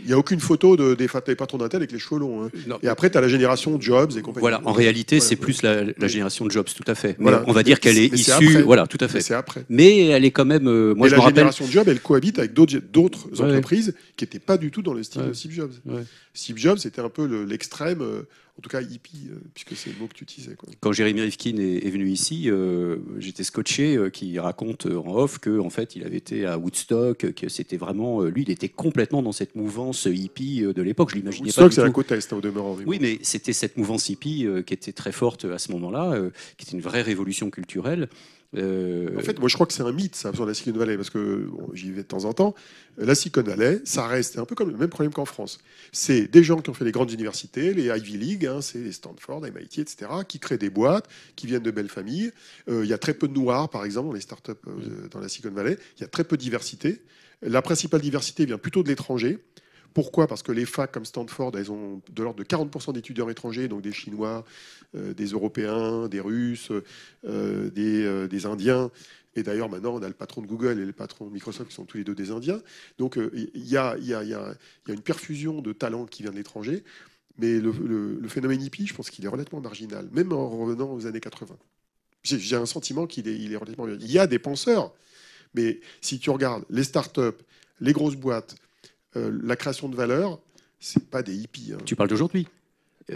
[0.00, 2.44] il n'y a aucune photo de, des, patrons d'Intel avec les cheveux longs.
[2.44, 2.78] Hein.
[2.82, 4.40] Et après, tu as la génération Jobs et compagnie.
[4.40, 7.16] Voilà, en réalité, c'est plus la, génération Jobs, tout à fait.
[7.18, 7.44] voilà.
[7.46, 8.62] On va dire qu'elle est, issue.
[8.62, 9.20] Voilà, tout à fait.
[9.20, 9.64] C'est après.
[9.68, 10.68] Mais elle est quand même.
[10.68, 14.56] Euh, moi, je la me génération Jobs, elle cohabite avec d'autres entreprises qui n'étaient pas
[14.56, 15.72] du tout dans le style de Steve Jobs.
[16.34, 18.00] Steve Jobs, c'était un peu l'extrême.
[18.00, 18.22] Euh,
[18.58, 20.54] en tout cas hippie, euh, puisque c'est le mot que tu utilisais.
[20.80, 25.58] Quand Jérémy Rifkin est, venu ici, euh, j'étais scotché euh, qui raconte en off que
[25.58, 29.32] en fait il avait été à Woodstock, que c'était vraiment lui, il était complètement dans
[29.32, 31.10] cette mouvance hippie de l'époque.
[31.10, 31.62] Je l'imaginais pas.
[31.62, 32.76] Woodstock, c'est la côte est, au demeurant.
[32.86, 36.20] Oui, mais c'était cette mouvance hippie qui était très forte à ce moment-là,
[36.58, 38.08] qui était une vraie révolution culturelle.
[38.54, 40.96] Euh, en fait, moi je crois que c'est un mythe ça sur la Silicon Valley
[40.96, 42.54] parce que j'y vais de temps en temps.
[42.98, 45.58] La Silicon Valley, ça reste un peu comme le même problème qu'en France.
[45.90, 48.92] C'est des gens qui ont fait les grandes universités, les Ivy League, hein, c'est les
[48.92, 52.32] Stanford, MIT, etc., qui créent des boîtes, qui viennent de belles familles.
[52.68, 55.20] Euh, il y a très peu de noirs, par exemple, dans les startups euh, dans
[55.20, 55.78] la Silicon Valley.
[55.96, 57.00] Il y a très peu de diversité.
[57.40, 59.38] La principale diversité vient plutôt de l'étranger.
[59.94, 60.26] Pourquoi?
[60.26, 63.82] Parce que les facs comme Stanford, elles ont de l'ordre de 40% d'étudiants étrangers, donc
[63.82, 64.44] des Chinois,
[64.94, 66.82] euh, des Européens, des Russes, euh,
[67.26, 68.90] euh, des, Indiens.
[69.34, 71.74] Et d'ailleurs, maintenant, on a le patron de Google et le patron de Microsoft qui
[71.74, 72.60] sont tous les deux des Indiens.
[72.98, 73.96] Donc, il y, a,
[74.88, 76.84] une perfusion de talents qui vient de l'étranger.
[77.38, 77.72] Mais le,
[78.28, 81.56] phénomène hippie, je pense qu'il est relativement marginal, même en revenant aux années 80.
[82.22, 83.88] J'ai un sentiment qu'il est, est relativement.
[83.88, 84.92] Il y a des penseurs,
[85.54, 87.42] mais si tu regardes les startups,
[87.80, 88.56] les grosses boîtes,
[89.14, 90.38] la création de valeur,
[90.80, 91.72] c'est pas des hippies.
[91.74, 91.78] Hein.
[91.84, 92.48] Tu parles d'aujourd'hui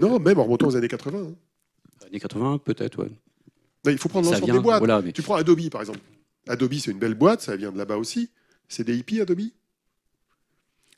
[0.00, 1.34] Non, même en remontant aux années 80
[2.06, 3.10] années 80, peut-être, ouais.
[3.86, 5.12] il faut prendre l'ensemble des boîtes.
[5.12, 6.00] Tu prends Adobe, par exemple.
[6.48, 8.30] Adobe, c'est une belle boîte, ça vient de là-bas aussi.
[8.68, 9.40] C'est des hippies, Adobe?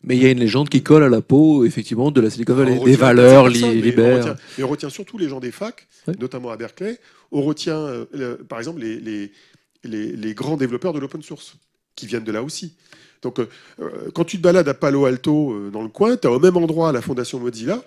[0.05, 2.55] Mais il y a une légende qui colle à la peau, effectivement, de la Silicon
[2.55, 2.79] Valley.
[2.85, 4.37] Des valeurs libères.
[4.57, 5.89] Et on retient surtout les gens des facs,
[6.21, 6.99] notamment à Berkeley.
[7.33, 9.33] On retient, euh, par exemple, les, les,
[10.17, 11.57] les, grands développeurs de l'open source,
[11.97, 12.77] qui viennent de là aussi.
[13.23, 13.49] Donc, euh,
[13.81, 16.57] euh, quand tu te balades à Palo Alto, dans le coin, tu as au même
[16.57, 17.83] endroit la fondation Mozilla,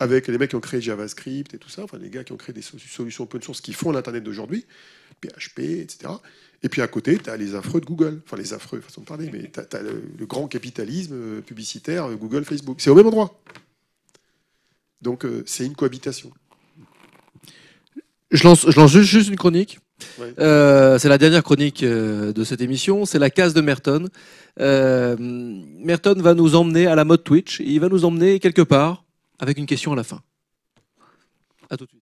[0.00, 2.36] avec les mecs qui ont créé JavaScript et tout ça, enfin les gars qui ont
[2.36, 4.64] créé des solutions open source qui font l'Internet d'aujourd'hui,
[5.20, 6.12] PHP, etc.
[6.62, 9.06] Et puis à côté, tu as les affreux de Google, enfin les affreux, façon de
[9.06, 12.80] parler, mais tu as, le, grand capitalisme euh, publicitaire, euh, Google, Facebook.
[12.80, 13.40] C'est au même endroit.
[15.02, 16.32] Donc euh, c'est une cohabitation.
[18.30, 19.78] Je lance juste, une chronique.
[20.06, 23.04] C'est la dernière chronique de cette émission.
[23.04, 24.08] C'est la case de Merton.
[24.58, 27.60] Merton va nous emmener à la mode Twitch.
[27.60, 29.04] il va nous emmener quelque part
[29.38, 30.20] avec une question à la fin.
[31.70, 32.07] À tout de suite.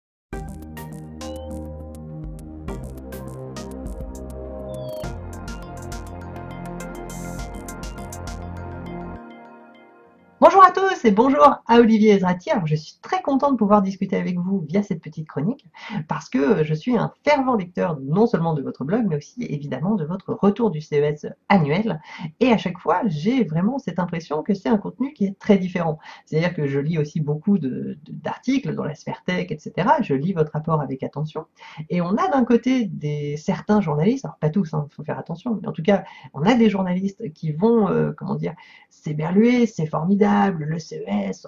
[10.40, 12.48] Bonjour à tous et bonjour à Olivier Ezrati.
[12.64, 15.66] Je suis très content de pouvoir discuter avec vous via cette petite chronique
[16.08, 19.96] parce que je suis un fervent lecteur non seulement de votre blog mais aussi évidemment
[19.96, 22.00] de votre retour du CES annuel
[22.40, 25.58] et à chaque fois j'ai vraiment cette impression que c'est un contenu qui est très
[25.58, 25.98] différent.
[26.24, 29.88] C'est-à-dire que je lis aussi beaucoup d'articles dans la sphère tech, etc.
[30.00, 31.44] Je lis votre rapport avec attention
[31.90, 35.18] et on a d'un côté des certains journalistes, alors pas tous, il hein, faut faire
[35.18, 38.54] attention, mais en tout cas on a des journalistes qui vont, euh, comment dire,
[38.88, 41.47] s'éberluer, c'est formidable le CES,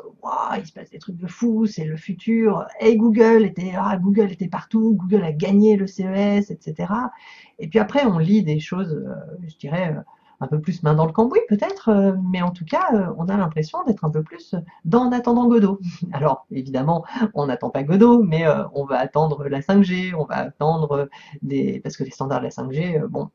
[0.58, 2.66] il se passe des trucs de fou, c'est le futur.
[2.80, 6.92] Et Google était, ah, Google était partout, Google a gagné le CES, etc.
[7.58, 9.14] Et puis après, on lit des choses, euh,
[9.46, 10.00] je dirais, euh,
[10.40, 13.36] un peu plus main dans le cambouis peut-être, euh, mais en tout cas, on a
[13.36, 15.78] l'impression d'être un peu plus dans en attendant Godot.
[16.12, 17.04] Alors, évidemment,
[17.34, 18.44] on n'attend pas Godot, mais
[18.74, 21.08] on va attendre la 5G, on va attendre
[21.42, 21.80] des...
[21.80, 23.30] Parce que les standards de la 5G, bon,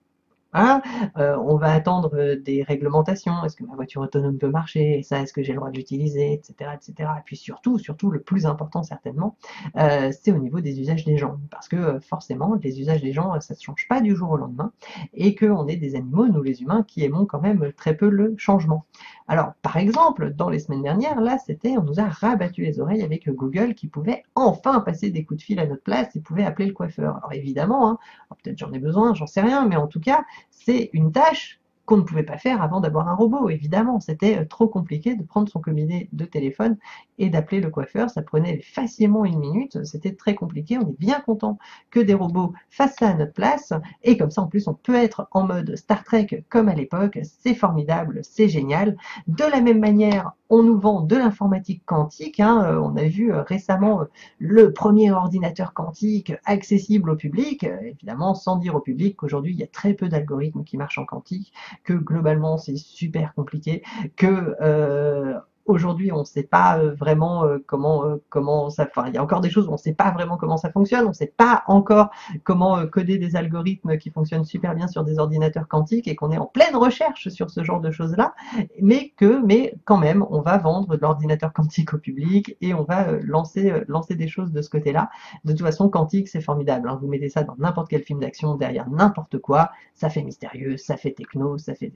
[0.54, 0.82] Hein,
[1.18, 3.44] euh, on va attendre euh, des réglementations.
[3.44, 5.04] Est-ce que ma voiture autonome peut marcher?
[5.04, 6.34] Ça, est-ce que j'ai le droit de l'utiliser?
[6.34, 6.56] Etc.
[6.74, 7.10] etc.
[7.18, 9.36] Et puis surtout, surtout, le plus important certainement,
[9.76, 11.38] euh, c'est au niveau des usages des gens.
[11.52, 14.72] Parce que forcément, les usages des gens, ça ne change pas du jour au lendemain.
[15.14, 18.36] Et qu'on est des animaux, nous les humains, qui aimons quand même très peu le
[18.38, 18.86] changement.
[19.28, 23.04] Alors, par exemple, dans les semaines dernières, là, c'était, on nous a rabattu les oreilles
[23.04, 26.46] avec Google qui pouvait enfin passer des coups de fil à notre place et pouvait
[26.46, 27.18] appeler le coiffeur.
[27.18, 27.98] Alors évidemment, hein,
[28.42, 31.98] peut-être j'en ai besoin, j'en sais rien, mais en tout cas, c'est une tâche qu'on
[31.98, 34.02] ne pouvait pas faire avant d'avoir un robot, évidemment.
[34.02, 36.78] C'était euh, trop compliqué de prendre son combiné de téléphone
[37.18, 38.10] et d'appeler le coiffeur.
[38.10, 39.86] Ça prenait facilement une minute.
[39.86, 40.78] C'était très compliqué.
[40.78, 41.58] On est bien content
[41.90, 43.72] que des robots fassent ça à notre place.
[44.04, 47.20] Et comme ça, en plus, on peut être en mode Star Trek comme à l'époque.
[47.24, 48.98] C'est formidable, c'est génial.
[49.28, 52.40] De la même manière, on nous vend de l'informatique quantique.
[52.40, 52.64] Hein.
[52.66, 54.06] Euh, on a vu euh, récemment
[54.40, 57.66] le premier ordinateur quantique accessible au public.
[57.82, 61.06] Évidemment, sans dire au public qu'aujourd'hui, il y a très peu d'algorithmes qui marchent en
[61.06, 61.54] quantique
[61.84, 63.84] que globalement c'est super compliqué,
[64.16, 65.38] que euh,
[65.68, 68.88] Aujourd'hui, on ne sait pas euh, vraiment euh, comment, euh, comment ça.
[68.90, 70.72] Enfin, il y a encore des choses où on ne sait pas vraiment comment ça
[70.72, 71.04] fonctionne.
[71.06, 72.10] On ne sait pas encore
[72.46, 76.38] comment coder des algorithmes qui fonctionnent super bien sur des ordinateurs quantiques et qu'on est
[76.38, 78.34] en pleine recherche sur ce genre de choses-là.
[78.82, 82.84] Mais que, mais quand même, on va vendre de l'ordinateur quantique au public et on
[82.84, 85.10] va lancer, lancer des choses de ce côté-là.
[85.44, 86.88] De toute façon, quantique, c'est formidable.
[86.88, 86.98] Hein.
[87.02, 90.96] Vous mettez ça dans n'importe quel film d'action derrière n'importe quoi, ça fait mystérieux, ça
[90.96, 91.92] fait techno, ça fait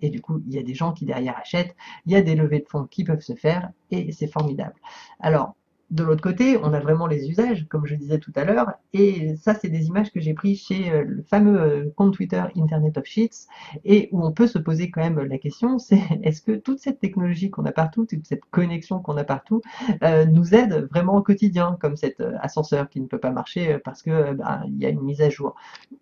[0.00, 1.74] et du coup, il y a des gens qui derrière achètent,
[2.06, 4.74] il y a des levées de fonds qui peuvent se faire, et c'est formidable.
[5.20, 5.56] Alors,
[5.90, 9.34] De l'autre côté, on a vraiment les usages, comme je disais tout à l'heure, et
[9.34, 12.96] ça, c'est des images que j'ai prises chez euh, le fameux euh, compte Twitter Internet
[12.96, 13.48] of Sheets,
[13.84, 17.00] et où on peut se poser quand même la question, c'est est-ce que toute cette
[17.00, 19.62] technologie qu'on a partout, toute cette connexion qu'on a partout,
[20.04, 24.02] euh, nous aide vraiment au quotidien, comme cet ascenseur qui ne peut pas marcher parce
[24.02, 25.56] que bah, y a une mise à jour,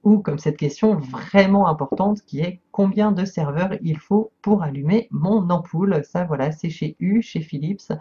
[0.05, 5.09] ou comme cette question vraiment importante qui est combien de serveurs il faut pour allumer
[5.11, 6.03] mon ampoule?
[6.05, 7.93] Ça, voilà, c'est chez U, chez Philips.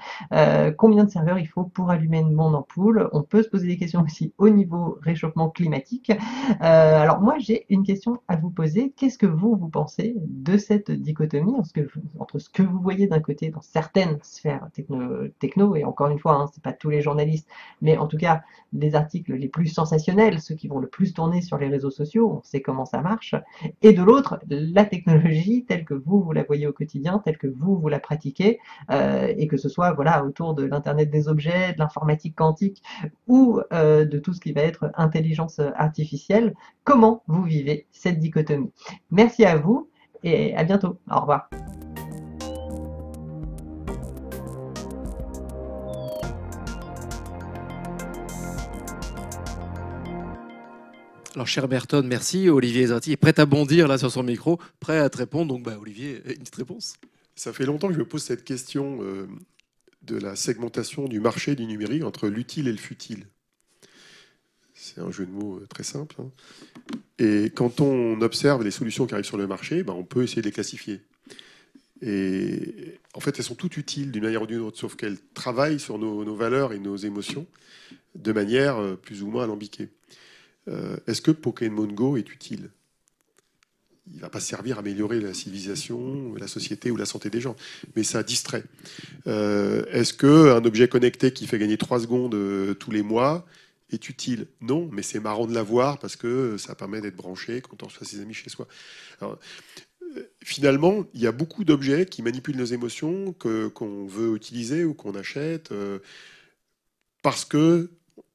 [0.78, 3.08] combien de serveurs il faut pour allumer mon ampoule.
[3.14, 6.10] On peut se poser des questions aussi au niveau réchauffement climatique.
[6.10, 8.94] Euh, alors moi, j'ai une question à vous poser.
[8.98, 11.54] Qu'est-ce que vous, vous pensez de cette dichotomie?
[12.18, 16.18] Entre ce que vous voyez d'un côté dans certaines sphères techno, techno et encore une
[16.18, 17.48] fois, hein, c'est pas tous les journalistes,
[17.84, 18.42] mais en tout cas,
[18.74, 22.40] les articles les plus sensationnels, ceux qui vont le plus tourner sur les réseaux sociaux,
[22.40, 23.36] on sait comment ça marche,
[23.82, 27.48] et de l'autre, la technologie telle que vous, vous la voyez au quotidien, telle que
[27.48, 28.60] vous, vous la pratiquez,
[28.92, 32.82] euh, et que ce soit voilà autour de l'Internet des objets, de l'informatique quantique
[33.28, 36.54] ou euh, de tout ce qui va être intelligence artificielle.
[36.84, 38.72] Comment vous vivez cette dichotomie?
[39.12, 39.90] Merci à vous
[40.24, 40.98] et à bientôt.
[41.12, 41.50] Au revoir.
[51.38, 52.50] Alors, cher Berton, merci.
[52.50, 55.54] Olivier Zati est prêt à bondir là sur son micro, prêt à te répondre.
[55.54, 56.96] Donc, bah, Olivier, une petite réponse.
[57.36, 58.98] Ça fait longtemps que je me pose cette question.
[59.04, 59.28] Euh,
[60.08, 63.28] de la segmentation du marché du numérique entre l'utile et le futile.
[64.74, 66.16] C'est un jeu de mots euh, très simple.
[66.20, 66.32] Hein.
[67.20, 70.42] Et quand on observe les solutions qui arrivent sur le marché, ben on peut essayer
[70.42, 71.02] de les classifier.
[72.02, 75.80] Et en fait, elles sont toutes utiles d'une manière ou d'une autre, sauf qu'elles travaillent
[75.80, 77.48] sur nos, valeurs et nos émotions
[78.16, 79.90] de manière euh, plus ou moins alambiquée.
[80.68, 82.70] Euh, est-ce que Pokémon Go est utile?
[84.14, 87.56] Il va pas servir à améliorer la civilisation, la société ou la santé des gens,
[87.96, 88.64] mais ça distrait.
[89.28, 93.46] Euh, est-ce qu'un objet connecté qui fait gagner 3 secondes euh, tous les mois
[93.90, 94.48] est utile?
[94.62, 98.08] Non, mais c'est marrant de l'avoir parce que ça permet d'être branché quand on reçoit
[98.08, 98.68] ses amis chez soi.
[99.22, 99.36] Euh,
[100.44, 105.16] finalement, il y a beaucoup d'objets qui manipulent nos émotions, qu'on veut utiliser ou qu'on
[105.16, 105.72] achète,
[107.22, 107.90] parce que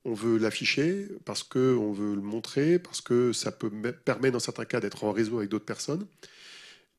[0.04, 3.70] on veut l'afficher, parce qu'on veut le montrer, parce que ça peut
[4.04, 6.06] permettre dans certains cas d'être en réseau avec d'autres personnes.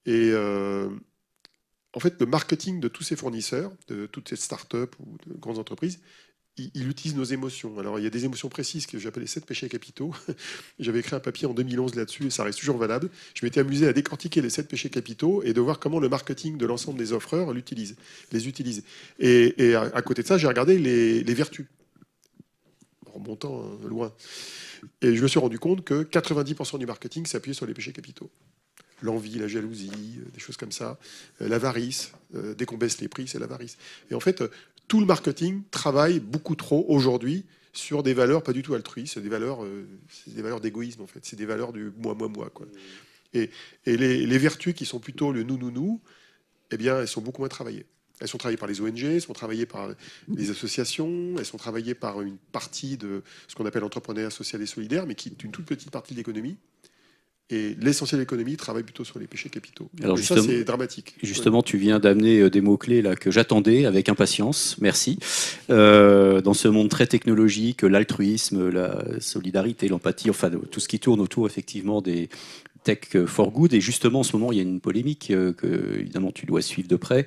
[0.05, 0.89] Et euh,
[1.93, 5.59] en fait, le marketing de tous ces fournisseurs, de toutes ces startups ou de grandes
[5.59, 5.99] entreprises,
[6.57, 7.79] il, utilise nos émotions.
[7.79, 10.13] Alors, il y a des émotions précises que j'appelle les sept péchés capitaux.
[10.79, 13.09] J'avais écrit un papier en 2011 là-dessus et ça reste toujours valable.
[13.33, 16.57] Je m'étais amusé à décortiquer les sept péchés capitaux et de voir comment le marketing
[16.57, 17.59] de l'ensemble des offreurs les
[18.47, 18.83] utilise.
[19.19, 21.65] Et, à, côté de ça, j'ai regardé les vertus
[23.13, 24.13] remontant hein, loin.
[25.01, 28.29] Et je me suis rendu compte que 90% du marketing s'appuyait sur les péchés capitaux.
[29.01, 30.97] L'envie, la jalousie, euh, des choses comme ça,
[31.41, 32.13] euh, l'avarice.
[32.35, 33.77] Euh, dès qu'on baisse les prix, c'est l'avarice.
[34.09, 34.43] Et en fait,
[34.87, 39.29] tout le marketing travaille beaucoup trop aujourd'hui sur des valeurs pas du tout altruistes, des
[39.29, 39.65] valeurs,
[40.27, 42.51] des valeurs d'égoïsme en fait, c'est des valeurs du moi, moi, moi.
[42.53, 42.67] Quoi.
[43.33, 43.49] Et,
[43.85, 45.99] les, les, vertus qui sont plutôt le nous, nous, nous,
[46.69, 47.87] eh bien, elles sont beaucoup moins travaillées.
[48.19, 49.89] Elles sont travaillées par les ONG, elles sont travaillées par
[50.33, 54.65] les associations, elles sont travaillées par une partie de ce qu'on appelle l'entrepreneuriat social et
[54.65, 56.57] solidaire, mais qui est une toute petite partie de l'économie.
[57.49, 59.89] Et l'essentiel de l'économie travaille plutôt sur les péchés capitaux.
[60.01, 61.13] Alors ça, c'est dramatique.
[61.21, 64.77] Justement, tu viens d'amener euh, des mots-clés là que j'attendais avec impatience.
[64.79, 65.19] Merci.
[65.69, 71.19] Euh, dans ce monde très technologique, l'altruisme, la solidarité, l'empathie, enfin tout ce qui tourne
[71.19, 72.29] autour effectivement des,
[72.83, 73.73] Tech for Good.
[73.73, 76.61] Et justement, en ce moment, il y a une polémique euh, que, évidemment, tu dois
[76.61, 77.25] suivre de près,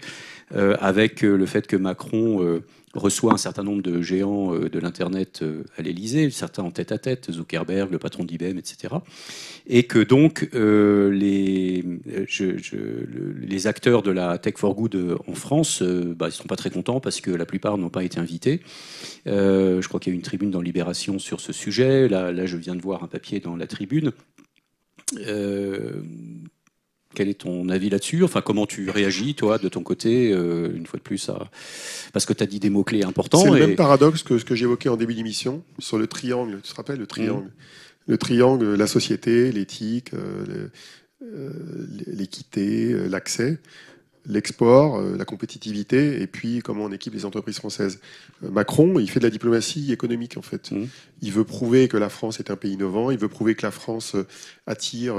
[0.54, 2.60] euh, avec euh, le fait que Macron
[2.94, 5.44] reçoit un certain nombre de géants de l'Internet
[5.76, 8.94] à l'Elysée, certains en tête à tête, Zuckerberg, le patron d'IBM, etc.
[9.66, 11.84] Et que donc les,
[13.38, 16.70] les acteurs de la Tech for Good en France bah, ils ne sont pas très
[16.70, 18.62] contents parce que la plupart n'ont pas été invités.
[19.26, 22.08] je crois qu'il y a eu une tribune dans Libération sur ce sujet.
[22.08, 24.12] Là, je viens de voir un papier dans la tribune
[27.16, 28.22] quel est ton avis là-dessus?
[28.22, 31.50] Enfin, comment tu réagis, toi, de ton côté, euh, une fois de plus, à...
[32.12, 33.40] parce que tu as dit des mots-clés importants.
[33.40, 36.60] C'est le même paradoxe que ce que j'évoquais en début d'émission sur le triangle.
[36.62, 37.46] Tu te rappelles, le triangle?
[37.46, 38.08] Mmh.
[38.08, 40.68] Le triangle, la société, l'éthique, euh,
[42.06, 43.58] l'équité, l'accès
[44.26, 48.00] l'export, euh, la compétitivité, et puis comment on équipe les entreprises françaises.
[48.42, 50.72] Euh, Macron, il fait de la diplomatie économique en fait.
[50.72, 50.86] Mmh.
[51.22, 53.70] Il veut prouver que la France est un pays innovant, il veut prouver que la
[53.70, 54.26] France euh,
[54.66, 55.14] attire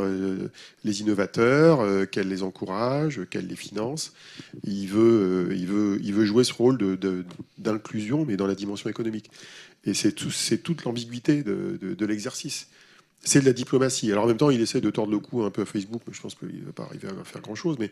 [0.83, 4.11] les innovateurs, qu'elle les encourage, qu'elle les finance.
[4.65, 6.77] Il veut, il veut, il veut jouer ce rôle
[7.57, 9.31] d'inclusion, mais dans la dimension économique.
[9.85, 10.31] Et c'est tout,
[10.63, 12.67] toute l'ambiguïté de, de l'exercice
[13.23, 14.11] c'est de la diplomatie.
[14.11, 16.13] Alors en même temps, il essaie de tordre le cou un peu à Facebook, mais
[16.13, 17.91] je pense qu'il ne va pas arriver à faire grand-chose, mais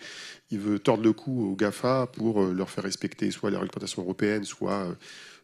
[0.52, 4.02] il veut tordre le cou aux GAFA pour euh, leur faire respecter soit la réglementation
[4.02, 4.94] européenne, soit euh,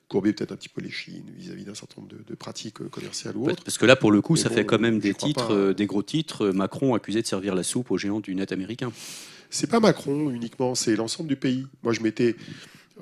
[0.07, 3.49] courber peut-être un petit peu les chines vis-à-vis d'un certain nombre de, pratiques commerciales ou
[3.49, 3.63] autres.
[3.63, 6.49] Parce que là, pour le coup, ça fait quand même des titres, des gros titres.
[6.49, 8.91] Macron accusé de servir la soupe aux géants du net américain.
[9.49, 11.65] C'est pas Macron uniquement, c'est l'ensemble du pays.
[11.83, 12.35] Moi, je m'étais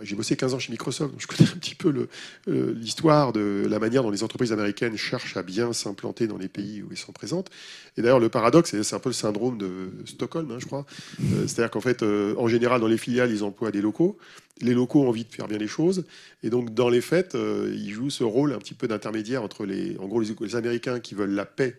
[0.02, 2.08] j'ai bossé 15 ans chez Microsoft, donc je connais un petit peu
[2.48, 6.82] l'histoire de la manière dont les entreprises américaines cherchent à bien s'implanter dans les pays
[6.82, 7.50] où elles sont présentes.
[7.98, 10.86] Et d'ailleurs, le paradoxe, c'est un peu le syndrome de Stockholm, hein, je crois.
[11.22, 14.18] Euh, c'est-à-dire qu'en fait, euh, en général, dans les filiales, ils emploient des locaux.
[14.62, 16.06] Les locaux ont envie de faire bien les choses.
[16.44, 19.66] Et donc, dans les faits, euh, ils jouent ce rôle un petit peu d'intermédiaire entre
[19.66, 21.78] les, en gros, les, Américains qui veulent la paix.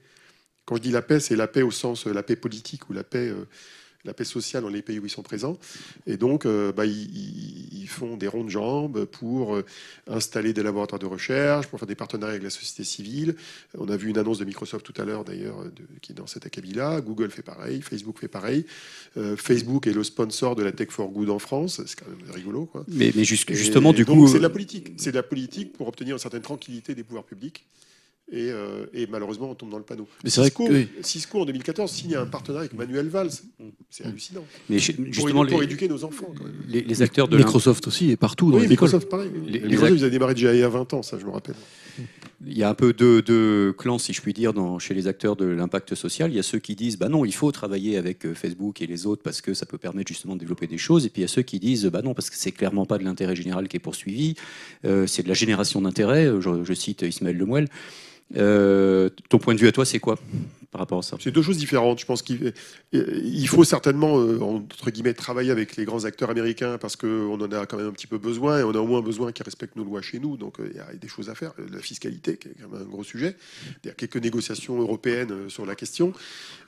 [0.64, 3.02] Quand je dis la paix, c'est la paix au sens la paix politique ou la
[3.02, 3.32] paix
[4.04, 5.58] la paix sociale dans les pays où ils sont présents.
[6.06, 9.64] Et donc, euh, bah, ils, font des ronds de jambes pour euh,
[10.06, 13.34] installer des laboratoires de recherche, pour faire des partenariats avec la société civile.
[13.76, 15.64] On a vu une annonce de Microsoft tout à l'heure, d'ailleurs,
[16.00, 17.00] qui est dans cet acabit-là.
[17.00, 18.64] Google fait pareil, Facebook fait pareil.
[19.16, 21.82] Euh, Facebook est le sponsor de la Tech for Good en France.
[21.84, 22.66] C'est quand même rigolo.
[22.66, 22.84] Quoi.
[22.86, 24.28] Mais, mais justement, du coup.
[24.28, 24.92] C'est de la politique.
[24.96, 27.66] C'est de la politique pour obtenir une certaine tranquillité des pouvoirs publics.
[28.32, 30.06] Euh, et, malheureusement, on tombe dans le panneau.
[30.22, 33.30] Mais Cisco, vrai que, Cisco, en 2014, signe un partenariat avec Manuel Valls.
[33.88, 34.44] C'est hallucinant.
[34.68, 36.32] Mais justement, pour, éduquer nos enfants.
[36.68, 38.52] Les, acteurs de Microsoft aussi est partout.
[38.52, 39.30] Dans oui, Microsoft, pareil.
[39.46, 41.56] Les, Microsoft, ils avaient démarré déjà il y a 20 ans, ça, je me rappelle.
[42.46, 45.08] Il y a un peu deux, deux clans, si je puis dire, dans, chez les
[45.08, 46.30] acteurs de l'impact social.
[46.30, 48.86] Il y a ceux qui disent bah non, il faut travailler avec euh, Facebook et
[48.86, 51.04] les autres parce que ça peut permettre justement de développer des choses.
[51.04, 52.96] Et puis il y a ceux qui disent bah non, parce que c'est clairement pas
[52.96, 54.36] de l'intérêt général qui est poursuivi,
[54.86, 56.30] euh, c'est de la génération d'intérêt.
[56.40, 57.68] Je, je, cite Ismaël Lemuel.
[58.36, 60.18] Euh, ton point de vue à toi, c'est quoi
[60.70, 61.16] par rapport à ça?
[61.18, 61.98] C'est deux choses différentes.
[61.98, 62.52] Je pense qu'il
[62.92, 67.52] il faut certainement, euh, entre guillemets, travailler avec les grands acteurs américains parce qu'on en
[67.52, 69.74] a quand même un petit peu besoin et on a au moins besoin qu'ils respectent
[69.74, 70.36] nos lois chez nous.
[70.36, 71.52] Donc euh, il y a des choses à faire.
[71.72, 73.34] La fiscalité, qui est quand même un gros sujet.
[73.82, 76.12] Il y a quelques négociations européennes sur la question.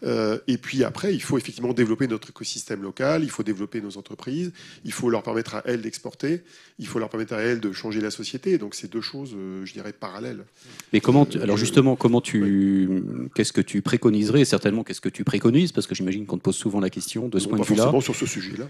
[0.04, 4.52] et puis après, il faut effectivement développer notre écosystème local, il faut développer nos entreprises,
[4.84, 6.42] il faut leur permettre à elles d'exporter,
[6.78, 8.58] il faut leur permettre à elles de changer la société.
[8.58, 10.44] Donc c'est deux choses, je dirais, parallèles.
[10.92, 13.02] Mais comment, alors justement, comment tu,
[13.34, 14.44] qu'est-ce que tu préconiserais?
[14.44, 15.72] Certainement, qu'est-ce que tu préconises?
[15.72, 17.86] Parce que j'imagine qu'on te pose souvent la question de ce point de vue-là.
[17.86, 18.66] Pas sur ce sujet-là,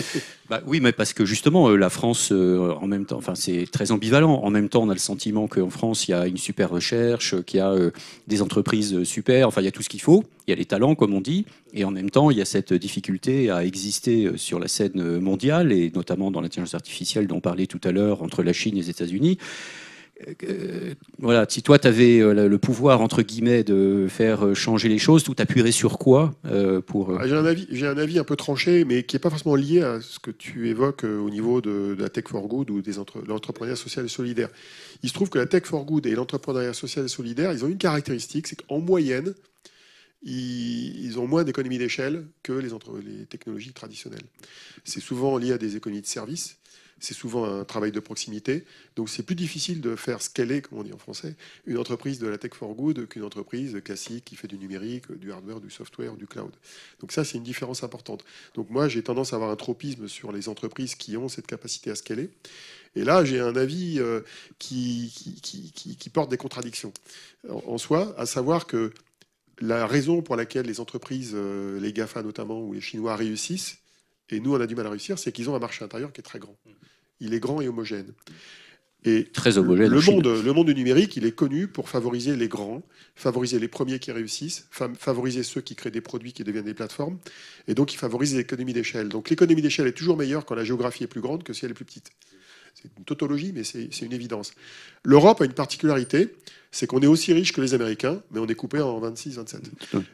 [0.50, 3.66] bah, oui, mais parce que justement, euh, la France, euh, en même temps, enfin, c'est
[3.70, 4.34] très ambivalent.
[4.42, 7.40] En même temps, on a le sentiment qu'en France, il y a une super recherche,
[7.42, 7.90] qu'il y a euh,
[8.26, 10.24] des entreprises super, enfin, il y a tout ce qu'il faut.
[10.46, 11.46] Il y a les talents, comme on dit.
[11.72, 15.72] Et en même temps, il y a cette difficulté à exister sur la scène mondiale,
[15.72, 18.80] et notamment dans l'intelligence artificielle dont on parlait tout à l'heure, entre la Chine et
[18.80, 19.38] les États-Unis.
[20.28, 24.88] Euh, voilà, si toi tu avais euh, le pouvoir entre guillemets de faire euh, changer
[24.88, 26.34] les choses, tout appuierais sur quoi
[26.86, 29.56] pour ah, J'ai un avis, un avis un peu tranché, mais qui n'est pas forcément
[29.56, 32.92] lié à ce que tu évoques au niveau de, la tech for good ou des
[33.26, 34.48] l'entrepreneuriat social et solidaire.
[35.02, 37.68] Il se trouve que la tech for good et l'entrepreneuriat social et solidaire, ils ont
[37.68, 39.34] une caractéristique, c'est qu'en moyenne,
[40.22, 44.24] ils, ont moins d'économies d'échelle que les, les technologies traditionnelles.
[44.84, 46.58] C'est souvent lié à des économies de services
[46.98, 48.64] c'est souvent un travail de proximité.
[48.96, 52.26] Donc c'est plus difficile de faire scaler, comme on dit en français, une entreprise de
[52.26, 56.16] la tech for good qu'une entreprise classique qui fait du numérique, du hardware, du software,
[56.16, 56.52] du cloud.
[57.00, 58.24] Donc ça, c'est une différence importante.
[58.54, 61.90] Donc moi, j'ai tendance à avoir un tropisme sur les entreprises qui ont cette capacité
[61.90, 62.30] à scaler.
[62.96, 64.20] Et là, j'ai un avis euh,
[64.58, 65.12] qui,
[65.42, 66.92] qui, porte des contradictions
[67.48, 68.92] en, soi, à savoir que
[69.60, 73.78] la raison pour laquelle les entreprises, euh, les GAFA notamment, ou les Chinois réussissent,
[74.30, 76.20] et nous on a du mal à réussir, c'est qu'ils ont un marché intérieur qui
[76.20, 76.56] est très grand
[77.20, 78.12] il est grand et homogène.
[79.06, 79.90] Et très homogène.
[79.90, 82.82] Le monde, le monde du numérique, il est connu pour favoriser les grands,
[83.14, 87.18] favoriser les premiers qui réussissent, favoriser ceux qui créent des produits qui deviennent des plateformes,
[87.68, 89.10] et donc il favorise l'économie d'échelle.
[89.10, 91.72] Donc l'économie d'échelle est toujours meilleure quand la géographie est plus grande que si elle
[91.72, 92.10] est plus petite.
[92.74, 94.52] C'est une tautologie, mais c'est une évidence.
[95.04, 96.34] L'Europe a une particularité,
[96.72, 99.64] c'est qu'on est aussi riche que les Américains, mais on est coupé en 26-27.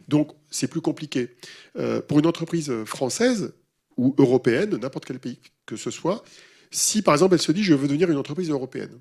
[0.08, 1.36] Donc c'est plus compliqué.
[1.78, 3.52] Euh, pour une entreprise française
[3.96, 6.24] ou européenne, n'importe quel pays que ce soit,
[6.70, 9.00] si par exemple elle se dit je veux devenir une entreprise européenne,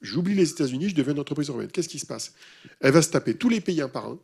[0.00, 2.34] j'oublie les États-Unis, je deviens une entreprise européenne, qu'est-ce qui se passe?
[2.80, 4.18] Elle va se taper tous les pays un par un,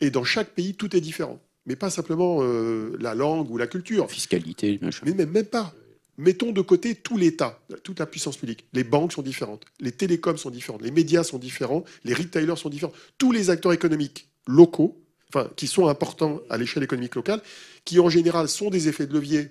[0.00, 1.40] et dans chaque pays tout est différent.
[1.66, 4.10] Mais pas simplement euh, la langue ou la culture.
[4.10, 5.74] Fiscalité, Mais même, même pas.
[6.16, 8.66] Mettons de côté tout l'État, toute la puissance publique.
[8.72, 12.68] Les banques sont différentes, les télécoms sont différentes, les médias sont différents, les retailers sont
[12.68, 12.92] différents.
[13.16, 15.00] Tous les acteurs économiques locaux,
[15.32, 17.42] enfin, qui sont importants à l'échelle économique locale,
[17.84, 19.50] qui en général sont des effets de levier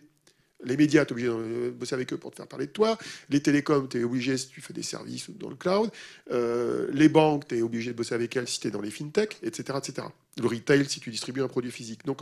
[0.63, 2.97] les médias, tu es obligé de bosser avec eux pour te faire parler de toi.
[3.29, 5.89] Les télécoms, tu es obligé si tu fais des services dans le cloud.
[6.31, 8.91] Euh, les banques, tu es obligé de bosser avec elles si tu es dans les
[8.91, 10.07] fintech, etc., etc.
[10.37, 12.05] Le retail, si tu distribues un produit physique.
[12.05, 12.19] Donc,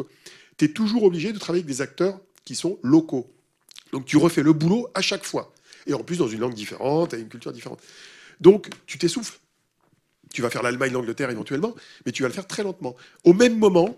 [0.57, 3.27] tu es toujours obligé de travailler avec des acteurs qui sont locaux.
[3.91, 5.51] Donc, tu refais le boulot à chaque fois.
[5.87, 7.81] Et en plus, dans une langue différente, avec une culture différente.
[8.39, 9.39] Donc, tu t'essouffles.
[10.33, 11.75] Tu vas faire l'Allemagne, l'Angleterre éventuellement,
[12.05, 12.95] mais tu vas le faire très lentement.
[13.23, 13.97] Au même moment,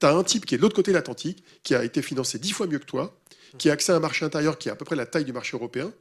[0.00, 2.38] tu as un type qui est de l'autre côté de l'Atlantique, qui a été financé
[2.38, 3.18] dix fois mieux que toi,
[3.58, 5.32] qui a accès à un marché intérieur qui est à peu près la taille du
[5.32, 5.92] marché européen.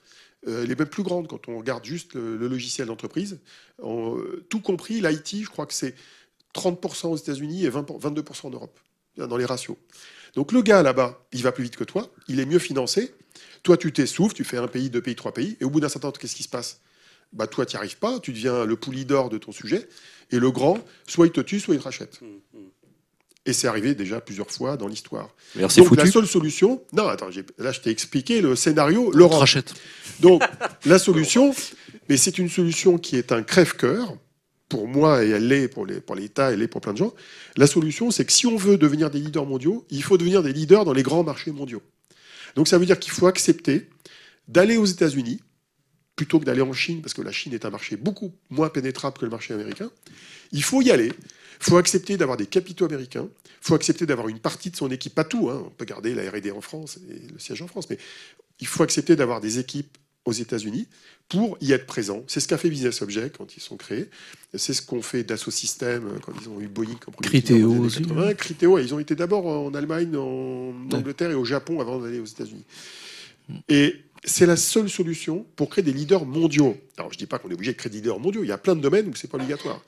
[0.47, 3.39] Euh, elle est même plus grande quand on regarde juste le, logiciel d'entreprise.
[3.79, 5.95] tout compris, l'IT, je crois que c'est
[6.55, 8.79] 30% aux États-Unis et 22% en Europe,
[9.17, 9.77] dans les ratios.
[10.35, 13.13] Donc le gars là-bas, il va plus vite que toi, il est mieux financé.
[13.63, 15.89] Toi, tu t'essouffles, tu fais un pays, deux pays, trois pays, et au bout d'un
[15.89, 16.81] certain temps, qu'est-ce qui se passe?
[17.33, 19.87] Bah, Toi, tu n'y arrives pas, tu deviens le poulie d'or de ton sujet,
[20.31, 20.77] et le grand,
[21.07, 22.19] soit il te tue, soit il te rachète.
[23.45, 25.33] Et c'est arrivé déjà plusieurs fois dans l'histoire.
[25.55, 29.39] Donc la seule solution, non, attends, là je t'ai expliqué le scénario, Laurent.
[29.39, 29.73] Rachète.
[30.19, 30.43] Donc
[30.85, 31.55] la solution,
[32.09, 34.15] mais c'est une solution qui est un crève-cœur
[34.67, 37.13] pour moi et elle l'est pour l'État, elle l'est pour plein de gens.
[37.57, 40.53] La solution, c'est que si on veut devenir des leaders mondiaux, il faut devenir des
[40.53, 41.81] leaders dans les grands marchés mondiaux.
[42.55, 43.89] Donc ça veut dire qu'il faut accepter
[44.47, 45.39] d'aller aux États-Unis
[46.19, 49.17] plutôt que d'aller en Chine, parce que la Chine est un marché beaucoup moins pénétrable
[49.17, 49.89] que le marché américain.
[50.51, 51.13] Il faut y aller.
[51.61, 53.29] Il faut accepter d'avoir des capitaux américains.
[53.45, 55.49] Il faut accepter d'avoir une partie de son équipe, pas tout.
[55.49, 55.63] Hein.
[55.65, 57.97] On peut garder la R&D en France et le siège en France, mais
[58.59, 60.89] il faut accepter d'avoir des équipes aux États-Unis
[61.29, 62.21] pour y être présent.
[62.27, 64.09] C'est ce qu'a fait Business Object quand ils sont créés.
[64.53, 68.03] C'est ce qu'ont fait Dassault Systèmes quand ils ont eu Boeing comme Criteo aussi.
[68.37, 72.25] Criteo, ils ont été d'abord en Allemagne, en Angleterre et au Japon avant d'aller aux
[72.25, 72.65] États-Unis.
[73.69, 76.77] Et c'est la seule solution pour créer des leaders mondiaux.
[76.97, 78.51] Alors je ne dis pas qu'on est obligé de créer des leaders mondiaux, il y
[78.51, 79.81] a plein de domaines où ce n'est pas obligatoire.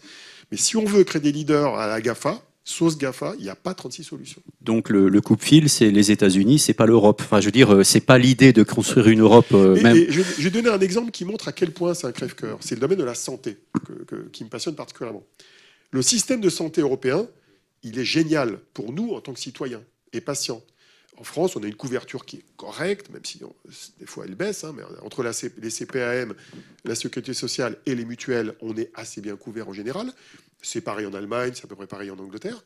[0.52, 3.56] Mais si on veut créer des leaders à la GAFA, sauce GAFA, il n'y a
[3.56, 4.42] pas 36 solutions.
[4.62, 7.22] Donc le, le coupe-fil, c'est les États-Unis, c'est pas l'Europe.
[7.24, 9.96] Enfin, je veux dire, euh, c'est pas l'idée de construire une Europe euh, même.
[10.10, 12.58] je, vais donner un exemple qui montre à quel point c'est un crève-cœur.
[12.62, 13.58] C'est le domaine de la santé
[14.32, 15.24] qui me passionne particulièrement.
[15.92, 17.28] Le système de santé européen,
[17.84, 19.82] il est génial pour nous en tant que citoyens
[20.14, 20.62] et patients.
[21.22, 23.40] En France, on a une couverture qui est correcte, même si
[24.00, 26.34] des fois elle baisse, hein, mais entre les CPAM,
[26.84, 30.12] la sécurité sociale et les mutuelles, on est assez bien couvert en général.
[30.64, 32.64] C'est pareil en Allemagne, c'est à peu près pareil en Angleterre.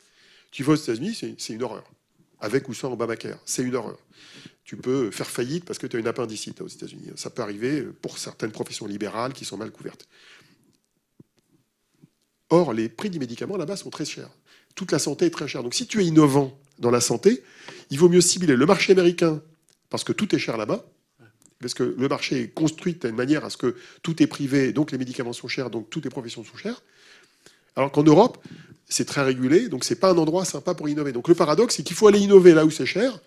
[0.52, 1.84] Tu vas aux États-Unis, c'est une horreur.
[2.40, 4.00] Avec ou sans Obamacare, c'est une horreur.
[4.64, 7.12] Tu peux faire faillite parce que tu as une appendicite aux États-Unis.
[7.18, 10.08] Ça peut arriver pour certaines professions libérales qui sont mal couvertes.
[12.50, 14.30] Or, les prix des médicaments là-bas sont très chers.
[14.76, 15.62] Toute la santé est très chère.
[15.62, 17.44] Donc, si tu es innovant dans la santé,
[17.90, 19.42] il vaut mieux cibler le marché américain
[19.90, 20.86] parce que tout est cher là-bas.
[21.62, 24.92] Parce que le marché est construit d'une manière à ce que tout est privé, donc
[24.92, 26.84] les médicaments sont chers, donc toutes les professions sont chères.
[27.76, 28.38] Alors qu'en Europe,
[28.88, 31.12] c'est très régulé, donc c'est pas un endroit sympa pour innover.
[31.12, 33.20] Donc le paradoxe, c'est qu'il faut aller innover là où c'est cher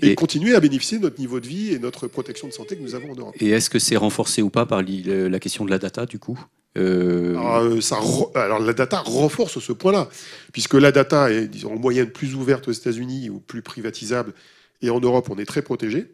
[0.00, 2.82] et, continuer à bénéficier de notre niveau de vie et notre protection de santé que
[2.82, 3.34] nous avons en Europe.
[3.40, 6.38] Et est-ce que c'est renforcé ou pas par la question de la data du coup?
[6.76, 10.08] Euh, alors, euh, alors, la data renforce ce point-là,
[10.52, 14.32] puisque la data est disons, en moyenne plus ouverte aux États-Unis ou plus privatisable,
[14.82, 16.10] et en Europe on est très protégé.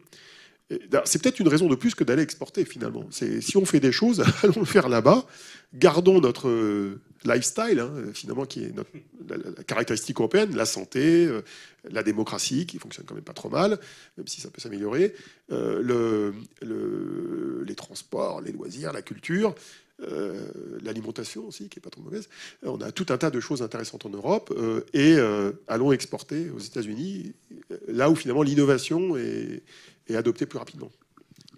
[1.03, 3.05] C'est peut-être une raison de plus que d'aller exporter finalement.
[3.11, 5.25] Si on fait des choses, allons le faire là-bas.
[5.73, 8.73] Gardons notre euh, lifestyle, hein, finalement, qui est
[9.27, 11.29] la, caractéristique européenne, la santé,
[11.89, 13.79] la démocratie, qui fonctionne quand même pas trop mal,
[14.17, 15.13] même si ça peut s'améliorer,
[15.49, 19.55] le, les transports, les loisirs, la culture.
[20.83, 22.27] L'alimentation aussi, qui est pas trop mauvaise.
[22.63, 24.53] On a tout un tas de choses intéressantes en Europe
[24.93, 25.17] et
[25.67, 27.33] allons exporter aux États-Unis,
[27.87, 29.63] là où finalement l'innovation est,
[30.07, 30.91] et adopter plus rapidement.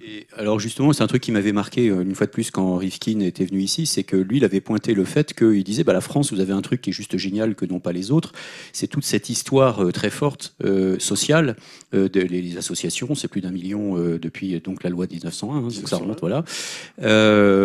[0.06, 2.76] Et alors justement, c'est un truc qui m'avait marqué euh, une fois de plus quand
[2.76, 5.94] Rifkin était venu ici, c'est que lui, il avait pointé le fait qu'il disait, bah,
[5.94, 8.34] la France, vous avez un truc qui est juste génial que n'ont pas les autres,
[8.74, 11.56] c'est toute cette histoire euh, très forte euh, sociale
[11.94, 15.98] des les associations, c'est plus d'un million depuis donc la loi de 1901, hein, ça
[15.98, 16.44] remonte, voilà,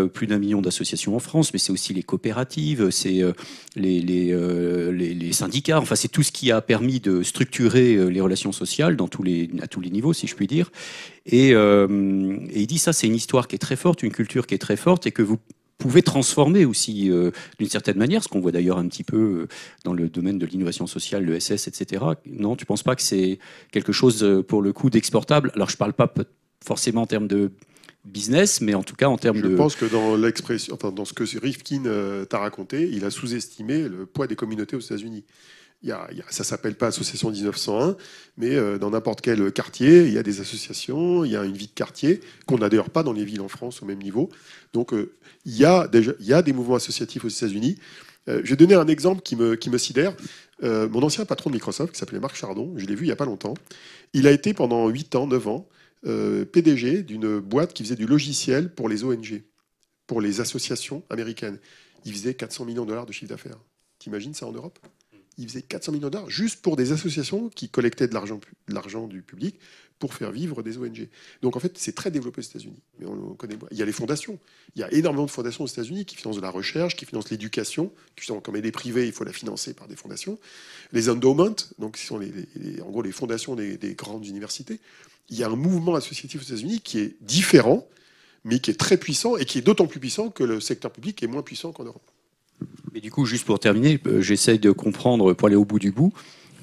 [0.09, 3.23] plus d'un million d'associations en France, mais c'est aussi les coopératives, c'est
[3.75, 8.53] les, les, les, syndicats, enfin c'est tout ce qui a permis de structurer les relations
[8.53, 10.71] sociales dans tous les, à tous les niveaux, si je puis dire.
[11.29, 14.47] Et, euh, et il dit ça, c'est une histoire qui est très forte, une culture
[14.47, 15.39] qui est très forte, et que vous
[15.77, 19.49] pouvez transformer aussi euh, d'une certaine manière, ce qu'on voit d'ailleurs un petit peu euh,
[19.85, 22.05] dans le domaine de l'innovation sociale, le SS, etc.
[22.27, 23.39] Non, tu ne penses pas que c'est
[23.71, 25.53] quelque chose pour le coup d'exportable?
[25.55, 26.13] Alors je ne parle pas
[26.65, 27.53] forcément en termes de
[28.07, 29.51] business, mais en tout cas en termes de...
[29.51, 31.83] Je pense que dans l'expression, enfin, dans ce que Rifkin
[32.29, 35.25] t'a raconté, il a sous-estimé le poids des communautés aux États-Unis.
[35.83, 37.97] Y a, ça s'appelle pas Association 1901,
[38.37, 41.57] mais euh, dans n'importe quel quartier, il y a des associations, il y a une
[41.57, 44.29] vie de quartier qu'on n'a d'ailleurs pas dans les villes en France au même niveau.
[44.73, 45.13] Donc euh,
[45.45, 47.79] il, y a déjà, il y a des mouvements associatifs aux États-Unis.
[48.29, 50.17] Euh, je vais donner un exemple qui me, qui me sidère.
[50.63, 53.17] mon ancien patron de Microsoft, qui s'appelait Marc Chardon, je l'ai vu il n'y a
[53.17, 53.55] pas longtemps,
[54.15, 55.69] il a été pendant 8 ans, 9 ans,
[56.03, 59.45] PDG d'une boîte qui faisait du logiciel pour les ONG,
[60.09, 61.59] pour les associations américaines.
[62.05, 63.59] Il faisait 400 millions de dollars de chiffre d'affaires.
[64.01, 64.79] T'imagines ça en Europe?
[65.39, 68.15] Il faisait 400 millions de dollars juste pour des associations qui collectaient de
[68.69, 69.59] l'argent du public
[69.99, 71.09] pour faire vivre des ONG.
[71.43, 72.79] Donc en fait, c'est très développé aux États-Unis.
[73.01, 74.39] Il y a les fondations.
[74.77, 77.31] Il y a énormément de fondations aux États-Unis qui financent de la recherche, qui financent
[77.31, 77.93] l'éducation.
[78.43, 80.39] Comme elle est privée, il faut la financer par des fondations.
[80.93, 82.31] Les endowments, donc qui sont les,
[82.81, 84.81] en gros les fondations des, grandes universités.
[85.31, 87.87] Il y a un mouvement associatif aux États-Unis qui est différent,
[88.45, 91.23] mais qui est très puissant et qui est d'autant plus puissant que le secteur public
[91.23, 92.11] est moins puissant qu'en Europe.
[92.93, 95.91] Mais du coup, juste pour terminer, euh, j'essaye de comprendre pour aller au bout du
[95.91, 96.13] bout.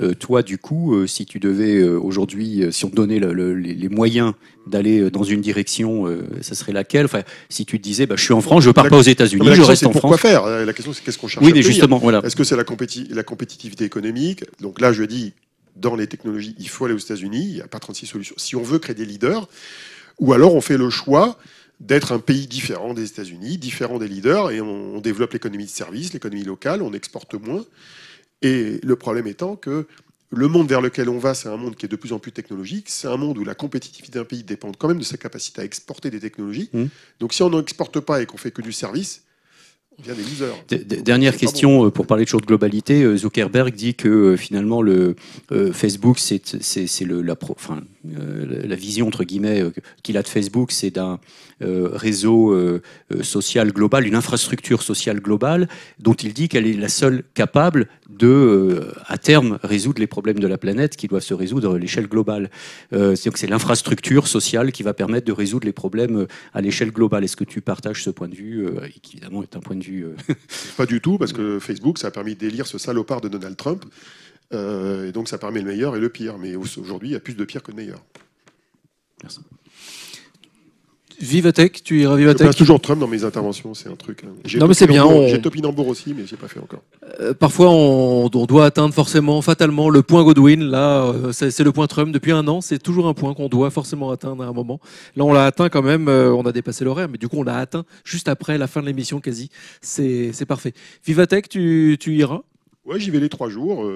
[0.01, 4.33] Euh, toi, du coup, euh, si tu devais aujourd'hui, si on te donnait les, moyens
[4.67, 6.05] d'aller dans une direction,
[6.41, 7.05] ça serait laquelle?
[7.05, 9.01] Enfin, Si tu te disais, bah, je suis en France, je ne pars pas aux
[9.01, 10.01] États-Unis, je reste en France.
[10.01, 10.45] Pourquoi faire?
[10.45, 12.21] La question, c'est qu'est-ce qu'on cherche Oui, mais justement, voilà.
[12.25, 12.65] Est-ce que c'est la,
[13.09, 14.43] la, compétitivité économique?
[14.59, 15.33] Donc là, je dis,
[15.75, 17.45] dans les technologies, il faut aller aux États-Unis.
[17.47, 18.35] Il n'y a pas 36 solutions.
[18.37, 19.47] Si on veut créer des leaders,
[20.19, 21.37] ou alors on fait le choix
[21.79, 26.13] d'être un pays différent des États-Unis, différent des leaders, et on, développe l'économie de service,
[26.13, 27.65] l'économie locale, on exporte moins.
[28.41, 29.87] Et le problème étant que
[30.31, 32.31] le monde vers lequel on va, c'est un monde qui est de plus en plus
[32.31, 32.89] technologique.
[32.89, 35.63] C'est un monde où la compétitivité d'un pays dépend quand même de sa capacité à
[35.63, 36.69] exporter des technologies.
[36.73, 36.85] Mmh.
[37.19, 39.25] Donc si on n'exporte pas et qu'on fait que du service,
[41.03, 43.03] Dernière question euh, pour parler toujours de globalité.
[43.03, 45.15] Euh, Zuckerberg dit que euh, finalement le
[45.71, 46.53] Facebook, c'est
[47.01, 49.63] la, enfin, la vision entre guillemets
[50.03, 51.19] qu'il a de Facebook, c'est d'un
[51.61, 52.55] réseau
[53.21, 55.67] social global, une infrastructure sociale globale,
[55.99, 60.47] dont il dit qu'elle est la seule capable de, à terme, résoudre les problèmes de
[60.47, 62.49] la planète qui doivent se résoudre à l'échelle globale.
[62.91, 67.23] c'est l'infrastructure sociale qui va permettre de résoudre les problèmes à l'échelle globale.
[67.23, 68.67] Est-ce que tu partages ce point de vue,
[69.01, 70.15] qui évidemment est un point de vue euh,
[70.77, 73.85] Pas du tout, parce que Facebook, ça a permis d'élire ce salopard de Donald Trump.
[74.53, 76.37] Euh, et donc ça permet le meilleur et le pire.
[76.37, 78.03] Mais aujourd'hui, il y a plus de pire que de meilleur.
[79.23, 79.39] Merci.
[81.19, 82.51] Vivatech, tu iras Vivatech.
[82.51, 84.23] Je toujours Trump dans mes interventions, c'est un truc.
[84.23, 84.57] Hein.
[84.59, 85.05] Non mais c'est bien.
[85.27, 86.81] J'ai Topinambour aussi, mais j'ai pas fait encore.
[87.19, 90.63] Euh, parfois, on, doit atteindre forcément, fatalement, le point Godwin.
[90.63, 92.11] Là, euh, c'est le point Trump.
[92.11, 94.79] Depuis un an, c'est toujours un point qu'on doit forcément atteindre à un moment.
[95.15, 96.07] Là, on l'a atteint quand même.
[96.07, 98.81] Euh, on a dépassé l'horaire, mais du coup, on l'a atteint juste après la fin
[98.81, 99.49] de l'émission, quasi.
[99.81, 100.73] C'est parfait.
[101.05, 102.41] Vivatech, tu, tu iras?
[102.85, 103.89] Ouais, j'y vais les trois jours.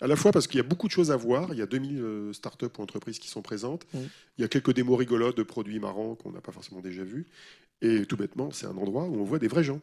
[0.00, 1.48] À la fois parce qu'il y a beaucoup de choses à voir.
[1.52, 3.86] Il y a 2000 euh, startups ou entreprises qui sont présentes.
[3.94, 7.26] Il y a quelques démos rigolotes de produits marrants qu'on n'a pas forcément déjà vus.
[7.82, 9.80] Et tout bêtement, c'est un endroit où on voit des vrais gens.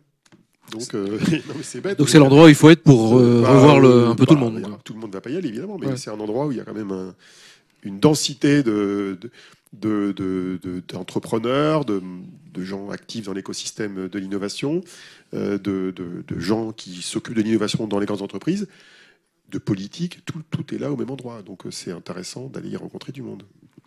[0.72, 1.20] Donc, euh,
[1.64, 2.00] c'est bête.
[2.00, 4.36] Donc c'est l'endroit où il faut être pour euh, bah, revoir le, un peu tout
[4.36, 4.78] le bah, monde.
[4.84, 6.58] tout le monde ne va pas y aller, évidemment, mais c'est un endroit où il
[6.58, 7.14] y a quand même
[7.84, 9.20] une densité de,
[9.74, 12.02] d'entrepreneurs, de,
[12.54, 14.82] de, gens actifs dans l'écosystème de l'innovation,
[15.34, 15.94] de,
[16.38, 18.68] gens qui s'occupent de l'innovation dans les grandes entreprises
[19.50, 21.42] de politique, tout, tout, est là au même endroit.
[21.42, 23.44] Donc euh, c'est intéressant d'aller y rencontrer du monde.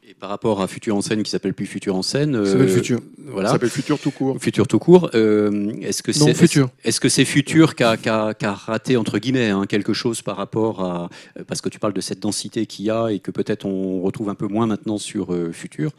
[0.09, 2.71] Et par rapport à Futur en scène, qui s'appelle plus Futur en scène, ça s'appelle
[2.71, 3.01] Futur.
[3.27, 3.49] Voilà.
[3.49, 4.39] Ça s'appelle Futur tout court.
[4.41, 5.11] Futur tout court.
[5.13, 9.67] Euh, est-ce que c'est Futur Est-ce que c'est Futur qui a, raté entre guillemets hein,
[9.67, 11.11] quelque chose par rapport à
[11.47, 14.31] parce que tu parles de cette densité qu'il y a et que peut-être on retrouve
[14.31, 15.91] un peu moins maintenant sur euh, Futur.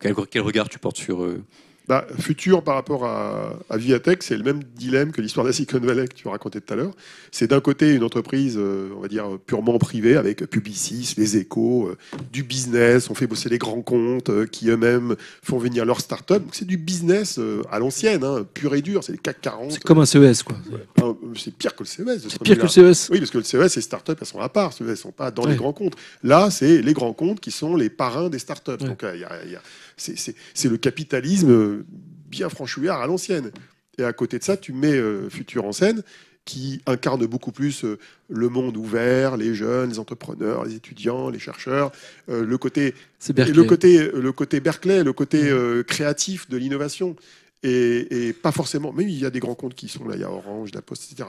[0.00, 1.24] Quel, quel, regard tu portes sur
[1.88, 5.54] bah, futur par rapport à, à Viatech, c'est le même dilemme que l'histoire de la
[5.54, 6.92] Silicon Valley que tu racontais tout à l'heure.
[7.32, 11.88] C'est d'un côté une entreprise, euh, on va dire, purement privée, avec Publicis, les échos,
[11.88, 11.96] euh,
[12.30, 16.34] du business, on fait bosser les grands comptes euh, qui eux-mêmes font venir leurs startups.
[16.34, 17.40] Donc c'est du business
[17.70, 19.72] à l'ancienne, hein, pur et dur, c'est les CAC 40.
[19.72, 20.56] C'est comme un CES, quoi.
[21.36, 22.28] c'est pire que le CES.
[22.28, 23.08] C'est pire que le CES.
[23.10, 25.30] Oui, parce que le CES, les startups, elles sont à part, elles ne sont pas
[25.30, 25.96] dans les grands comptes.
[26.22, 28.76] Là, c'est les grands comptes qui sont les parrains des startups.
[28.76, 29.62] Donc il y a
[29.98, 31.84] c'est le capitalisme
[32.28, 33.50] bien franchouillard à l'ancienne.
[33.98, 36.02] Et à côté de ça, tu mets euh, Futur en scène,
[36.44, 37.98] qui incarne beaucoup plus euh,
[38.28, 41.90] le monde ouvert, les jeunes, les entrepreneurs, les étudiants, les chercheurs,
[42.28, 42.94] euh, le côté,
[43.28, 45.52] le côté, le côté Berkeley, le côté
[45.86, 47.16] créatif de l'innovation.
[47.64, 48.92] Et, pas forcément.
[48.92, 50.80] Mais il y a des grands comptes qui sont là, il y a Orange, la
[50.80, 51.28] Poste, etc.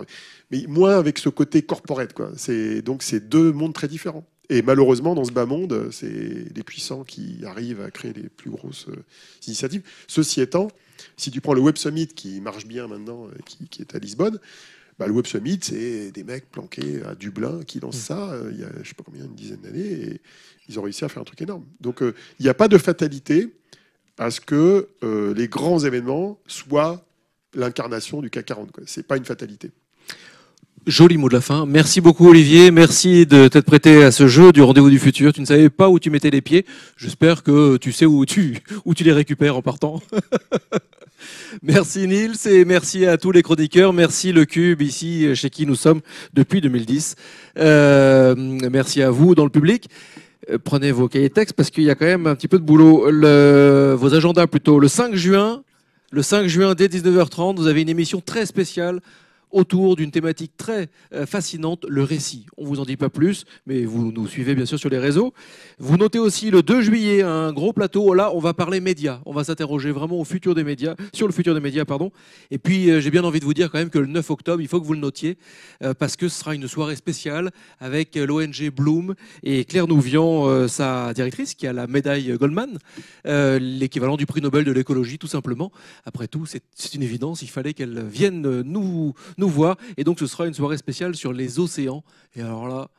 [0.52, 2.30] Mais moins avec ce côté corporate, quoi.
[2.38, 4.26] C'est donc c'est deux mondes très différents.
[4.50, 8.50] Et malheureusement, dans ce bas monde, c'est les puissants qui arrivent à créer les plus
[8.50, 9.04] grosses euh,
[9.46, 9.84] initiatives.
[10.08, 10.70] Ceci étant,
[11.18, 14.40] si tu prends le Web Summit qui marche bien maintenant, euh, qui, est à Lisbonne,
[14.98, 18.60] bah, le Web Summit, c'est des mecs planqués à Dublin qui lancent ça euh, il
[18.60, 20.22] y a je sais pas combien, une dizaine d'années, et
[20.68, 21.66] ils ont réussi à faire un truc énorme.
[21.80, 23.56] Donc il n'y a pas de fatalité
[24.18, 24.90] à ce que
[25.36, 27.06] les grands événements soient
[27.54, 28.72] l'incarnation du CAC 40.
[28.86, 29.72] Ce n'est pas une fatalité.
[30.88, 31.66] Joli mot de la fin.
[31.66, 32.72] Merci beaucoup Olivier.
[32.72, 35.34] Merci de t'être prêté à ce jeu du rendez-vous du futur.
[35.34, 36.66] Tu ne savais pas où tu mettais les pieds.
[36.98, 40.02] J'espère que tu sais où tu, où tu les récupères en partant.
[41.64, 43.94] merci Nils et merci à tous les chroniqueurs.
[43.94, 46.02] Merci le Cube ici chez qui nous sommes
[46.34, 47.16] depuis 2010.
[47.58, 49.90] Euh, merci à vous dans le public.
[50.50, 52.58] Euh, prenez vos cahiers de texte parce qu'il y a quand même un petit peu
[52.58, 53.06] de boulot.
[53.98, 54.80] Vos agendas plutôt.
[54.80, 55.64] Le 5 juin,
[56.12, 59.02] le 5 juin dès 19h30, vous avez une émission très spéciale
[59.52, 62.46] autour d'une thématique très euh, fascinante, le récit.
[62.58, 65.34] On vous en dit pas plus, mais vous nous suivez bien sûr sur les réseaux.
[65.80, 68.14] Vous notez aussi le 2 juillet un gros plateau.
[68.14, 69.22] Là, on va parler médias.
[69.26, 72.12] On va s'interroger vraiment au futur des médias, sur le futur des médias, pardon.
[72.52, 74.62] Et puis, euh, j'ai bien envie de vous dire quand même que le 9 octobre,
[74.62, 75.38] il faut que vous le notiez,
[75.84, 81.14] euh, parce que ce sera une soirée spéciale avec l'ONG Bloom et Claire Nouvian, sa
[81.14, 82.78] directrice, qui a la médaille Goldman,
[83.26, 85.72] l'équivalent du prix Nobel de l'écologie, tout simplement.
[86.06, 87.42] Après tout, c'est une évidence.
[87.42, 89.78] Il fallait qu'elle vienne nous nous voir.
[89.98, 92.04] Et donc, ce sera une soirée spéciale sur les océans.
[92.36, 92.90] Et alors là,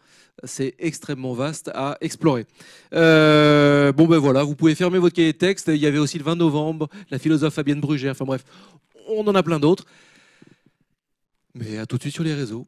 [0.44, 2.46] c'est extrêmement vaste à explorer.
[2.94, 5.68] Euh, bon ben voilà, vous pouvez fermer votre cahier de texte.
[5.68, 8.12] Il y avait aussi le 20 novembre, la philosophe Fabienne Brugère.
[8.12, 8.44] Enfin bref,
[9.08, 9.84] on en a plein d'autres.
[11.54, 12.66] Mais à tout de suite sur les réseaux.